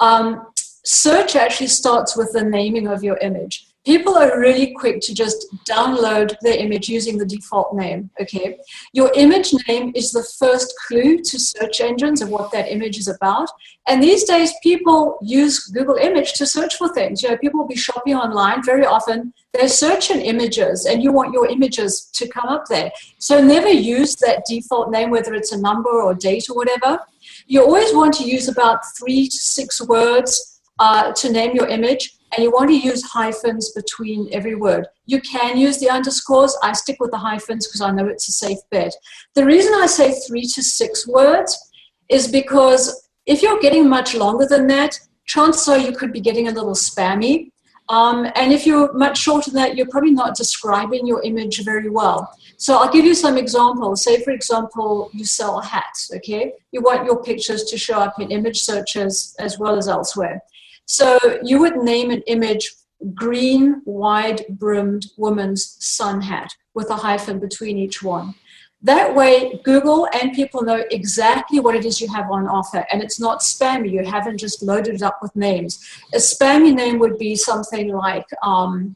um, 0.00 0.46
search 0.84 1.34
actually 1.36 1.68
starts 1.68 2.16
with 2.16 2.32
the 2.32 2.44
naming 2.44 2.86
of 2.88 3.02
your 3.02 3.16
image. 3.18 3.66
People 3.84 4.16
are 4.16 4.40
really 4.40 4.72
quick 4.72 5.02
to 5.02 5.12
just 5.12 5.46
download 5.68 6.34
their 6.40 6.56
image 6.56 6.88
using 6.88 7.18
the 7.18 7.26
default 7.26 7.74
name 7.74 8.08
okay? 8.18 8.56
Your 8.94 9.12
image 9.14 9.52
name 9.68 9.92
is 9.94 10.10
the 10.10 10.26
first 10.38 10.72
clue 10.86 11.18
to 11.18 11.38
search 11.38 11.82
engines 11.82 12.22
of 12.22 12.30
what 12.30 12.50
that 12.52 12.72
image 12.72 12.96
is 12.96 13.08
about. 13.08 13.50
And 13.86 14.02
these 14.02 14.24
days 14.24 14.54
people 14.62 15.18
use 15.20 15.66
google 15.66 15.96
image 15.96 16.32
to 16.34 16.46
search 16.46 16.76
for 16.76 16.88
things. 16.94 17.22
You 17.22 17.30
know 17.30 17.36
people 17.36 17.60
will 17.60 17.68
be 17.68 17.76
shopping 17.76 18.14
online. 18.14 18.62
Very 18.64 18.86
often 18.86 19.34
they're 19.52 19.68
searching 19.68 20.22
images 20.22 20.86
and 20.86 21.02
you 21.02 21.12
want 21.12 21.34
your 21.34 21.46
images 21.46 22.08
to 22.14 22.26
come 22.26 22.48
up 22.48 22.64
there. 22.70 22.90
So 23.18 23.42
never 23.42 23.68
use 23.68 24.16
that 24.16 24.44
default 24.48 24.90
name 24.90 25.10
whether 25.10 25.34
it's 25.34 25.52
a 25.52 25.60
number 25.60 25.90
or 25.90 26.14
date 26.14 26.48
or 26.48 26.56
whatever. 26.56 27.00
You 27.46 27.62
always 27.62 27.94
want 27.94 28.14
to 28.14 28.24
use 28.24 28.48
about 28.48 28.78
three 28.98 29.28
to 29.28 29.36
six 29.36 29.86
words 29.86 30.53
uh, 30.78 31.12
to 31.12 31.30
name 31.30 31.54
your 31.54 31.68
image 31.68 32.16
and 32.36 32.42
you 32.42 32.50
want 32.50 32.68
to 32.68 32.76
use 32.76 33.02
hyphens 33.02 33.70
between 33.72 34.28
every 34.32 34.54
word. 34.54 34.86
You 35.06 35.20
can 35.20 35.56
use 35.56 35.78
the 35.78 35.90
underscores. 35.90 36.56
I 36.62 36.72
stick 36.72 36.96
with 36.98 37.10
the 37.10 37.18
hyphens 37.18 37.66
because 37.66 37.80
I 37.80 37.90
know 37.92 38.06
it's 38.06 38.28
a 38.28 38.32
safe 38.32 38.58
bet. 38.70 38.92
The 39.34 39.44
reason 39.44 39.72
I 39.74 39.86
say 39.86 40.12
three 40.26 40.42
to 40.42 40.62
six 40.62 41.06
words 41.06 41.56
is 42.08 42.26
because 42.28 43.08
if 43.26 43.42
you're 43.42 43.60
getting 43.60 43.88
much 43.88 44.14
longer 44.14 44.46
than 44.46 44.66
that, 44.68 44.98
chances 45.26 45.68
are 45.68 45.78
you 45.78 45.92
could 45.92 46.12
be 46.12 46.20
getting 46.20 46.48
a 46.48 46.52
little 46.52 46.74
spammy. 46.74 47.50
Um, 47.88 48.26
and 48.34 48.52
if 48.52 48.66
you're 48.66 48.92
much 48.94 49.18
shorter 49.18 49.50
than 49.50 49.62
that, 49.62 49.76
you're 49.76 49.88
probably 49.88 50.10
not 50.10 50.36
describing 50.36 51.06
your 51.06 51.22
image 51.22 51.64
very 51.64 51.90
well. 51.90 52.34
So 52.56 52.76
I'll 52.76 52.92
give 52.92 53.04
you 53.04 53.14
some 53.14 53.36
examples. 53.36 54.04
Say, 54.04 54.22
for 54.22 54.30
example, 54.30 55.10
you 55.12 55.24
sell 55.24 55.60
hats, 55.60 56.10
okay? 56.16 56.52
You 56.72 56.80
want 56.80 57.04
your 57.04 57.22
pictures 57.22 57.64
to 57.64 57.76
show 57.76 57.98
up 57.98 58.18
in 58.20 58.30
image 58.30 58.62
searches 58.62 59.36
as 59.38 59.58
well 59.58 59.76
as 59.76 59.88
elsewhere. 59.88 60.42
So 60.86 61.18
you 61.42 61.58
would 61.60 61.76
name 61.76 62.10
an 62.10 62.22
image 62.26 62.70
green, 63.14 63.82
wide 63.84 64.44
brimmed 64.48 65.06
woman's 65.16 65.76
sun 65.84 66.20
hat 66.20 66.54
with 66.74 66.90
a 66.90 66.96
hyphen 66.96 67.38
between 67.38 67.76
each 67.76 68.02
one. 68.02 68.34
That 68.82 69.14
way, 69.14 69.60
Google 69.64 70.06
and 70.12 70.34
people 70.34 70.62
know 70.62 70.84
exactly 70.90 71.58
what 71.58 71.74
it 71.74 71.86
is 71.86 72.02
you 72.02 72.08
have 72.08 72.30
on 72.30 72.46
offer, 72.46 72.84
and 72.92 73.02
it's 73.02 73.18
not 73.18 73.40
spammy. 73.40 73.90
You 73.90 74.04
haven't 74.04 74.36
just 74.36 74.62
loaded 74.62 74.96
it 74.96 75.02
up 75.02 75.20
with 75.22 75.34
names. 75.34 75.82
A 76.12 76.18
spammy 76.18 76.74
name 76.74 76.98
would 76.98 77.18
be 77.18 77.34
something 77.34 77.88
like 77.88 78.26
um, 78.42 78.94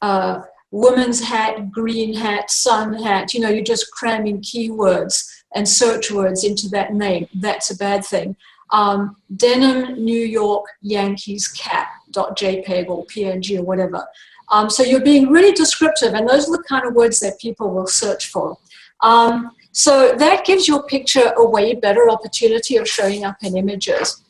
uh, 0.00 0.42
woman's 0.72 1.22
hat, 1.22 1.70
green 1.70 2.14
hat, 2.14 2.50
sun 2.50 3.00
hat. 3.00 3.32
You 3.32 3.40
know, 3.40 3.48
you're 3.48 3.62
just 3.62 3.92
cramming 3.92 4.40
keywords 4.40 5.24
and 5.54 5.68
search 5.68 6.10
words 6.10 6.42
into 6.42 6.68
that 6.70 6.92
name. 6.92 7.28
That's 7.32 7.70
a 7.70 7.76
bad 7.76 8.04
thing. 8.04 8.34
Um, 8.72 9.16
denim 9.36 10.02
New 10.02 10.24
York 10.24 10.64
Yankees 10.80 11.48
cap 11.48 11.88
JPEG 12.14 12.88
or 12.88 13.04
PNG 13.06 13.58
or 13.58 13.62
whatever. 13.62 14.06
Um, 14.50 14.68
so 14.68 14.82
you're 14.82 15.00
being 15.00 15.30
really 15.30 15.52
descriptive, 15.52 16.14
and 16.14 16.28
those 16.28 16.48
are 16.48 16.56
the 16.56 16.64
kind 16.64 16.86
of 16.86 16.94
words 16.94 17.20
that 17.20 17.38
people 17.40 17.72
will 17.72 17.86
search 17.86 18.26
for. 18.30 18.58
Um, 19.00 19.52
so 19.72 20.14
that 20.16 20.44
gives 20.44 20.68
your 20.68 20.82
picture 20.84 21.32
a 21.36 21.48
way 21.48 21.74
better 21.74 22.10
opportunity 22.10 22.76
of 22.76 22.86
showing 22.86 23.24
up 23.24 23.36
in 23.42 23.56
images. 23.56 24.22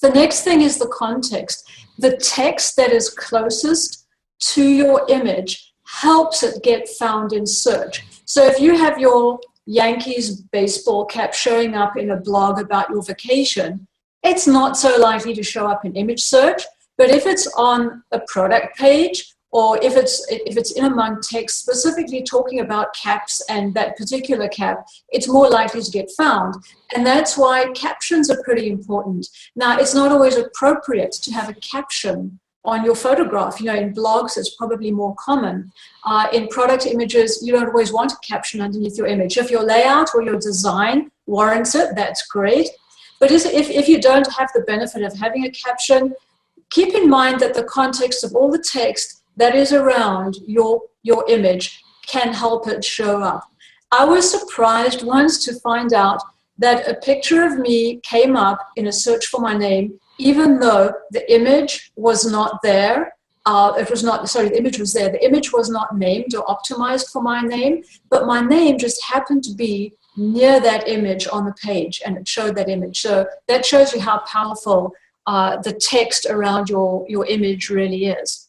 The 0.00 0.10
next 0.10 0.42
thing 0.42 0.62
is 0.62 0.78
the 0.78 0.88
context. 0.88 1.68
The 1.98 2.16
text 2.16 2.76
that 2.76 2.92
is 2.92 3.10
closest 3.10 4.06
to 4.52 4.62
your 4.62 5.04
image 5.08 5.72
helps 5.84 6.44
it 6.44 6.62
get 6.62 6.88
found 6.88 7.32
in 7.32 7.44
search. 7.44 8.04
So 8.24 8.46
if 8.46 8.60
you 8.60 8.76
have 8.76 8.98
your 8.98 9.40
Yankees 9.68 10.40
baseball 10.40 11.04
cap 11.04 11.34
showing 11.34 11.74
up 11.74 11.98
in 11.98 12.10
a 12.10 12.16
blog 12.16 12.58
about 12.58 12.88
your 12.88 13.02
vacation, 13.02 13.86
it's 14.22 14.46
not 14.46 14.78
so 14.78 14.98
likely 14.98 15.34
to 15.34 15.42
show 15.42 15.66
up 15.66 15.84
in 15.84 15.94
image 15.94 16.22
search. 16.22 16.62
But 16.96 17.10
if 17.10 17.26
it's 17.26 17.46
on 17.54 18.02
a 18.10 18.20
product 18.26 18.78
page 18.78 19.34
or 19.50 19.78
if 19.82 19.94
it's 19.94 20.26
if 20.30 20.56
it's 20.56 20.72
in 20.72 20.86
among 20.86 21.20
text 21.20 21.60
specifically 21.60 22.22
talking 22.22 22.60
about 22.60 22.94
caps 22.94 23.42
and 23.48 23.74
that 23.74 23.96
particular 23.96 24.48
cap 24.48 24.86
it's 25.10 25.28
more 25.28 25.48
likely 25.48 25.80
to 25.80 25.90
get 25.90 26.10
found 26.16 26.54
and 26.94 27.06
that's 27.06 27.38
why 27.38 27.66
captions 27.72 28.30
are 28.30 28.42
pretty 28.42 28.68
important 28.68 29.26
now 29.56 29.78
it's 29.78 29.94
not 29.94 30.12
always 30.12 30.36
appropriate 30.36 31.12
to 31.12 31.32
have 31.32 31.48
a 31.48 31.54
caption 31.54 32.38
on 32.72 32.84
your 32.84 32.94
photograph. 32.94 33.60
You 33.60 33.66
know 33.66 33.78
in 33.84 33.94
blogs 33.94 34.36
it's 34.36 34.54
probably 34.60 34.90
more 35.02 35.14
common. 35.28 35.72
Uh, 36.04 36.26
in 36.32 36.48
product 36.48 36.86
images 36.86 37.42
you 37.44 37.52
don't 37.52 37.70
always 37.72 37.92
want 37.92 38.12
a 38.12 38.18
caption 38.30 38.60
underneath 38.60 38.96
your 38.98 39.08
image. 39.14 39.36
If 39.36 39.50
your 39.50 39.64
layout 39.72 40.08
or 40.14 40.22
your 40.22 40.38
design 40.38 41.10
warrants 41.26 41.74
it 41.74 41.88
that's 41.94 42.26
great. 42.26 42.68
But 43.20 43.32
if, 43.32 43.44
if 43.82 43.88
you 43.88 44.00
don't 44.00 44.32
have 44.38 44.50
the 44.54 44.60
benefit 44.72 45.02
of 45.02 45.12
having 45.24 45.44
a 45.44 45.50
caption 45.50 46.14
keep 46.70 46.94
in 46.94 47.08
mind 47.08 47.40
that 47.40 47.54
the 47.54 47.64
context 47.64 48.22
of 48.24 48.34
all 48.34 48.50
the 48.50 48.64
text 48.78 49.22
that 49.36 49.54
is 49.54 49.72
around 49.72 50.36
your 50.46 50.82
your 51.02 51.24
image 51.28 51.82
can 52.06 52.32
help 52.32 52.66
it 52.68 52.84
show 52.84 53.22
up. 53.22 53.44
I 53.90 54.04
was 54.04 54.30
surprised 54.30 55.02
once 55.02 55.44
to 55.44 55.60
find 55.60 55.92
out 55.92 56.20
that 56.58 56.88
a 56.88 56.94
picture 56.94 57.44
of 57.44 57.58
me 57.58 58.00
came 58.02 58.36
up 58.36 58.58
in 58.76 58.86
a 58.88 58.92
search 58.92 59.26
for 59.26 59.40
my 59.40 59.54
name, 59.56 59.98
even 60.18 60.58
though 60.58 60.92
the 61.10 61.32
image 61.32 61.92
was 61.96 62.30
not 62.30 62.60
there. 62.62 63.14
Uh, 63.46 63.72
it 63.78 63.88
was 63.88 64.04
not, 64.04 64.28
sorry, 64.28 64.50
the 64.50 64.58
image 64.58 64.78
was 64.78 64.92
there. 64.92 65.08
The 65.08 65.24
image 65.24 65.52
was 65.52 65.70
not 65.70 65.96
named 65.96 66.34
or 66.34 66.44
optimized 66.44 67.10
for 67.10 67.22
my 67.22 67.40
name, 67.40 67.82
but 68.10 68.26
my 68.26 68.42
name 68.42 68.76
just 68.76 69.02
happened 69.04 69.42
to 69.44 69.54
be 69.54 69.94
near 70.18 70.60
that 70.60 70.86
image 70.86 71.26
on 71.32 71.46
the 71.46 71.54
page 71.54 72.02
and 72.04 72.18
it 72.18 72.28
showed 72.28 72.56
that 72.56 72.68
image. 72.68 73.00
So 73.00 73.26
that 73.46 73.64
shows 73.64 73.94
you 73.94 74.00
how 74.00 74.18
powerful 74.26 74.92
uh, 75.26 75.58
the 75.62 75.72
text 75.72 76.26
around 76.28 76.68
your, 76.68 77.06
your 77.08 77.24
image 77.26 77.70
really 77.70 78.06
is. 78.06 78.48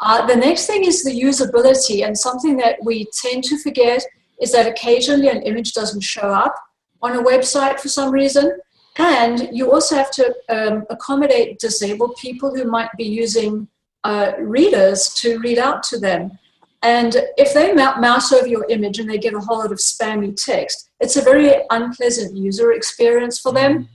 Uh, 0.00 0.24
the 0.26 0.36
next 0.36 0.66
thing 0.66 0.84
is 0.84 1.04
the 1.04 1.10
usability, 1.10 2.06
and 2.06 2.16
something 2.16 2.56
that 2.56 2.78
we 2.82 3.06
tend 3.22 3.44
to 3.44 3.58
forget 3.58 4.02
is 4.40 4.50
that 4.52 4.66
occasionally 4.66 5.28
an 5.28 5.42
image 5.42 5.72
doesn't 5.72 6.00
show 6.00 6.22
up 6.22 6.54
on 7.02 7.16
a 7.16 7.22
website 7.22 7.78
for 7.78 7.88
some 7.88 8.10
reason. 8.10 8.58
And 8.98 9.48
you 9.52 9.72
also 9.72 9.94
have 9.96 10.10
to 10.12 10.34
um, 10.48 10.84
accommodate 10.90 11.58
disabled 11.58 12.16
people 12.16 12.54
who 12.54 12.64
might 12.64 12.90
be 12.96 13.04
using 13.04 13.68
uh, 14.04 14.32
readers 14.38 15.14
to 15.14 15.38
read 15.38 15.58
out 15.58 15.82
to 15.84 15.98
them. 15.98 16.38
And 16.82 17.16
if 17.36 17.52
they 17.52 17.74
mouse 17.74 18.32
over 18.32 18.46
your 18.46 18.66
image 18.70 18.98
and 18.98 19.08
they 19.08 19.18
get 19.18 19.34
a 19.34 19.40
whole 19.40 19.58
lot 19.58 19.72
of 19.72 19.78
spammy 19.78 20.34
text, 20.34 20.90
it's 20.98 21.16
a 21.16 21.22
very 21.22 21.54
unpleasant 21.70 22.36
user 22.36 22.72
experience 22.72 23.38
for 23.38 23.52
them. 23.52 23.84
Mm. 23.84 23.88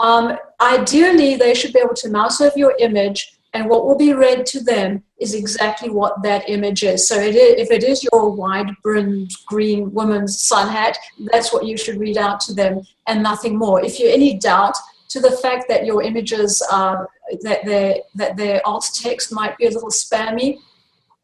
Um, 0.00 0.38
ideally, 0.60 1.36
they 1.36 1.54
should 1.54 1.72
be 1.72 1.80
able 1.80 1.94
to 1.94 2.08
mouse 2.08 2.40
over 2.40 2.58
your 2.58 2.74
image 2.78 3.33
and 3.54 3.68
what 3.68 3.86
will 3.86 3.96
be 3.96 4.12
read 4.12 4.44
to 4.46 4.62
them 4.62 5.02
is 5.20 5.32
exactly 5.32 5.88
what 5.88 6.22
that 6.24 6.48
image 6.50 6.82
is. 6.82 7.06
So 7.08 7.18
it 7.18 7.36
is, 7.36 7.54
if 7.58 7.70
it 7.70 7.84
is 7.84 8.06
your 8.12 8.30
wide-brimmed 8.30 9.30
green 9.46 9.92
woman's 9.92 10.44
sun 10.44 10.68
hat, 10.68 10.98
that's 11.32 11.52
what 11.52 11.64
you 11.64 11.76
should 11.76 11.98
read 11.98 12.18
out 12.18 12.40
to 12.40 12.52
them 12.52 12.82
and 13.06 13.22
nothing 13.22 13.56
more. 13.56 13.82
If 13.82 14.00
you're 14.00 14.12
any 14.12 14.34
doubt 14.34 14.74
to 15.10 15.20
the 15.20 15.30
fact 15.30 15.66
that 15.68 15.86
your 15.86 16.02
images 16.02 16.60
are, 16.70 17.08
that 17.42 17.64
their, 17.64 17.94
that 18.16 18.36
their 18.36 18.60
alt 18.66 18.90
text 18.92 19.32
might 19.32 19.56
be 19.56 19.66
a 19.66 19.70
little 19.70 19.90
spammy, 19.90 20.58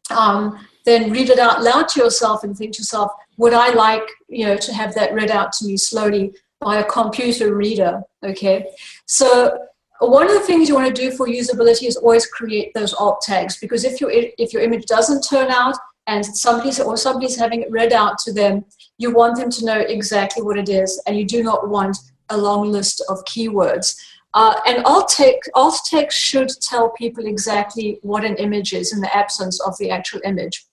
um, 0.09 0.65
then 0.85 1.11
read 1.11 1.29
it 1.29 1.37
out 1.37 1.61
loud 1.61 1.89
to 1.89 1.99
yourself 1.99 2.45
and 2.45 2.57
think 2.57 2.73
to 2.73 2.79
yourself, 2.79 3.11
would 3.37 3.53
I 3.53 3.73
like, 3.73 4.07
you 4.29 4.45
know, 4.45 4.55
to 4.55 4.73
have 4.73 4.95
that 4.95 5.13
read 5.13 5.31
out 5.31 5.51
to 5.53 5.65
me 5.65 5.75
slowly 5.75 6.33
by 6.61 6.77
a 6.77 6.83
computer 6.85 7.53
reader, 7.55 8.03
okay? 8.23 8.67
So 9.05 9.67
one 10.09 10.25
of 10.27 10.33
the 10.33 10.39
things 10.41 10.67
you 10.67 10.75
want 10.75 10.93
to 10.93 11.01
do 11.01 11.11
for 11.11 11.27
usability 11.27 11.87
is 11.87 11.97
always 11.97 12.25
create 12.25 12.73
those 12.73 12.93
alt 12.93 13.21
tags 13.21 13.57
because 13.57 13.83
if 13.83 14.01
your 14.01 14.11
if 14.13 14.53
your 14.53 14.63
image 14.63 14.85
doesn't 14.85 15.21
turn 15.21 15.51
out 15.51 15.75
and 16.07 16.25
somebody's 16.25 16.79
or 16.79 16.97
somebody's 16.97 17.37
having 17.37 17.61
it 17.61 17.71
read 17.71 17.93
out 17.93 18.17
to 18.19 18.33
them, 18.33 18.65
you 18.97 19.13
want 19.13 19.37
them 19.37 19.49
to 19.51 19.65
know 19.65 19.79
exactly 19.79 20.43
what 20.43 20.57
it 20.57 20.69
is, 20.69 21.01
and 21.05 21.17
you 21.17 21.25
do 21.25 21.43
not 21.43 21.69
want 21.69 21.97
a 22.29 22.37
long 22.37 22.71
list 22.71 23.03
of 23.09 23.23
keywords. 23.25 23.95
Uh, 24.33 24.55
and 24.65 24.83
alt 24.85 25.09
text, 25.09 25.49
alt 25.55 25.79
text 25.85 26.17
should 26.17 26.49
tell 26.61 26.89
people 26.91 27.25
exactly 27.25 27.99
what 28.01 28.23
an 28.23 28.35
image 28.37 28.73
is 28.73 28.93
in 28.93 29.01
the 29.01 29.15
absence 29.15 29.59
of 29.61 29.77
the 29.77 29.91
actual 29.91 30.21
image. 30.23 30.65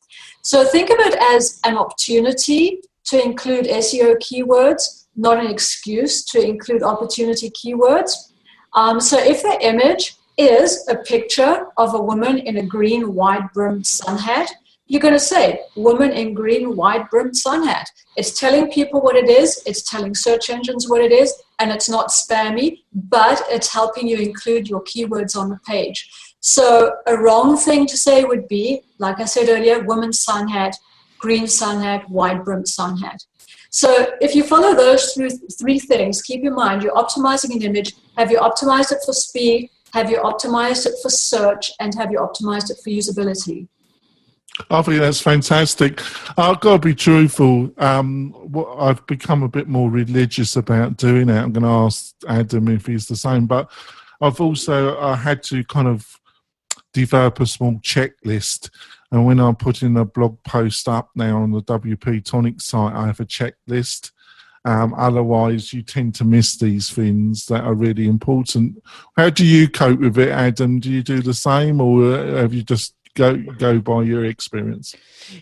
So 0.42 0.64
think 0.64 0.90
of 0.90 0.96
it 1.00 1.16
as 1.34 1.60
an 1.64 1.76
opportunity 1.76 2.80
to 3.04 3.22
include 3.22 3.66
SEO 3.66 4.16
keywords, 4.18 5.06
not 5.16 5.38
an 5.38 5.50
excuse 5.50 6.24
to 6.26 6.40
include 6.40 6.82
opportunity 6.82 7.50
keywords. 7.50 8.27
Um, 8.74 9.00
so 9.00 9.18
if 9.18 9.42
the 9.42 9.58
image 9.60 10.16
is 10.36 10.86
a 10.88 10.96
picture 10.96 11.66
of 11.76 11.94
a 11.94 12.02
woman 12.02 12.38
in 12.38 12.58
a 12.58 12.62
green 12.62 13.14
wide 13.14 13.52
brimmed 13.52 13.86
sun 13.86 14.18
hat, 14.18 14.50
you're 14.86 15.00
going 15.00 15.14
to 15.14 15.20
say 15.20 15.60
woman 15.76 16.10
in 16.12 16.32
green 16.32 16.76
wide 16.76 17.10
brimmed 17.10 17.36
sun 17.36 17.66
hat. 17.66 17.90
It's 18.16 18.38
telling 18.38 18.70
people 18.70 19.00
what 19.00 19.16
it 19.16 19.28
is, 19.28 19.62
it's 19.66 19.82
telling 19.82 20.14
search 20.14 20.48
engines 20.48 20.88
what 20.88 21.02
it 21.02 21.12
is, 21.12 21.34
and 21.58 21.70
it's 21.70 21.88
not 21.88 22.08
spammy, 22.08 22.82
but 22.92 23.42
it's 23.48 23.72
helping 23.72 24.08
you 24.08 24.16
include 24.16 24.68
your 24.68 24.82
keywords 24.84 25.36
on 25.36 25.50
the 25.50 25.58
page. 25.66 26.10
So 26.40 26.94
a 27.06 27.16
wrong 27.16 27.56
thing 27.56 27.86
to 27.86 27.96
say 27.96 28.24
would 28.24 28.48
be, 28.48 28.82
like 28.98 29.20
I 29.20 29.24
said 29.24 29.48
earlier, 29.48 29.82
woman 29.84 30.12
sun 30.12 30.48
hat, 30.48 30.76
green 31.18 31.46
sun 31.46 31.82
hat, 31.82 32.08
wide 32.08 32.44
brimmed 32.44 32.68
sun 32.68 32.96
hat. 32.98 33.24
So 33.78 34.12
if 34.20 34.34
you 34.34 34.42
follow 34.42 34.74
those 34.74 35.16
three 35.56 35.78
things, 35.78 36.20
keep 36.20 36.44
in 36.44 36.52
mind 36.52 36.82
you're 36.82 36.96
optimizing 36.96 37.54
an 37.54 37.62
image. 37.62 37.94
Have 38.16 38.28
you 38.28 38.38
optimized 38.38 38.90
it 38.90 38.98
for 39.06 39.12
speed? 39.12 39.70
Have 39.92 40.10
you 40.10 40.16
optimized 40.16 40.86
it 40.86 40.94
for 41.00 41.10
search? 41.10 41.70
And 41.78 41.94
have 41.94 42.10
you 42.10 42.18
optimized 42.18 42.72
it 42.72 42.78
for 42.82 42.90
usability? 42.90 43.68
I 44.68 44.82
think 44.82 44.98
that's 44.98 45.20
fantastic. 45.20 46.02
I've 46.36 46.58
got 46.58 46.82
to 46.82 46.88
be 46.88 46.94
truthful. 46.96 47.70
Um, 47.78 48.34
I've 48.80 49.06
become 49.06 49.44
a 49.44 49.48
bit 49.48 49.68
more 49.68 49.88
religious 49.88 50.56
about 50.56 50.96
doing 50.96 51.28
it. 51.28 51.38
I'm 51.38 51.52
going 51.52 51.62
to 51.62 51.68
ask 51.68 52.16
Adam 52.26 52.66
if 52.66 52.86
he's 52.86 53.06
the 53.06 53.14
same, 53.14 53.46
but 53.46 53.70
I've 54.20 54.40
also 54.40 54.98
I 54.98 55.14
had 55.14 55.44
to 55.44 55.62
kind 55.62 55.86
of 55.86 56.04
develop 56.92 57.38
a 57.38 57.46
small 57.46 57.74
checklist 57.74 58.70
and 59.10 59.24
when 59.24 59.40
I'm 59.40 59.56
putting 59.56 59.96
a 59.96 60.04
blog 60.04 60.42
post 60.42 60.88
up 60.88 61.10
now 61.14 61.38
on 61.42 61.50
the 61.50 61.62
WP 61.62 62.24
Tonic 62.24 62.60
site, 62.60 62.94
I 62.94 63.06
have 63.06 63.20
a 63.20 63.24
checklist. 63.24 64.12
Um, 64.64 64.92
otherwise, 64.94 65.72
you 65.72 65.82
tend 65.82 66.14
to 66.16 66.24
miss 66.24 66.56
these 66.56 66.90
things 66.90 67.46
that 67.46 67.64
are 67.64 67.74
really 67.74 68.06
important. 68.06 68.82
How 69.16 69.30
do 69.30 69.46
you 69.46 69.68
cope 69.68 70.00
with 70.00 70.18
it, 70.18 70.28
Adam? 70.28 70.80
Do 70.80 70.90
you 70.90 71.02
do 71.02 71.22
the 71.22 71.32
same, 71.32 71.80
or 71.80 72.12
have 72.12 72.52
you 72.52 72.62
just 72.62 72.94
go 73.14 73.36
go 73.36 73.78
by 73.80 74.02
your 74.02 74.26
experience? 74.26 74.94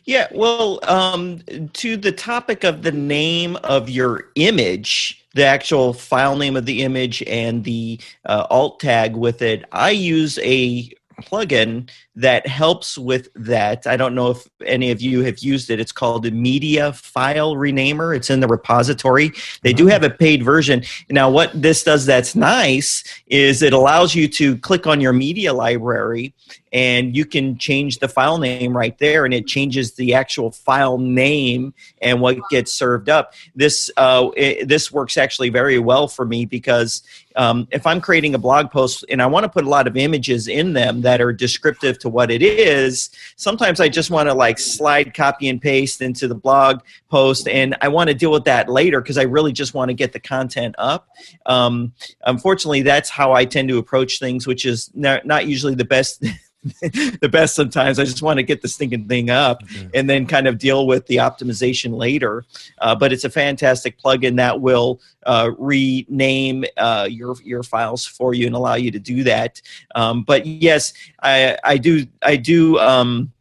Yeah, 0.05 0.29
well, 0.33 0.79
um, 0.89 1.41
to 1.73 1.97
the 1.97 2.13
topic 2.13 2.63
of 2.63 2.83
the 2.83 2.93
name 2.93 3.57
of 3.65 3.89
your 3.89 4.31
image, 4.37 5.25
the 5.35 5.45
actual 5.45 5.93
file 5.93 6.37
name 6.37 6.57
of 6.57 6.67
the 6.67 6.83
image, 6.83 7.23
and 7.25 7.65
the 7.65 7.99
uh, 8.27 8.47
alt 8.51 8.79
tag 8.79 9.17
with 9.17 9.43
it, 9.43 9.65
I 9.73 9.91
use 9.91 10.39
a 10.39 10.91
plugin 11.23 11.89
that 12.15 12.47
helps 12.47 12.97
with 12.99 13.29
that. 13.35 13.87
I 13.87 13.97
don't 13.97 14.15
know 14.15 14.31
if 14.31 14.47
any 14.65 14.91
of 14.91 15.01
you 15.01 15.23
have 15.23 15.39
used 15.39 15.71
it. 15.71 15.81
It's 15.81 15.93
called 15.93 16.23
the 16.25 16.31
Media 16.31 16.93
File 16.93 17.55
Renamer. 17.55 18.17
It's 18.17 18.31
in 18.31 18.41
the 18.41 18.49
repository. 18.49 19.33
They 19.63 19.73
do 19.73 19.85
mm-hmm. 19.85 19.93
have 19.93 20.03
a 20.03 20.11
paid 20.11 20.43
version. 20.43 20.83
Now, 21.11 21.31
what 21.31 21.51
this 21.55 21.83
does 21.83 22.07
that's 22.07 22.35
nice 22.35 23.05
is 23.27 23.63
it 23.63 23.73
allows 23.73 24.15
you 24.15 24.29
to 24.29 24.57
click 24.59 24.87
on 24.87 25.01
your 25.01 25.13
media 25.13 25.53
library 25.53 26.35
and 26.73 27.17
you 27.17 27.25
can 27.25 27.59
change 27.59 27.99
the 27.99 28.09
file 28.09 28.39
name 28.39 28.77
right 28.77 28.99
there 28.99 29.25
and 29.25 29.33
it 29.33 29.47
changes 29.47 29.95
the 29.95 30.15
actual 30.15 30.51
file 30.51 30.99
name 30.99 31.73
and 32.03 32.21
what 32.21 32.37
gets 32.51 32.73
served 32.73 33.09
up. 33.09 33.35
This 33.55 33.91
uh, 33.97 34.31
it, 34.37 34.69
this 34.69 34.93
works 34.93 35.17
actually 35.17 35.51
very 35.51 35.79
well 35.79 36.09
for 36.09 36.25
me 36.25 36.45
because 36.45 37.03
um, 37.37 37.69
if 37.71 37.87
i'm 37.87 38.01
creating 38.01 38.35
a 38.35 38.39
blog 38.39 38.71
post 38.71 39.05
and 39.09 39.23
i 39.23 39.27
want 39.27 39.45
to 39.45 39.49
put 39.49 39.65
a 39.65 39.69
lot 39.69 39.87
of 39.87 39.97
images 39.97 40.49
in 40.49 40.73
them 40.73 41.03
that 41.03 41.21
are 41.21 41.33
descriptive 41.33 41.99
to 41.99 42.09
what 42.09 42.31
it 42.31 42.43
is 42.43 43.11
sometimes 43.37 43.81
i 43.81 43.89
just 43.89 44.11
want 44.11 44.29
to 44.29 44.35
like 44.35 44.59
slide 44.59 45.15
copy 45.15 45.49
and 45.49 45.61
paste 45.61 46.01
into 46.01 46.27
the 46.27 46.35
blog 46.35 46.81
post 47.09 47.47
and 47.49 47.77
i 47.81 47.89
want 47.89 48.09
to 48.09 48.15
deal 48.15 48.33
with 48.33 48.45
that 48.45 48.69
later 48.69 49.01
because 49.01 49.19
i 49.19 49.23
really 49.23 49.53
just 49.53 49.75
want 49.75 49.89
to 49.89 49.95
get 49.95 50.13
the 50.13 50.21
content 50.21 50.75
up. 50.79 51.09
Um, 51.45 51.93
unfortunately 52.25 52.83
that's 52.83 53.11
how 53.11 53.33
i 53.33 53.45
tend 53.45 53.69
to 53.69 53.79
approach 53.79 54.19
things 54.19 54.47
which 54.47 54.65
is 54.65 54.91
not, 54.95 55.27
not 55.27 55.47
usually 55.47 55.75
the 55.75 55.85
best 55.85 56.25
the 57.21 57.29
best 57.31 57.55
sometimes. 57.55 57.99
I 57.99 58.05
just 58.05 58.23
want 58.23 58.39
to 58.39 58.43
get 58.43 58.63
the 58.63 58.69
stinking 58.69 59.09
thing 59.09 59.31
up 59.31 59.63
mm-hmm. 59.63 59.89
and 59.95 60.09
then 60.09 60.27
kind 60.27 60.47
of 60.47 60.59
deal 60.59 60.87
with 60.87 61.07
the 61.07 61.17
optimization 61.17 61.97
later. 61.97 62.45
Uh, 62.79 62.95
but 62.95 63.13
it's 63.13 63.25
a 63.25 63.31
fantastic 63.31 63.99
plugin 64.01 64.37
that 64.37 64.61
will 64.61 65.01
uh, 65.25 65.51
rename 65.59 66.65
uh, 66.77 67.09
your 67.11 67.37
your 67.43 67.63
files 67.63 68.05
for 68.05 68.35
you 68.35 68.47
and 68.47 68.55
allow 68.55 68.75
you 68.75 68.91
to 68.91 68.99
do 68.99 69.25
that. 69.25 69.61
Um, 69.95 70.23
but 70.23 70.47
yes, 70.47 70.93
I 71.23 71.59
I 71.65 71.79
do 71.79 72.07
I 72.23 72.37
do. 72.37 72.79
Um, 72.79 73.33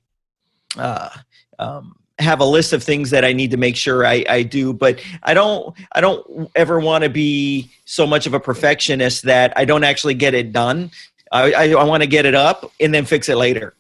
uh, 0.78 1.10
um, 1.58 1.96
have 2.20 2.40
a 2.40 2.46
list 2.46 2.72
of 2.74 2.84
things 2.84 3.10
that 3.10 3.26
I 3.26 3.34
need 3.34 3.52
to 3.52 3.58
make 3.58 3.76
sure 3.76 4.06
I, 4.06 4.24
I 4.30 4.44
do, 4.44 4.74
but 4.74 5.02
I 5.24 5.34
don't 5.34 5.76
I 5.92 6.02
don't 6.02 6.50
ever 6.56 6.80
want 6.80 7.04
to 7.04 7.10
be 7.10 7.70
so 7.86 8.08
much 8.08 8.26
of 8.26 8.34
a 8.34 8.40
perfectionist 8.40 9.24
that 9.24 9.54
I 9.58 9.66
don't 9.66 9.84
actually 9.84 10.14
get 10.14 10.34
it 10.34 10.52
done. 10.54 10.92
I, 11.36 11.52
I, 11.52 11.70
I 11.72 11.84
want 11.84 12.02
to 12.02 12.08
get 12.08 12.26
it 12.26 12.36
up 12.36 12.72
and 12.80 12.94
then 12.94 13.06
fix 13.06 13.28
it 13.30 13.36
later. 13.36 13.76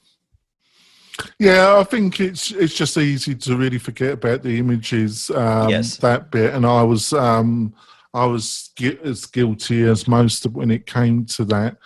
Yeah, 1.39 1.77
I 1.77 1.83
think 1.85 2.19
it's 2.19 2.51
it's 2.51 2.73
just 2.73 2.97
easy 2.97 3.35
to 3.35 3.55
really 3.55 3.77
forget 3.77 4.13
about 4.13 4.43
the 4.43 4.59
images. 4.59 5.31
Um, 5.31 5.69
yes. 5.69 5.97
that 5.97 6.29
bit, 6.29 6.53
and 6.53 6.65
I 6.65 6.83
was 6.83 7.13
um, 7.13 7.73
I 8.13 8.25
was 8.25 8.71
as 9.03 9.25
guilty 9.25 9.83
as 9.83 10.07
most 10.07 10.45
when 10.47 10.71
it 10.71 10.85
came 10.85 11.25
to 11.27 11.45
that. 11.45 11.77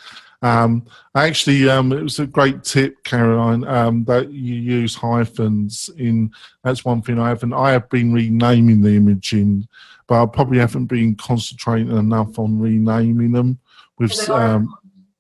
Um, 0.41 0.87
actually, 1.15 1.69
um, 1.69 1.91
it 1.91 2.01
was 2.01 2.17
a 2.17 2.25
great 2.25 2.63
tip, 2.63 3.03
Caroline, 3.03 3.65
um, 3.65 4.05
that 4.05 4.31
you 4.31 4.55
use 4.55 4.95
hyphens 4.95 5.91
in. 5.97 6.31
That's 6.63 6.83
one 6.83 7.03
thing 7.03 7.19
I 7.19 7.29
haven't. 7.29 7.53
I 7.53 7.71
have 7.71 7.87
been 7.89 8.11
renaming 8.11 8.81
the 8.81 8.95
imaging, 8.95 9.67
but 10.07 10.23
I 10.23 10.25
probably 10.25 10.57
haven't 10.57 10.85
been 10.85 11.15
concentrating 11.15 11.95
enough 11.95 12.39
on 12.39 12.59
renaming 12.59 13.31
them 13.31 13.59
with 13.99 14.27
um, 14.29 14.75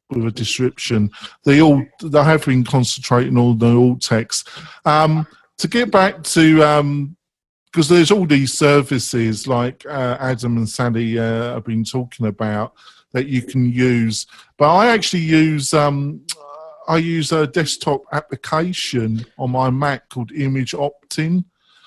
with 0.09 0.25
a 0.25 0.31
description. 0.31 1.11
They 1.43 1.61
all 1.61 1.83
they 2.01 2.23
have 2.23 2.45
been 2.45 2.63
concentrating 2.63 3.37
on 3.37 3.57
the 3.57 3.75
alt 3.75 4.01
text. 4.01 4.49
Um, 4.85 5.27
to 5.57 5.67
get 5.67 5.91
back 5.91 6.23
to 6.23 6.55
because 6.55 7.91
um, 7.91 7.95
there's 7.95 8.11
all 8.11 8.25
these 8.25 8.53
services 8.53 9.47
like 9.47 9.85
uh, 9.85 10.17
Adam 10.19 10.57
and 10.57 10.69
Sally 10.69 11.19
uh, 11.19 11.53
have 11.53 11.65
been 11.65 11.83
talking 11.83 12.27
about 12.27 12.73
that 13.11 13.27
you 13.27 13.41
can 13.41 13.71
use, 13.71 14.27
but 14.57 14.73
I 14.73 14.87
actually 14.87 15.23
use 15.23 15.73
um, 15.73 16.21
I 16.87 16.97
use 16.97 17.31
a 17.31 17.45
desktop 17.45 18.01
application 18.11 19.25
on 19.37 19.51
my 19.51 19.69
Mac 19.69 20.09
called 20.09 20.31
ImageOptim. 20.31 21.43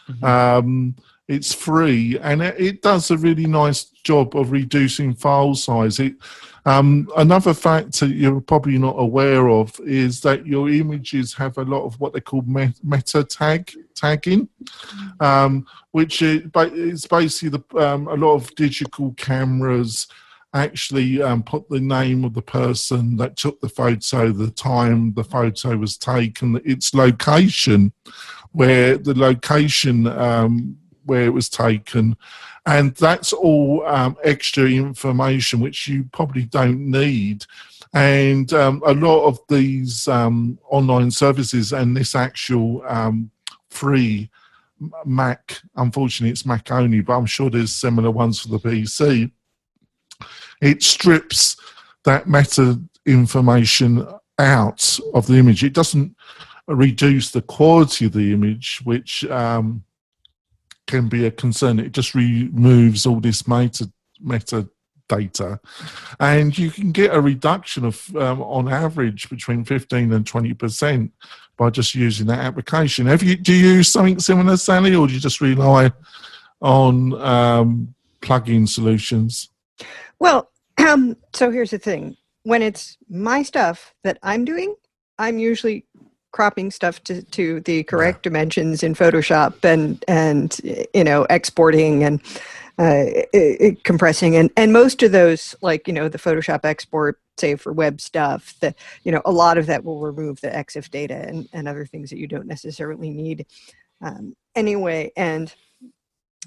Mm-hmm. 0.09 0.25
Um, 0.25 0.97
it's 1.33 1.55
free 1.55 2.19
and 2.21 2.43
it, 2.43 2.61
it, 2.61 2.83
does 2.83 3.11
a 3.11 3.17
really 3.17 3.47
nice 3.47 3.85
job 4.05 4.37
of 4.37 4.53
reducing 4.53 5.15
file 5.15 5.55
size. 5.55 5.99
It 5.99 6.15
um, 6.65 7.09
another 7.17 7.55
factor 7.55 8.07
you're 8.07 8.41
probably 8.41 8.79
not 8.79 8.95
aware 8.97 9.49
of 9.49 9.79
is 9.81 10.21
that 10.21 10.47
your 10.47 10.71
images 10.71 11.35
have 11.35 11.59
a 11.59 11.65
lot 11.65 11.85
of 11.85 11.99
what 11.99 12.13
they 12.13 12.21
call 12.21 12.43
meta 12.43 13.25
tag 13.25 13.73
tagging, 13.97 14.49
um, 15.19 15.67
which 15.91 16.23
is 16.23 17.07
basically 17.07 17.49
the, 17.49 17.79
um, 17.79 18.07
a 18.07 18.15
lot 18.15 18.35
of 18.35 18.55
digital 18.55 19.13
cameras 19.17 20.07
actually 20.55 21.21
um, 21.21 21.43
put 21.43 21.69
the 21.69 21.81
name 21.81 22.25
of 22.25 22.35
the 22.35 22.43
person 22.43 23.17
that 23.17 23.37
took 23.37 23.61
the 23.61 23.69
photo, 23.69 24.31
the 24.31 24.51
time 24.51 25.15
the 25.15 25.25
photo 25.25 25.77
was 25.77 25.97
taken, 25.97 26.61
its 26.65 26.95
location, 26.95 27.93
where 28.53 28.99
the 28.99 29.19
location 29.19 30.07
um, 30.07 30.77
where 31.05 31.23
it 31.23 31.33
was 31.33 31.49
taken 31.49 32.17
and 32.67 32.95
that's 32.95 33.33
all 33.33 33.85
um, 33.87 34.17
extra 34.23 34.65
information 34.65 35.61
which 35.61 35.89
you 35.89 36.05
probably 36.13 36.45
don't 36.45 36.79
need. 36.79 37.45
And 37.93 38.53
um, 38.53 38.83
a 38.87 38.95
lot 38.95 39.27
of 39.27 39.41
these 39.49 40.07
um, 40.09 40.59
online 40.71 41.11
services 41.11 41.73
and 41.73 41.97
this 41.97 42.15
actual 42.15 42.83
um, 42.87 43.31
free 43.69 44.31
Mac, 45.05 45.61
unfortunately, 45.77 46.33
it's 46.33 46.47
Mac 46.47 46.71
only, 46.73 47.01
but 47.01 47.17
I'm 47.17 47.27
sure 47.27 47.51
there's 47.51 47.73
similar 47.73 48.11
ones 48.11 48.41
for 48.41 48.49
the 48.49 48.59
PC. 48.59 49.31
It 50.61 50.83
strips 50.83 51.57
that 52.05 52.29
meta 52.29 52.81
information 53.07 54.07
out 54.39 54.99
of 55.15 55.27
the 55.27 55.35
image. 55.35 55.63
It 55.63 55.73
doesn't 55.73 56.17
reduce 56.67 57.31
the 57.31 57.43
quality 57.43 58.07
of 58.07 58.13
the 58.13 58.33
image, 58.33 58.81
which 58.83 59.25
um, 59.27 59.85
can 60.93 61.09
be 61.09 61.25
a 61.25 61.31
concern. 61.31 61.79
It 61.79 61.93
just 61.93 62.15
removes 62.15 63.07
all 63.07 63.19
this 63.19 63.49
meta 63.49 63.91
metadata, 64.23 65.59
and 66.21 66.57
you 66.57 66.71
can 66.71 66.93
get 66.93 67.15
a 67.15 67.21
reduction 67.21 67.87
of, 67.87 68.15
um, 68.15 68.43
on 68.43 68.69
average, 68.69 69.31
between 69.31 69.65
fifteen 69.65 70.13
and 70.13 70.27
twenty 70.27 70.53
percent 70.53 71.11
by 71.57 71.71
just 71.71 71.95
using 71.95 72.27
that 72.27 72.41
application. 72.41 73.07
Have 73.07 73.23
you 73.23 73.37
do 73.37 73.55
you 73.55 73.69
use 73.77 73.89
something 73.89 74.21
similar, 74.21 74.59
Sally, 74.59 74.95
or 74.95 75.07
do 75.07 75.15
you 75.15 75.21
just 75.21 75.41
rely 75.41 75.91
on 76.61 77.15
um, 77.23 77.95
plugin 78.21 78.69
solutions? 78.69 79.49
Well, 80.19 80.51
um, 80.87 81.17
so 81.33 81.51
here's 81.51 81.71
the 81.71 81.79
thing: 81.79 82.19
when 82.43 82.61
it's 82.61 82.99
my 83.09 83.43
stuff 83.43 83.95
that 84.05 84.19
I'm 84.23 84.45
doing, 84.45 84.75
I'm 85.19 85.39
usually 85.39 85.87
cropping 86.33 86.71
stuff 86.71 87.03
to, 87.05 87.23
to 87.23 87.61
the 87.61 87.83
correct 87.85 88.19
yeah. 88.19 88.31
dimensions 88.31 88.83
in 88.83 88.95
Photoshop 88.95 89.65
and 89.65 90.03
and 90.09 90.61
you 90.95 91.05
know 91.05 91.27
exporting 91.31 92.03
and 92.03 92.21
uh, 92.79 93.05
it, 93.33 93.85
compressing 93.85 94.35
and 94.35 94.51
and 94.57 94.73
most 94.73 95.03
of 95.03 95.13
those 95.13 95.55
like 95.63 95.87
you 95.87 95.93
know 95.93 96.09
the 96.09 96.19
Photoshop 96.19 96.65
export 96.65 97.21
say 97.39 97.55
for 97.55 97.73
web 97.73 98.01
stuff 98.01 98.55
that 98.61 98.77
you 99.05 99.13
know 99.13 99.23
a 99.25 99.33
lot 99.33 99.59
of 99.59 99.67
that 99.67 99.85
will 99.85 100.01
remove 100.01 100.41
the 100.41 100.49
EXIF 100.49 100.91
data 100.91 101.15
and, 101.15 101.49
and 101.53 101.69
other 101.69 101.87
things 101.87 102.11
that 102.11 102.19
you 102.19 102.27
don't 102.27 102.47
necessarily 102.47 103.11
need 103.11 103.47
um, 104.01 104.35
anyway 104.55 105.11
and 105.17 105.55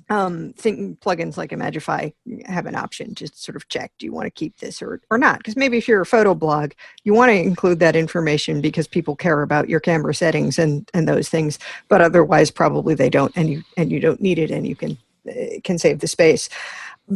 um, 0.10 0.54
think 0.54 1.00
plugins 1.00 1.38
like 1.38 1.52
Imagify 1.52 2.14
have 2.46 2.66
an 2.66 2.76
option 2.76 3.16
to 3.16 3.28
sort 3.34 3.56
of 3.56 3.68
check 3.70 3.92
do 3.98 4.06
you 4.06 4.14
want 4.14 4.26
to 4.26 4.32
keep 4.32 4.58
this 4.58 4.82
or, 4.82 5.02
or 5.10 5.18
not? 5.18 5.40
Because 5.40 5.56
maybe 5.56 5.78
if 5.78 5.88
you're 5.88 6.02
a 6.02 6.06
photo 6.06 6.36
blog 6.36 6.72
you 7.04 7.14
want 7.14 7.30
to 7.30 7.36
include 7.36 7.80
that 7.80 7.96
information 7.96 8.62
because 8.62 8.88
people 8.88 9.16
care 9.16 9.42
about 9.42 9.70
your 9.70 9.80
camera 9.80 10.14
settings 10.14 10.60
and 10.60 10.90
and 10.94 11.08
those 11.08 11.30
things 11.30 11.60
but 11.88 12.02
otherwise 12.02 12.52
probably 12.52 12.94
they 12.94 13.10
don't 13.10 13.32
and 13.36 13.50
you 13.50 13.64
and 13.78 13.92
you 13.92 14.00
don't 14.00 14.22
need 14.22 14.38
it 14.38 14.52
and 14.52 14.68
you 14.68 14.76
can 14.76 14.98
uh, 15.30 15.60
can 15.64 15.78
save 15.78 16.00
the 16.00 16.08
space. 16.08 16.50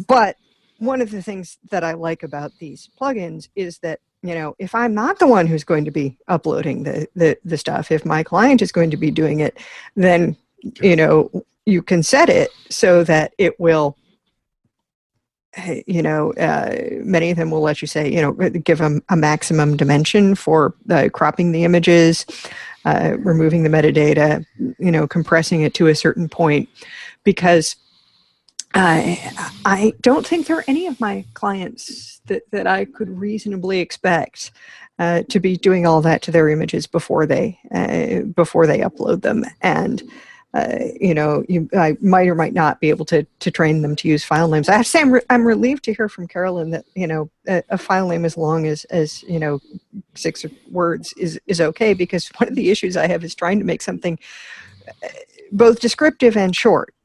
But 0.08 0.38
one 0.78 1.02
of 1.02 1.12
the 1.12 1.22
things 1.22 1.58
that 1.70 1.84
I 1.84 1.94
like 1.94 2.24
about 2.24 2.54
these 2.60 2.90
plugins 3.00 3.50
is 3.56 3.80
that 3.80 4.00
you 4.22 4.36
know 4.36 4.54
if 4.60 4.76
i'm 4.76 4.94
not 4.94 5.18
the 5.20 5.28
one 5.28 5.48
who's 5.48 5.64
going 5.64 5.86
to 5.86 5.92
be 5.92 6.18
uploading 6.28 6.84
the, 6.84 7.08
the 7.16 7.38
the 7.46 7.58
stuff 7.58 7.90
if 7.90 8.06
my 8.06 8.22
client 8.22 8.62
is 8.62 8.72
going 8.72 8.92
to 8.92 8.98
be 8.98 9.12
doing 9.12 9.40
it 9.40 9.58
then 9.96 10.36
you 10.82 10.96
know 10.96 11.32
you 11.70 11.82
can 11.82 12.04
set 12.04 12.30
it 12.30 12.52
so 12.70 13.04
that 13.04 13.34
it 13.38 13.60
will 13.60 13.96
you 15.88 16.02
know 16.02 16.32
uh, 16.34 16.76
many 17.04 17.32
of 17.32 17.38
them 17.38 17.52
will 17.52 17.62
let 17.62 17.82
you 17.82 17.88
say 17.88 18.12
you 18.12 18.22
know 18.22 18.34
give 18.34 18.78
them 18.78 19.02
a 19.10 19.16
maximum 19.16 19.76
dimension 19.76 20.36
for 20.36 20.76
uh, 20.90 21.10
cropping 21.12 21.52
the 21.52 21.64
images 21.64 22.26
uh, 22.86 23.18
removing 23.20 23.64
the 23.64 23.70
metadata 23.70 24.46
you 24.80 24.92
know 24.92 25.08
compressing 25.08 25.62
it 25.62 25.74
to 25.74 25.88
a 25.88 25.96
certain 25.96 26.30
point. 26.30 26.70
Because 27.24 27.76
I, 28.74 29.32
I 29.66 29.94
don't 30.02 30.26
think 30.26 30.48
there 30.48 30.58
are 30.58 30.66
any 30.68 30.88
of 30.88 31.00
my 31.00 31.26
clients 31.34 32.22
that, 32.28 32.50
that 32.52 32.68
I 32.68 32.86
could 32.86 33.10
reasonably 33.10 33.80
expect 33.80 34.52
uh, 35.00 35.24
to 35.30 35.40
be 35.40 35.58
doing 35.58 35.86
all 35.88 36.02
that 36.02 36.22
to 36.24 36.32
their 36.32 36.50
images 36.50 36.86
before 36.86 37.26
they 37.26 37.60
uh, 37.74 38.26
before 38.34 38.68
they 38.68 38.80
upload 38.80 39.22
them. 39.22 39.46
And 39.62 40.04
uh, 40.54 40.80
you 41.00 41.14
know, 41.14 41.44
you, 41.48 41.70
I 41.76 41.96
might 42.02 42.28
or 42.28 42.34
might 42.34 42.54
not 42.54 42.80
be 42.80 42.90
able 42.90 43.06
to 43.06 43.24
to 43.24 43.52
train 43.52 43.84
them 43.84 43.96
to 43.98 44.08
use 44.08 44.24
file 44.24 44.48
names. 44.48 44.68
I 44.68 44.78
have 44.78 44.86
to 44.86 44.90
say, 44.90 45.02
I'm, 45.02 45.12
re- 45.12 45.22
I'm 45.30 45.46
relieved 45.46 45.84
to 45.84 45.94
hear 45.94 46.10
from 46.10 46.28
Carolyn 46.28 46.72
that 46.72 46.86
you 46.96 47.06
know 47.06 47.30
a, 47.48 47.62
a, 47.70 47.78
file 47.78 48.08
name 48.08 48.26
as 48.26 48.36
long 48.36 48.66
as 48.66 48.84
as 48.86 49.22
you 49.24 49.40
know 49.40 49.60
six 50.16 50.46
words 50.72 51.14
is 51.14 51.40
is 51.46 51.62
okay 51.62 51.94
because 51.94 52.28
one 52.38 52.50
of 52.50 52.56
the 52.56 52.72
issues 52.72 52.98
I 52.98 53.08
have 53.08 53.24
is 53.24 53.36
trying 53.36 53.60
to 53.60 53.66
make 53.66 53.84
something 53.84 54.18
uh, 55.04 55.08
both 55.52 55.80
descriptive 55.80 56.36
and 56.36 56.56
short. 56.56 56.96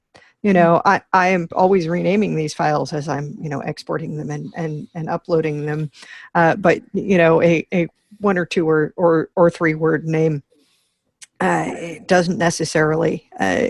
You 0.43 0.53
know, 0.53 0.81
I, 0.85 1.01
I 1.15 1.29
am 1.29 1.49
always 1.53 1.89
renaming 1.89 2.37
these 2.37 2.53
files 2.53 2.93
as 2.95 3.09
I'm 3.09 3.37
you 3.39 3.51
know 3.51 3.61
exporting 3.61 4.17
them 4.17 4.31
and 4.31 4.55
and 4.57 4.89
and 4.95 5.11
uploading 5.11 5.67
them, 5.67 5.91
uh, 6.35 6.57
but 6.57 6.81
you 6.95 7.19
know 7.19 7.43
a 7.43 7.67
a 7.75 7.89
one 8.21 8.39
or 8.39 8.47
two 8.47 8.67
or 8.67 8.95
or, 8.97 9.29
or 9.37 9.51
three 9.51 9.75
word 9.75 10.07
name 10.07 10.43
uh, 11.41 11.95
doesn't 12.07 12.39
necessarily 12.39 13.29
uh, 13.41 13.61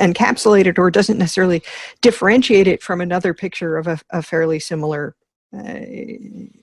encapsulate 0.00 0.66
it 0.66 0.78
or 0.78 0.90
doesn't 0.90 1.18
necessarily 1.18 1.62
differentiate 2.00 2.66
it 2.66 2.82
from 2.82 3.00
another 3.00 3.34
picture 3.34 3.76
of 3.76 3.86
a, 3.86 3.98
a 4.10 4.22
fairly 4.22 4.58
similar 4.58 5.14
uh, 5.56 5.80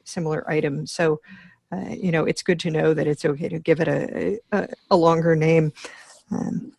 similar 0.04 0.50
item. 0.50 0.86
So, 0.86 1.22
uh, 1.72 1.90
you 1.90 2.12
know, 2.12 2.26
it's 2.26 2.44
good 2.44 2.60
to 2.62 2.72
know 2.72 2.94
that 2.94 3.08
it's 3.08 3.24
okay 3.24 3.48
to 3.48 3.60
give 3.60 3.80
it 3.80 3.88
a, 3.88 4.40
a, 4.52 4.68
a 4.90 4.98
longer 4.98 5.36
name. 5.36 5.72
Um, 6.30 6.74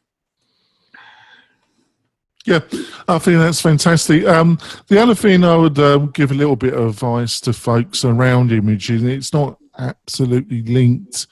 yeah, 2.44 2.60
I 3.08 3.18
think 3.18 3.38
that's 3.38 3.60
fantastic. 3.60 4.26
Um, 4.26 4.58
the 4.88 5.00
other 5.00 5.14
thing 5.14 5.44
I 5.44 5.56
would 5.56 5.78
um, 5.78 6.10
give 6.10 6.32
a 6.32 6.34
little 6.34 6.56
bit 6.56 6.74
of 6.74 6.88
advice 6.88 7.40
to 7.42 7.52
folks 7.52 8.04
around 8.04 8.52
imaging, 8.52 9.08
it's 9.08 9.32
not 9.32 9.58
absolutely 9.78 10.62
linked 10.62 11.28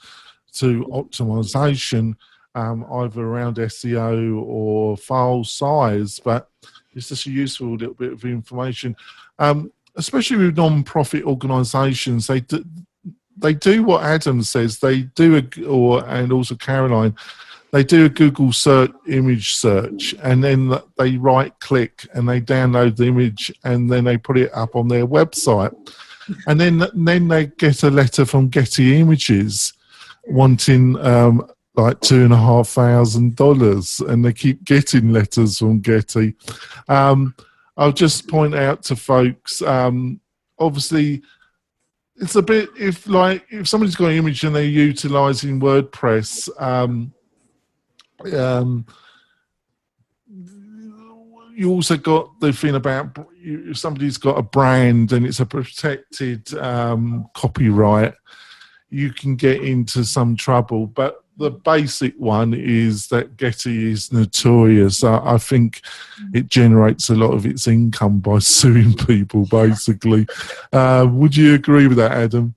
to 0.55 0.85
optimization, 0.85 2.15
um, 2.55 2.85
either 2.91 3.21
around 3.21 3.57
SEO 3.57 4.41
or 4.43 4.97
file 4.97 5.43
size, 5.43 6.19
but 6.19 6.49
it's 6.93 7.09
just 7.09 7.25
a 7.25 7.31
useful 7.31 7.75
little 7.75 7.93
bit 7.93 8.13
of 8.13 8.25
information. 8.25 8.95
Um, 9.39 9.71
especially 9.95 10.37
with 10.37 10.57
non-profit 10.57 11.23
organisations, 11.23 12.27
they 12.27 12.41
do, 12.41 12.63
they 13.37 13.53
do 13.53 13.83
what 13.83 14.03
Adam 14.03 14.43
says. 14.43 14.79
They 14.79 15.03
do, 15.03 15.37
a, 15.37 15.65
or 15.65 16.05
and 16.07 16.31
also 16.31 16.55
Caroline, 16.55 17.15
they 17.71 17.83
do 17.83 18.05
a 18.05 18.09
Google 18.09 18.51
search 18.51 18.91
image 19.07 19.55
search, 19.55 20.13
and 20.21 20.43
then 20.43 20.77
they 20.97 21.17
right 21.17 21.57
click 21.59 22.05
and 22.13 22.27
they 22.27 22.41
download 22.41 22.97
the 22.97 23.05
image, 23.05 23.51
and 23.63 23.89
then 23.89 24.03
they 24.03 24.17
put 24.17 24.37
it 24.37 24.51
up 24.53 24.75
on 24.75 24.89
their 24.89 25.07
website, 25.07 25.73
and 26.47 26.59
then 26.59 26.83
then 26.93 27.29
they 27.29 27.47
get 27.47 27.83
a 27.83 27.89
letter 27.89 28.25
from 28.25 28.49
Getty 28.49 28.99
Images 28.99 29.73
wanting 30.27 30.97
um, 30.99 31.47
like 31.75 31.99
two 32.01 32.23
and 32.23 32.33
a 32.33 32.37
half 32.37 32.69
thousand 32.69 33.35
dollars, 33.35 33.99
and 34.01 34.23
they 34.23 34.33
keep 34.33 34.63
getting 34.63 35.11
letters 35.11 35.59
from 35.59 35.79
Getty. 35.79 36.35
Um, 36.87 37.35
I'll 37.77 37.91
just 37.91 38.27
point 38.27 38.53
out 38.53 38.83
to 38.83 38.95
folks, 38.95 39.61
um, 39.61 40.19
obviously, 40.59 41.21
it's 42.17 42.35
a 42.35 42.41
bit 42.41 42.69
if 42.79 43.07
like 43.07 43.45
if 43.49 43.67
somebody's 43.67 43.95
got 43.95 44.11
an 44.11 44.17
image 44.17 44.43
and 44.43 44.55
they're 44.55 44.63
utilizing 44.63 45.59
WordPress. 45.59 46.49
Um, 46.61 47.13
um, 48.35 48.85
you 51.55 51.69
also 51.71 51.97
got 51.97 52.39
the 52.39 52.53
thing 52.53 52.75
about 52.75 53.17
if 53.41 53.77
somebody's 53.77 54.17
got 54.17 54.37
a 54.37 54.41
brand 54.41 55.11
and 55.11 55.25
it's 55.25 55.39
a 55.39 55.45
protected 55.45 56.53
um, 56.55 57.27
copyright 57.33 58.13
you 58.91 59.11
can 59.11 59.35
get 59.35 59.63
into 59.63 60.03
some 60.03 60.35
trouble. 60.35 60.85
But 60.85 61.23
the 61.37 61.49
basic 61.49 62.13
one 62.17 62.53
is 62.53 63.07
that 63.07 63.37
Getty 63.37 63.91
is 63.91 64.11
notorious. 64.11 65.03
I, 65.03 65.17
I, 65.33 65.37
think 65.37 65.81
it 66.33 66.49
generates 66.49 67.09
a 67.09 67.15
lot 67.15 67.31
of 67.31 67.45
its 67.45 67.67
income 67.67 68.19
by 68.19 68.39
suing 68.57 68.95
people, 68.95 69.45
basically. 69.47 70.27
Uh, 70.71 71.07
would 71.09 71.35
you 71.35 71.55
agree 71.55 71.87
with 71.87 71.97
that, 71.97 72.11
Adam? 72.11 72.53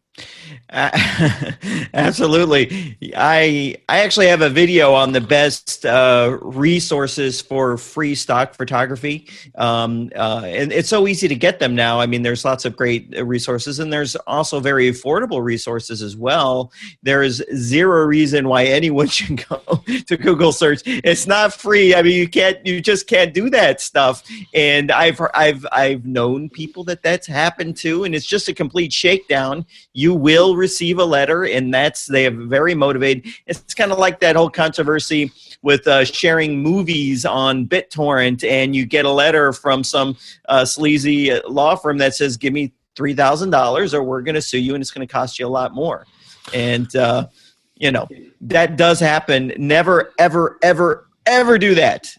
absolutely. 1.94 2.96
I 3.16 3.76
I 3.88 3.98
actually 4.00 4.26
have 4.26 4.42
a 4.42 4.50
video 4.50 4.92
on 4.92 5.12
the 5.12 5.20
best 5.20 5.86
uh, 5.86 6.36
resources 6.42 7.40
for 7.40 7.78
free 7.78 8.16
stock 8.16 8.54
photography, 8.54 9.28
um, 9.54 10.10
uh, 10.16 10.42
and 10.44 10.72
it's 10.72 10.88
so 10.88 11.06
easy 11.06 11.28
to 11.28 11.36
get 11.36 11.60
them 11.60 11.76
now. 11.76 12.00
I 12.00 12.06
mean, 12.06 12.22
there's 12.22 12.44
lots 12.44 12.64
of 12.64 12.74
great 12.74 13.14
resources, 13.22 13.78
and 13.78 13.92
there's 13.92 14.16
also 14.26 14.58
very 14.58 14.90
affordable 14.90 15.44
resources 15.44 16.02
as 16.02 16.16
well. 16.16 16.72
There 17.04 17.22
is 17.22 17.44
zero 17.54 18.04
reason 18.04 18.48
why 18.48 18.64
anyone 18.64 19.06
should 19.14 19.46
go 19.48 19.60
to 20.06 20.16
Google 20.16 20.50
search. 20.50 20.82
It's 20.86 21.28
not 21.28 21.54
free. 21.54 21.94
I 21.94 22.02
mean, 22.02 22.18
you 22.18 22.28
can't. 22.28 22.66
You 22.66 22.80
just 22.80 23.06
can't 23.06 23.32
do 23.32 23.48
that 23.50 23.80
stuff. 23.80 24.24
And 24.54 24.90
I've 24.90 25.20
I've 25.34 25.64
I've 25.70 26.04
known 26.04 26.50
people 26.50 26.82
that 26.84 27.04
that's 27.04 27.28
happened 27.28 27.76
to, 27.78 28.02
and 28.02 28.12
it's 28.12 28.26
just 28.26 28.48
a 28.48 28.54
complete 28.54 28.92
shakedown. 28.92 29.66
You 29.92 30.14
will 30.14 30.56
receive 30.66 30.98
a 30.98 31.04
letter, 31.04 31.44
and 31.44 31.72
that's 31.72 32.06
they 32.06 32.26
are 32.26 32.30
very 32.58 32.74
motivated. 32.74 33.20
It's 33.46 33.74
kind 33.74 33.92
of 33.92 33.98
like 33.98 34.20
that 34.20 34.36
whole 34.36 34.50
controversy 34.50 35.30
with 35.62 35.86
uh, 35.86 36.04
sharing 36.04 36.62
movies 36.62 37.24
on 37.24 37.66
BitTorrent, 37.66 38.40
and 38.48 38.74
you 38.76 38.86
get 38.86 39.04
a 39.04 39.10
letter 39.10 39.52
from 39.52 39.84
some 39.84 40.16
uh, 40.48 40.64
sleazy 40.64 41.18
law 41.48 41.74
firm 41.76 41.98
that 41.98 42.14
says, 42.14 42.36
"Give 42.36 42.52
me 42.52 42.72
three 42.96 43.14
thousand 43.14 43.50
dollars, 43.50 43.94
or 43.94 44.02
we're 44.02 44.22
going 44.22 44.40
to 44.42 44.42
sue 44.42 44.58
you, 44.58 44.74
and 44.74 44.82
it's 44.82 44.90
going 44.90 45.06
to 45.06 45.12
cost 45.12 45.38
you 45.38 45.46
a 45.46 45.54
lot 45.60 45.74
more." 45.74 46.06
And 46.52 46.94
uh, 46.96 47.28
you 47.76 47.90
know 47.90 48.06
that 48.40 48.76
does 48.76 49.00
happen. 49.00 49.52
Never, 49.58 50.12
ever, 50.18 50.58
ever, 50.62 51.08
ever 51.26 51.58
do 51.58 51.74
that. 51.74 52.16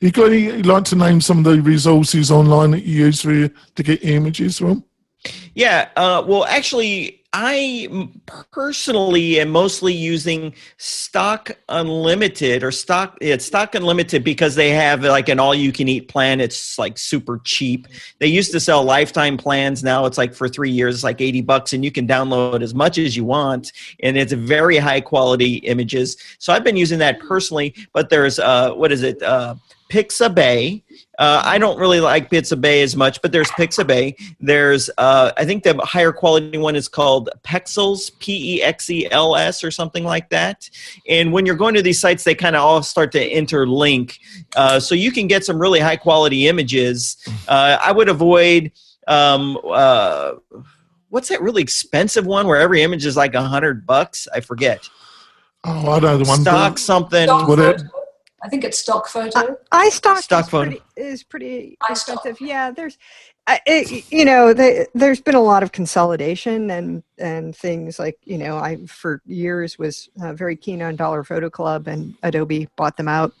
You 0.00 0.10
got 0.10 0.32
any 0.32 0.62
like 0.62 0.84
to 0.86 0.96
name 0.96 1.20
some 1.20 1.38
of 1.38 1.44
the 1.44 1.62
resources 1.62 2.30
online 2.30 2.72
that 2.72 2.84
you 2.84 3.06
use 3.06 3.22
for 3.22 3.48
to 3.48 3.82
get 3.82 4.04
images 4.04 4.58
from? 4.58 4.84
Yeah, 5.54 5.88
uh, 5.96 6.24
well, 6.26 6.44
actually, 6.44 7.19
I 7.32 8.08
personally 8.50 9.38
am 9.38 9.50
mostly 9.50 9.94
using 9.94 10.52
Stock 10.78 11.52
Unlimited 11.68 12.64
or 12.64 12.72
Stock 12.72 13.16
it's 13.20 13.44
Stock 13.44 13.76
Unlimited 13.76 14.24
because 14.24 14.56
they 14.56 14.70
have 14.70 15.04
like 15.04 15.28
an 15.28 15.38
all 15.38 15.54
you 15.54 15.70
can 15.70 15.86
eat 15.86 16.08
plan. 16.08 16.40
It's 16.40 16.76
like 16.76 16.98
super 16.98 17.40
cheap. 17.44 17.86
They 18.18 18.26
used 18.26 18.50
to 18.50 18.58
sell 18.58 18.82
lifetime 18.82 19.36
plans. 19.36 19.84
Now 19.84 20.06
it's 20.06 20.18
like 20.18 20.34
for 20.34 20.48
three 20.48 20.70
years, 20.70 20.96
it's 20.96 21.04
like 21.04 21.20
80 21.20 21.42
bucks 21.42 21.72
and 21.72 21.84
you 21.84 21.92
can 21.92 22.08
download 22.08 22.62
as 22.62 22.74
much 22.74 22.98
as 22.98 23.16
you 23.16 23.24
want. 23.24 23.70
And 24.02 24.16
it's 24.16 24.32
very 24.32 24.78
high 24.78 25.00
quality 25.00 25.56
images. 25.58 26.16
So 26.40 26.52
I've 26.52 26.64
been 26.64 26.76
using 26.76 26.98
that 26.98 27.20
personally, 27.20 27.76
but 27.92 28.10
there's 28.10 28.40
uh 28.40 28.72
what 28.72 28.90
is 28.90 29.04
it? 29.04 29.22
Uh 29.22 29.54
Pixabay. 29.90 30.82
Uh, 31.18 31.42
I 31.44 31.58
don't 31.58 31.78
really 31.78 32.00
like 32.00 32.30
Pixabay 32.30 32.82
as 32.82 32.96
much, 32.96 33.20
but 33.20 33.32
there's 33.32 33.50
Pixabay. 33.50 34.16
There's, 34.40 34.88
uh, 34.96 35.32
I 35.36 35.44
think 35.44 35.64
the 35.64 35.76
higher 35.78 36.12
quality 36.12 36.56
one 36.56 36.76
is 36.76 36.88
called 36.88 37.28
Pexels, 37.42 38.10
P 38.20 38.56
E 38.56 38.62
X 38.62 38.88
E 38.88 39.06
L 39.10 39.36
S, 39.36 39.62
or 39.62 39.70
something 39.70 40.04
like 40.04 40.30
that. 40.30 40.70
And 41.08 41.32
when 41.32 41.44
you're 41.44 41.56
going 41.56 41.74
to 41.74 41.82
these 41.82 42.00
sites, 42.00 42.24
they 42.24 42.34
kind 42.34 42.56
of 42.56 42.62
all 42.62 42.82
start 42.82 43.12
to 43.12 43.30
interlink. 43.30 44.18
Uh, 44.56 44.80
so 44.80 44.94
you 44.94 45.12
can 45.12 45.26
get 45.26 45.44
some 45.44 45.58
really 45.58 45.80
high 45.80 45.96
quality 45.96 46.48
images. 46.48 47.16
Uh, 47.48 47.76
I 47.82 47.92
would 47.92 48.08
avoid. 48.08 48.72
Um, 49.06 49.58
uh, 49.64 50.34
what's 51.08 51.28
that 51.28 51.42
really 51.42 51.62
expensive 51.62 52.24
one 52.24 52.46
where 52.46 52.58
every 52.58 52.82
image 52.82 53.04
is 53.04 53.16
like 53.16 53.34
a 53.34 53.42
hundred 53.42 53.84
bucks? 53.84 54.28
I 54.32 54.40
forget. 54.40 54.88
Oh, 55.64 55.92
I 55.92 55.98
know 55.98 56.16
the 56.16 56.24
one. 56.24 56.40
Stock 56.40 56.78
something. 56.78 57.28
I 58.42 58.48
think 58.48 58.64
it's 58.64 58.78
stock 58.78 59.06
photo. 59.08 59.56
I, 59.70 59.90
stock, 59.90 60.18
stock 60.18 60.44
is 60.44 60.50
photo 60.50 60.70
pretty, 60.70 60.82
is 60.96 61.22
pretty 61.22 61.76
expensive. 61.90 62.40
Yeah, 62.40 62.70
there's, 62.70 62.96
it, 63.66 64.10
you 64.10 64.24
know, 64.24 64.54
the, 64.54 64.86
there's 64.94 65.20
been 65.20 65.34
a 65.34 65.42
lot 65.42 65.62
of 65.62 65.72
consolidation 65.72 66.70
and 66.70 67.02
and 67.18 67.54
things 67.54 67.98
like 67.98 68.18
you 68.24 68.38
know, 68.38 68.56
I 68.56 68.76
for 68.86 69.20
years 69.26 69.78
was 69.78 70.08
uh, 70.22 70.32
very 70.32 70.56
keen 70.56 70.80
on 70.80 70.96
Dollar 70.96 71.22
Photo 71.22 71.50
Club, 71.50 71.86
and 71.86 72.14
Adobe 72.22 72.68
bought 72.76 72.96
them 72.96 73.08
out. 73.08 73.32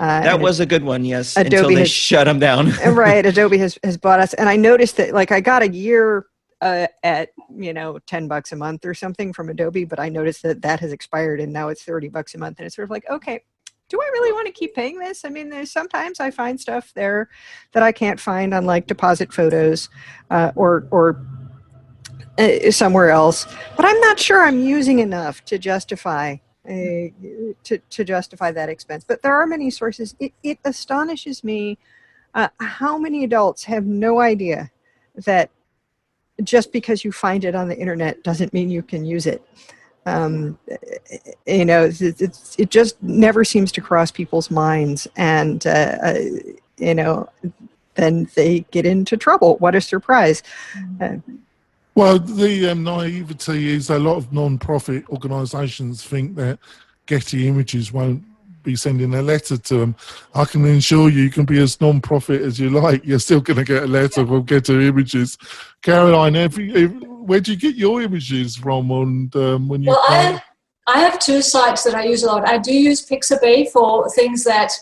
Uh, 0.00 0.22
that 0.22 0.40
was 0.40 0.60
a 0.60 0.66
good 0.66 0.82
one, 0.82 1.04
yes. 1.04 1.36
Adobe 1.36 1.56
until 1.56 1.68
they 1.68 1.80
has, 1.80 1.90
shut 1.90 2.24
them 2.24 2.38
down. 2.38 2.70
right, 2.86 3.24
Adobe 3.24 3.58
has 3.58 3.78
has 3.84 3.96
bought 3.96 4.20
us, 4.20 4.34
and 4.34 4.48
I 4.48 4.56
noticed 4.56 4.96
that 4.96 5.14
like 5.14 5.30
I 5.30 5.40
got 5.40 5.62
a 5.62 5.68
year 5.68 6.26
uh, 6.60 6.86
at 7.02 7.30
you 7.54 7.72
know 7.72 7.98
10 8.06 8.28
bucks 8.28 8.52
a 8.52 8.56
month 8.56 8.84
or 8.84 8.92
something 8.92 9.32
from 9.32 9.48
adobe 9.48 9.84
but 9.84 9.98
i 9.98 10.08
noticed 10.08 10.42
that 10.42 10.60
that 10.60 10.78
has 10.78 10.92
expired 10.92 11.40
and 11.40 11.52
now 11.52 11.68
it's 11.68 11.82
30 11.84 12.08
bucks 12.08 12.34
a 12.34 12.38
month 12.38 12.58
and 12.58 12.66
it's 12.66 12.76
sort 12.76 12.84
of 12.84 12.90
like 12.90 13.08
okay 13.10 13.42
do 13.90 14.00
I 14.00 14.08
really 14.12 14.32
want 14.32 14.46
to 14.46 14.52
keep 14.52 14.74
paying 14.74 14.98
this? 14.98 15.24
I 15.24 15.28
mean, 15.28 15.50
there's 15.50 15.70
sometimes 15.70 16.20
I 16.20 16.30
find 16.30 16.58
stuff 16.58 16.92
there 16.94 17.28
that 17.72 17.82
I 17.82 17.92
can't 17.92 18.18
find 18.18 18.54
on 18.54 18.64
like 18.64 18.86
deposit 18.86 19.32
photos 19.32 19.90
uh, 20.30 20.52
or 20.54 20.86
or 20.90 21.20
uh, 22.38 22.70
somewhere 22.70 23.10
else, 23.10 23.46
but 23.76 23.84
I'm 23.84 24.00
not 24.00 24.18
sure 24.18 24.42
I'm 24.42 24.60
using 24.60 25.00
enough 25.00 25.44
to 25.46 25.58
justify 25.58 26.36
a, 26.68 27.12
to 27.64 27.78
to 27.78 28.04
justify 28.04 28.52
that 28.52 28.68
expense. 28.68 29.04
But 29.06 29.22
there 29.22 29.34
are 29.34 29.46
many 29.46 29.70
sources. 29.70 30.14
It, 30.20 30.32
it 30.44 30.58
astonishes 30.64 31.42
me 31.42 31.76
uh, 32.34 32.48
how 32.60 32.96
many 32.96 33.24
adults 33.24 33.64
have 33.64 33.84
no 33.84 34.20
idea 34.20 34.70
that 35.16 35.50
just 36.44 36.72
because 36.72 37.04
you 37.04 37.10
find 37.10 37.44
it 37.44 37.56
on 37.56 37.68
the 37.68 37.76
internet 37.76 38.22
doesn't 38.22 38.52
mean 38.52 38.70
you 38.70 38.82
can 38.82 39.04
use 39.04 39.26
it. 39.26 39.44
Um, 40.06 40.58
you 41.46 41.64
know, 41.64 41.84
it's, 41.84 42.00
it's, 42.00 42.56
it 42.58 42.70
just 42.70 43.02
never 43.02 43.44
seems 43.44 43.70
to 43.72 43.80
cross 43.80 44.10
people's 44.10 44.50
minds, 44.50 45.06
and 45.16 45.66
uh, 45.66 45.96
uh, 46.02 46.18
you 46.78 46.94
know, 46.94 47.28
then 47.94 48.28
they 48.34 48.60
get 48.70 48.86
into 48.86 49.16
trouble. 49.16 49.56
What 49.58 49.74
a 49.74 49.80
surprise! 49.80 50.42
Uh, 51.00 51.16
well, 51.94 52.18
the 52.18 52.70
um, 52.70 52.82
naivety 52.82 53.74
is 53.74 53.90
a 53.90 53.98
lot 53.98 54.16
of 54.16 54.32
non-profit 54.32 55.08
organisations 55.10 56.02
think 56.02 56.34
that 56.36 56.58
Getty 57.06 57.48
Images 57.48 57.92
won't 57.92 58.22
be 58.62 58.76
sending 58.76 59.14
a 59.14 59.22
letter 59.22 59.56
to 59.56 59.78
them. 59.78 59.96
I 60.34 60.44
can 60.44 60.64
ensure 60.64 61.08
you, 61.08 61.22
you 61.22 61.30
can 61.30 61.44
be 61.44 61.60
as 61.60 61.80
non-profit 61.80 62.42
as 62.42 62.58
you 62.58 62.70
like. 62.70 63.04
You're 63.04 63.18
still 63.18 63.40
going 63.40 63.58
to 63.58 63.64
get 63.64 63.84
a 63.84 63.86
letter 63.86 64.26
from 64.26 64.44
Getty 64.44 64.88
Images. 64.88 65.38
Caroline, 65.82 66.34
where 67.26 67.40
do 67.40 67.52
you 67.52 67.58
get 67.58 67.76
your 67.76 68.02
images 68.02 68.56
from? 68.56 68.90
And 68.90 69.36
um, 69.36 69.68
when 69.68 69.82
you 69.82 69.90
well, 69.90 70.04
I 70.08 70.14
have, 70.14 70.42
I 70.86 71.00
have 71.00 71.18
two 71.18 71.42
sites 71.42 71.84
that 71.84 71.94
I 71.94 72.04
use 72.04 72.22
a 72.22 72.26
lot. 72.26 72.48
I 72.48 72.58
do 72.58 72.74
use 72.74 73.06
Pixabay 73.06 73.70
for 73.70 74.10
things 74.10 74.44
that 74.44 74.72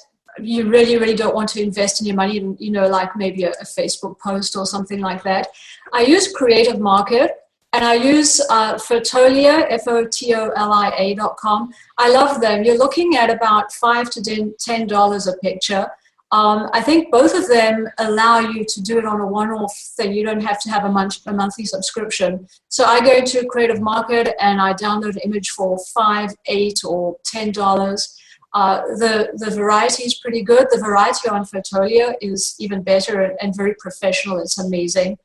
you 0.41 0.69
really, 0.69 0.97
really 0.97 1.17
don't 1.17 1.35
want 1.35 1.49
to 1.51 1.63
invest 1.63 2.01
in 2.01 2.07
your 2.07 2.17
money 2.17 2.39
in, 2.39 2.57
you 2.61 2.71
know, 2.71 2.87
like 2.89 3.17
maybe 3.17 3.45
a, 3.45 3.51
a 3.51 3.65
Facebook 3.65 4.19
post 4.19 4.57
or 4.57 4.67
something 4.67 5.01
like 5.01 5.23
that. 5.25 5.49
I 5.93 6.03
use 6.03 6.33
Creative 6.33 6.79
Market 6.79 7.33
and 7.73 7.85
I 7.85 7.95
use 7.95 8.41
uh, 8.49 8.75
Fotolia, 8.75 9.67
F-O-T-O-L-I-A 9.71 11.15
dot 11.15 11.37
com. 11.37 11.71
I 11.99 12.11
love 12.11 12.41
them. 12.41 12.65
You're 12.65 12.79
looking 12.79 13.17
at 13.17 13.31
about 13.31 13.73
five 13.73 14.11
to 14.11 14.55
ten 14.59 14.87
dollars 14.87 15.27
a 15.27 15.37
picture. 15.39 15.89
Um, 16.31 16.69
I 16.75 16.83
think 16.83 17.11
both 17.11 17.35
of 17.35 17.49
them 17.49 17.89
allow 17.99 18.39
you 18.41 18.65
to 18.69 18.83
do 18.83 18.99
it 18.99 19.07
on 19.07 19.21
a 19.21 19.27
one-off 19.27 19.75
thing. 19.97 20.13
You 20.13 20.25
don't 20.27 20.43
have 20.43 20.61
to 20.61 20.71
have 20.71 20.85
a, 20.85 20.91
month, 20.91 21.27
a 21.27 21.33
monthly 21.33 21.65
subscription. 21.65 22.47
So 22.69 22.85
I 22.85 23.01
go 23.01 23.23
to 23.25 23.47
Creative 23.47 23.81
Market 23.81 24.35
and 24.39 24.61
I 24.61 24.75
download 24.75 25.15
an 25.15 25.23
image 25.25 25.51
for 25.51 25.79
five, 25.95 26.31
eight, 26.47 26.81
or 26.85 27.17
ten 27.25 27.51
dollars. 27.53 28.15
Uh, 28.55 28.81
the 28.99 29.31
the 29.35 29.51
variety 29.51 30.05
is 30.05 30.15
pretty 30.15 30.43
good. 30.43 30.67
The 30.71 30.79
variety 30.79 31.29
on 31.29 31.45
Fotolia 31.45 32.15
is 32.21 32.55
even 32.59 32.83
better 32.83 33.21
and, 33.21 33.39
and 33.41 33.57
very 33.57 33.75
professional. 33.79 34.39
It's 34.39 34.59
amazing. 34.59 35.19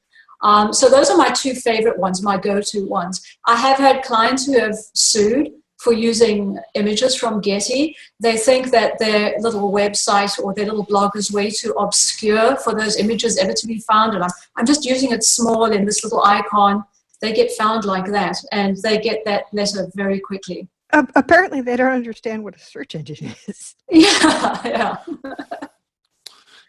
Um, 0.44 0.74
so 0.74 0.89
those 0.89 1.10
are 1.10 1.18
my 1.18 1.30
two 1.30 1.56
favorite 1.56 1.98
ones, 1.98 2.22
my 2.22 2.38
go-to 2.38 2.86
ones. 2.86 3.26
I 3.48 3.56
have 3.56 3.78
had 3.78 4.04
clients 4.04 4.46
who 4.46 4.60
have 4.60 4.76
sued 4.94 5.52
for 5.78 5.94
using 5.94 6.58
images 6.76 7.16
from 7.16 7.41
Getty. 7.41 7.96
They 8.20 8.38
think 8.38 8.72
that 8.72 9.00
their 9.00 9.36
little 9.39 9.72
website 9.72 10.39
or 10.39 10.54
their 10.54 10.66
little 10.66 10.84
blog 10.84 11.16
is 11.16 11.32
way 11.32 11.50
too 11.50 11.72
obscure 11.72 12.56
for 12.58 12.74
those 12.74 12.98
images 12.98 13.38
ever 13.38 13.54
to 13.54 13.68
be 13.68 13.80
found. 13.80 14.14
And 14.14 14.24
I'm, 14.24 14.30
I'm 14.58 14.66
just 14.66 14.86
using 14.86 15.12
it 15.12 15.24
small 15.24 15.66
in 15.66 15.86
this 15.86 16.04
little 16.04 16.24
icon. 16.24 16.84
They 17.22 17.34
get 17.34 17.52
found 17.52 17.86
like 17.86 18.06
that, 18.08 18.36
and 18.52 18.76
they 18.84 18.98
get 18.98 19.24
that 19.26 19.46
letter 19.54 19.89
very 19.96 20.20
quickly. 20.20 20.68
Uh, 20.91 21.04
apparently, 21.16 21.62
they 21.62 21.78
don't 21.78 21.94
understand 21.94 22.44
what 22.44 22.56
a 22.56 22.60
search 22.60 22.96
engine 22.96 23.34
is. 23.48 23.76
Yeah, 23.89 24.62
yeah. 24.66 24.98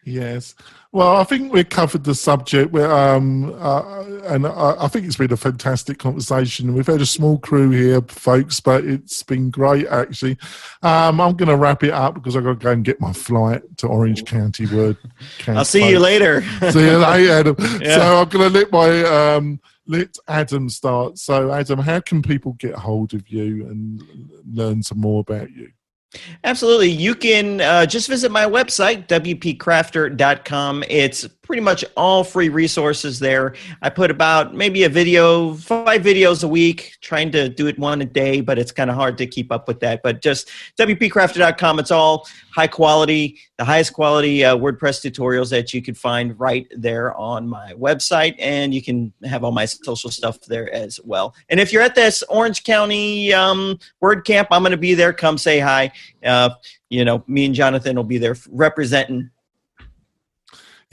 Yes. 0.04 0.54
Well, 0.92 1.16
I 1.16 1.24
think 1.24 1.52
we 1.52 1.64
covered 1.64 2.04
the 2.04 2.14
subject, 2.14 2.70
where, 2.70 2.92
um, 2.92 3.52
uh, 3.58 4.04
and 4.26 4.46
I, 4.46 4.76
I, 4.78 4.88
think 4.88 5.06
it's 5.06 5.16
been 5.16 5.32
a 5.32 5.36
fantastic 5.36 5.98
conversation. 5.98 6.74
We've 6.74 6.86
had 6.86 7.00
a 7.00 7.06
small 7.06 7.38
crew 7.38 7.70
here, 7.70 8.00
folks, 8.02 8.60
but 8.60 8.84
it's 8.84 9.22
been 9.22 9.50
great, 9.50 9.86
actually. 9.86 10.38
Um, 10.82 11.20
I'm 11.20 11.36
going 11.36 11.48
to 11.48 11.56
wrap 11.56 11.82
it 11.82 11.92
up 11.92 12.14
because 12.14 12.36
I've 12.36 12.44
got 12.44 12.60
to 12.60 12.64
go 12.64 12.70
and 12.70 12.84
get 12.84 13.00
my 13.00 13.12
flight 13.12 13.62
to 13.78 13.88
Orange 13.88 14.24
County 14.24 14.66
Word. 14.66 14.96
I'll 15.48 15.64
see 15.64 15.88
you 15.88 15.98
later. 15.98 16.42
see 16.70 16.86
you 16.86 16.98
later, 16.98 17.32
Adam. 17.32 17.56
yeah. 17.80 17.96
So 17.96 18.16
I'm 18.22 18.28
going 18.28 18.52
to 18.52 18.58
let 18.58 18.70
my 18.70 19.04
um, 19.04 19.60
let 19.86 20.16
Adam 20.28 20.68
start. 20.68 21.18
So, 21.18 21.50
Adam, 21.50 21.78
how 21.78 22.00
can 22.00 22.22
people 22.22 22.52
get 22.52 22.74
hold 22.74 23.14
of 23.14 23.28
you 23.28 23.66
and 23.66 24.02
learn 24.46 24.82
some 24.82 25.00
more 25.00 25.20
about 25.20 25.50
you? 25.50 25.70
Absolutely. 26.44 26.90
You 26.90 27.14
can 27.14 27.60
uh, 27.60 27.86
just 27.86 28.08
visit 28.08 28.30
my 28.30 28.44
website, 28.44 29.06
wpcrafter.com. 29.08 30.84
It's 30.88 31.26
pretty 31.44 31.60
much 31.60 31.84
all 31.96 32.24
free 32.24 32.48
resources 32.48 33.18
there. 33.18 33.54
I 33.82 33.90
put 33.90 34.10
about 34.10 34.54
maybe 34.54 34.84
a 34.84 34.88
video, 34.88 35.54
five 35.54 36.02
videos 36.02 36.42
a 36.42 36.48
week, 36.48 36.96
trying 37.00 37.30
to 37.32 37.48
do 37.48 37.66
it 37.66 37.78
one 37.78 38.00
a 38.00 38.06
day, 38.06 38.40
but 38.40 38.58
it's 38.58 38.72
kind 38.72 38.90
of 38.90 38.96
hard 38.96 39.18
to 39.18 39.26
keep 39.26 39.52
up 39.52 39.68
with 39.68 39.80
that. 39.80 40.02
But 40.02 40.22
just 40.22 40.48
wpcrafter.com, 40.78 41.78
it's 41.78 41.90
all 41.90 42.26
high 42.52 42.66
quality, 42.66 43.38
the 43.58 43.64
highest 43.64 43.92
quality 43.92 44.44
uh, 44.44 44.56
WordPress 44.56 45.04
tutorials 45.04 45.50
that 45.50 45.74
you 45.74 45.82
can 45.82 45.94
find 45.94 46.38
right 46.40 46.66
there 46.76 47.14
on 47.14 47.46
my 47.46 47.74
website. 47.74 48.34
And 48.38 48.72
you 48.72 48.82
can 48.82 49.12
have 49.24 49.44
all 49.44 49.52
my 49.52 49.66
social 49.66 50.10
stuff 50.10 50.40
there 50.42 50.72
as 50.72 50.98
well. 51.04 51.34
And 51.50 51.60
if 51.60 51.72
you're 51.72 51.82
at 51.82 51.94
this 51.94 52.22
Orange 52.24 52.64
County 52.64 53.32
um, 53.34 53.78
WordCamp, 54.02 54.46
I'm 54.50 54.62
going 54.62 54.72
to 54.72 54.78
be 54.78 54.94
there. 54.94 55.12
Come 55.12 55.36
say 55.36 55.58
hi. 55.58 55.92
Uh, 56.24 56.50
you 56.88 57.04
know, 57.04 57.22
me 57.26 57.46
and 57.46 57.54
Jonathan 57.54 57.96
will 57.96 58.04
be 58.04 58.18
there 58.18 58.36
representing 58.50 59.30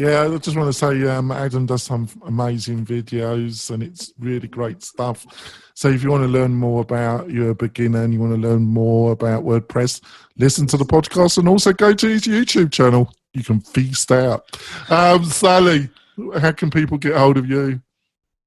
yeah, 0.02 0.24
I 0.24 0.38
just 0.40 0.58
want 0.58 0.68
to 0.68 0.74
say 0.74 1.08
um, 1.08 1.32
Adam 1.32 1.68
does 1.68 1.84
some 1.84 2.10
amazing 2.26 2.84
videos 2.86 3.70
and 3.70 3.84
it's 3.84 4.12
really 4.18 4.48
great 4.48 4.82
stuff. 4.82 5.28
So 5.76 5.90
if 5.90 6.02
you 6.04 6.10
want 6.10 6.24
to 6.24 6.28
learn 6.28 6.56
more 6.56 6.82
about 6.82 7.30
you're 7.30 7.52
a 7.52 7.56
beginner 7.56 8.04
and 8.04 8.12
you 8.12 8.20
want 8.20 8.34
to 8.34 8.42
learn 8.42 8.64
more 8.64 9.12
about 9.12 9.44
WordPress, 9.44 10.02
listen 10.38 10.66
to 10.68 10.78
the 10.78 10.86
podcast 10.86 11.38
and 11.38 11.48
also 11.48 11.72
go 11.72 11.94
to 11.94 12.08
his 12.08 12.24
YouTube 12.24 12.72
channel. 12.72 13.14
You 13.36 13.44
can 13.44 13.60
feast 13.60 14.12
out. 14.12 14.60
Um, 14.90 15.24
Sally, 15.24 15.88
how 16.40 16.52
can 16.52 16.72
people 16.72 16.98
get 16.98 17.16
hold 17.16 17.38
of 17.38 17.48
you? 17.48 17.80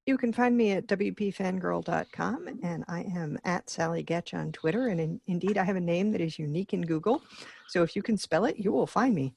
You 0.06 0.18
can 0.18 0.34
find 0.34 0.54
me 0.54 0.72
at 0.72 0.86
wpfangirl.com 0.86 2.60
and 2.62 2.84
I 2.88 3.00
am 3.14 3.38
at 3.44 3.70
Sally 3.70 4.04
Goetsch 4.04 4.34
on 4.38 4.52
Twitter. 4.52 4.88
And 4.88 5.00
in, 5.00 5.20
indeed, 5.26 5.56
I 5.56 5.64
have 5.64 5.76
a 5.76 5.80
name 5.80 6.12
that 6.12 6.20
is 6.20 6.38
unique 6.38 6.74
in 6.74 6.82
Google. 6.82 7.22
So 7.68 7.82
if 7.82 7.96
you 7.96 8.02
can 8.02 8.18
spell 8.18 8.44
it, 8.44 8.58
you 8.58 8.70
will 8.70 8.86
find 8.86 9.14
me. 9.14 9.34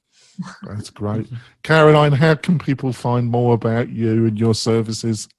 That's 0.64 0.90
great. 0.90 1.28
Caroline, 1.64 2.12
how 2.12 2.36
can 2.36 2.60
people 2.60 2.92
find 2.92 3.28
more 3.28 3.54
about 3.54 3.88
you 3.90 4.26
and 4.26 4.38
your 4.38 4.54
services? 4.54 5.30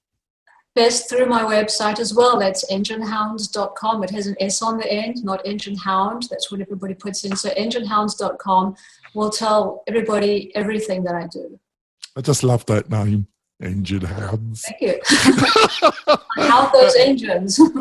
Best 0.75 1.11
through 1.11 1.27
my 1.27 1.43
website 1.43 1.99
as 1.99 2.15
well. 2.15 2.39
That's 2.39 2.65
enginehounds.com. 2.73 4.05
It 4.05 4.11
has 4.11 4.29
an 4.29 4.37
S 4.41 4.63
on 4.63 4.79
the 4.79 4.91
end, 4.91 5.23
not 5.25 5.47
engine 5.47 5.77
hound. 5.77 6.27
That's 6.31 6.51
what 6.51 6.63
everybody 6.63 6.95
puts 6.95 7.25
in. 7.25 7.37
So 7.37 7.51
enginehounds.com 7.51 8.77
will 9.15 9.31
tell 9.31 9.83
everybody 9.87 10.57
everything 10.57 11.05
that 11.05 11.15
I 11.15 11.27
do. 11.27 11.61
I 12.17 12.23
just 12.23 12.43
love 12.43 12.65
that 12.67 12.89
name 12.89 13.29
engine 13.61 14.03
hounds. 14.03 14.63
Thank 14.63 14.81
you. 14.81 15.01
How 16.37 16.71
those 16.71 16.95
engines. 16.97 17.59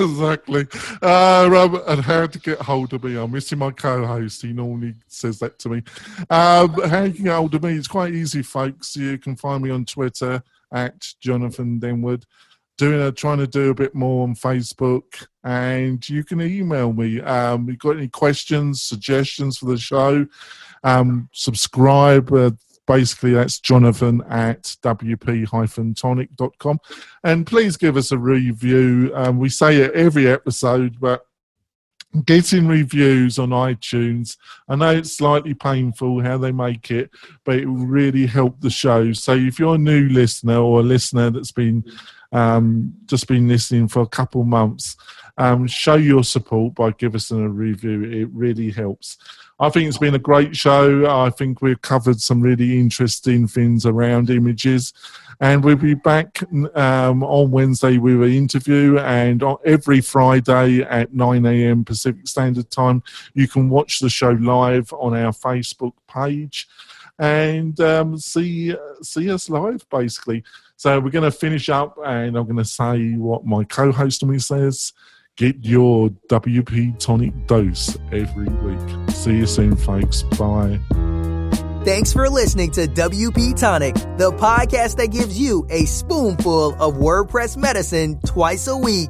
exactly. 0.00 0.66
Uh, 1.02 1.78
and 1.86 2.00
how 2.00 2.26
to 2.26 2.38
get 2.38 2.58
hold 2.60 2.92
of 2.94 3.04
me. 3.04 3.16
I'm 3.16 3.30
missing 3.30 3.58
my 3.58 3.70
co-host. 3.70 4.42
He 4.42 4.52
normally 4.52 4.94
says 5.06 5.38
that 5.40 5.58
to 5.60 5.68
me. 5.68 5.82
Um, 6.30 6.72
how 6.88 7.04
you 7.04 7.12
can 7.12 7.24
get 7.24 7.34
hold 7.34 7.54
of 7.54 7.62
me? 7.62 7.74
It's 7.74 7.88
quite 7.88 8.14
easy, 8.14 8.42
folks. 8.42 8.96
You 8.96 9.18
can 9.18 9.36
find 9.36 9.62
me 9.62 9.70
on 9.70 9.84
Twitter 9.84 10.42
at 10.72 11.14
Jonathan 11.20 11.78
Denwood. 11.78 12.24
Doing 12.78 13.02
a, 13.02 13.12
trying 13.12 13.38
to 13.38 13.46
do 13.46 13.70
a 13.70 13.74
bit 13.74 13.94
more 13.94 14.22
on 14.22 14.34
Facebook, 14.34 15.26
and 15.44 16.08
you 16.08 16.24
can 16.24 16.40
email 16.40 16.94
me. 16.94 17.20
Um, 17.20 17.68
you 17.68 17.76
got 17.76 17.98
any 17.98 18.08
questions, 18.08 18.82
suggestions 18.82 19.58
for 19.58 19.66
the 19.66 19.76
show? 19.76 20.26
Um, 20.82 21.28
subscribe. 21.32 22.32
Uh, 22.32 22.52
basically 22.90 23.32
that's 23.32 23.60
jonathan 23.60 24.20
at 24.28 24.62
wp-tonic.com 24.82 26.78
and 27.22 27.46
please 27.46 27.76
give 27.76 27.96
us 27.96 28.10
a 28.10 28.18
review. 28.18 29.12
Um, 29.14 29.38
we 29.38 29.48
say 29.48 29.76
it 29.76 29.92
every 29.92 30.26
episode 30.26 30.98
but 30.98 31.24
getting 32.24 32.66
reviews 32.66 33.38
on 33.38 33.50
itunes 33.50 34.36
i 34.68 34.74
know 34.74 34.90
it's 34.90 35.16
slightly 35.16 35.54
painful 35.54 36.20
how 36.20 36.36
they 36.36 36.50
make 36.50 36.90
it 36.90 37.08
but 37.44 37.54
it 37.54 37.66
really 37.66 38.26
help 38.26 38.60
the 38.60 38.70
show. 38.70 39.12
So 39.12 39.34
if 39.34 39.58
you're 39.58 39.76
a 39.76 39.78
new 39.78 40.08
listener 40.08 40.58
or 40.58 40.80
a 40.80 40.82
listener 40.82 41.30
that's 41.30 41.52
been 41.52 41.84
um, 42.32 42.94
just 43.06 43.26
been 43.26 43.48
listening 43.48 43.88
for 43.88 44.02
a 44.02 44.06
couple 44.08 44.44
months 44.44 44.96
um, 45.40 45.66
show 45.66 45.94
your 45.94 46.22
support 46.22 46.74
by 46.74 46.90
giving 46.92 47.16
us 47.16 47.30
a 47.30 47.48
review 47.48 48.02
it 48.04 48.28
really 48.32 48.70
helps 48.70 49.18
I 49.62 49.68
think 49.68 49.88
it's 49.88 49.98
been 49.98 50.14
a 50.14 50.18
great 50.18 50.56
show. 50.56 51.04
I 51.06 51.28
think 51.28 51.60
we've 51.60 51.82
covered 51.82 52.18
some 52.18 52.40
really 52.40 52.80
interesting 52.80 53.46
things 53.46 53.84
around 53.84 54.30
images. 54.30 54.94
And 55.38 55.62
we'll 55.62 55.76
be 55.76 55.92
back 55.92 56.42
um, 56.74 57.22
on 57.22 57.50
Wednesday 57.50 57.98
with 57.98 58.22
an 58.22 58.32
interview. 58.32 58.98
And 58.98 59.44
every 59.66 60.00
Friday 60.00 60.80
at 60.80 61.12
9 61.12 61.44
a.m. 61.44 61.84
Pacific 61.84 62.26
Standard 62.26 62.70
Time, 62.70 63.02
you 63.34 63.46
can 63.46 63.68
watch 63.68 63.98
the 63.98 64.08
show 64.08 64.30
live 64.30 64.90
on 64.94 65.14
our 65.14 65.32
Facebook 65.32 65.92
page 66.08 66.66
and 67.18 67.78
um, 67.80 68.16
see 68.16 68.74
see 69.02 69.30
us 69.30 69.50
live, 69.50 69.86
basically. 69.90 70.42
So 70.76 70.98
we're 70.98 71.10
going 71.10 71.30
to 71.30 71.38
finish 71.38 71.68
up, 71.68 71.98
and 72.02 72.34
I'm 72.34 72.44
going 72.44 72.56
to 72.56 72.64
say 72.64 73.12
what 73.12 73.44
my 73.44 73.64
co-host 73.64 74.24
me 74.24 74.38
says. 74.38 74.94
Get 75.40 75.64
your 75.64 76.10
WP 76.28 76.98
Tonic 76.98 77.46
dose 77.46 77.96
every 78.12 78.46
week. 78.46 79.10
See 79.10 79.36
you 79.36 79.46
soon, 79.46 79.74
folks. 79.74 80.22
Bye. 80.38 80.78
Thanks 81.82 82.12
for 82.12 82.28
listening 82.28 82.72
to 82.72 82.86
WP 82.86 83.58
Tonic, 83.58 83.94
the 84.18 84.32
podcast 84.32 84.96
that 84.96 85.06
gives 85.06 85.40
you 85.40 85.66
a 85.70 85.86
spoonful 85.86 86.74
of 86.74 86.96
WordPress 86.96 87.56
medicine 87.56 88.20
twice 88.26 88.66
a 88.66 88.76
week. 88.76 89.08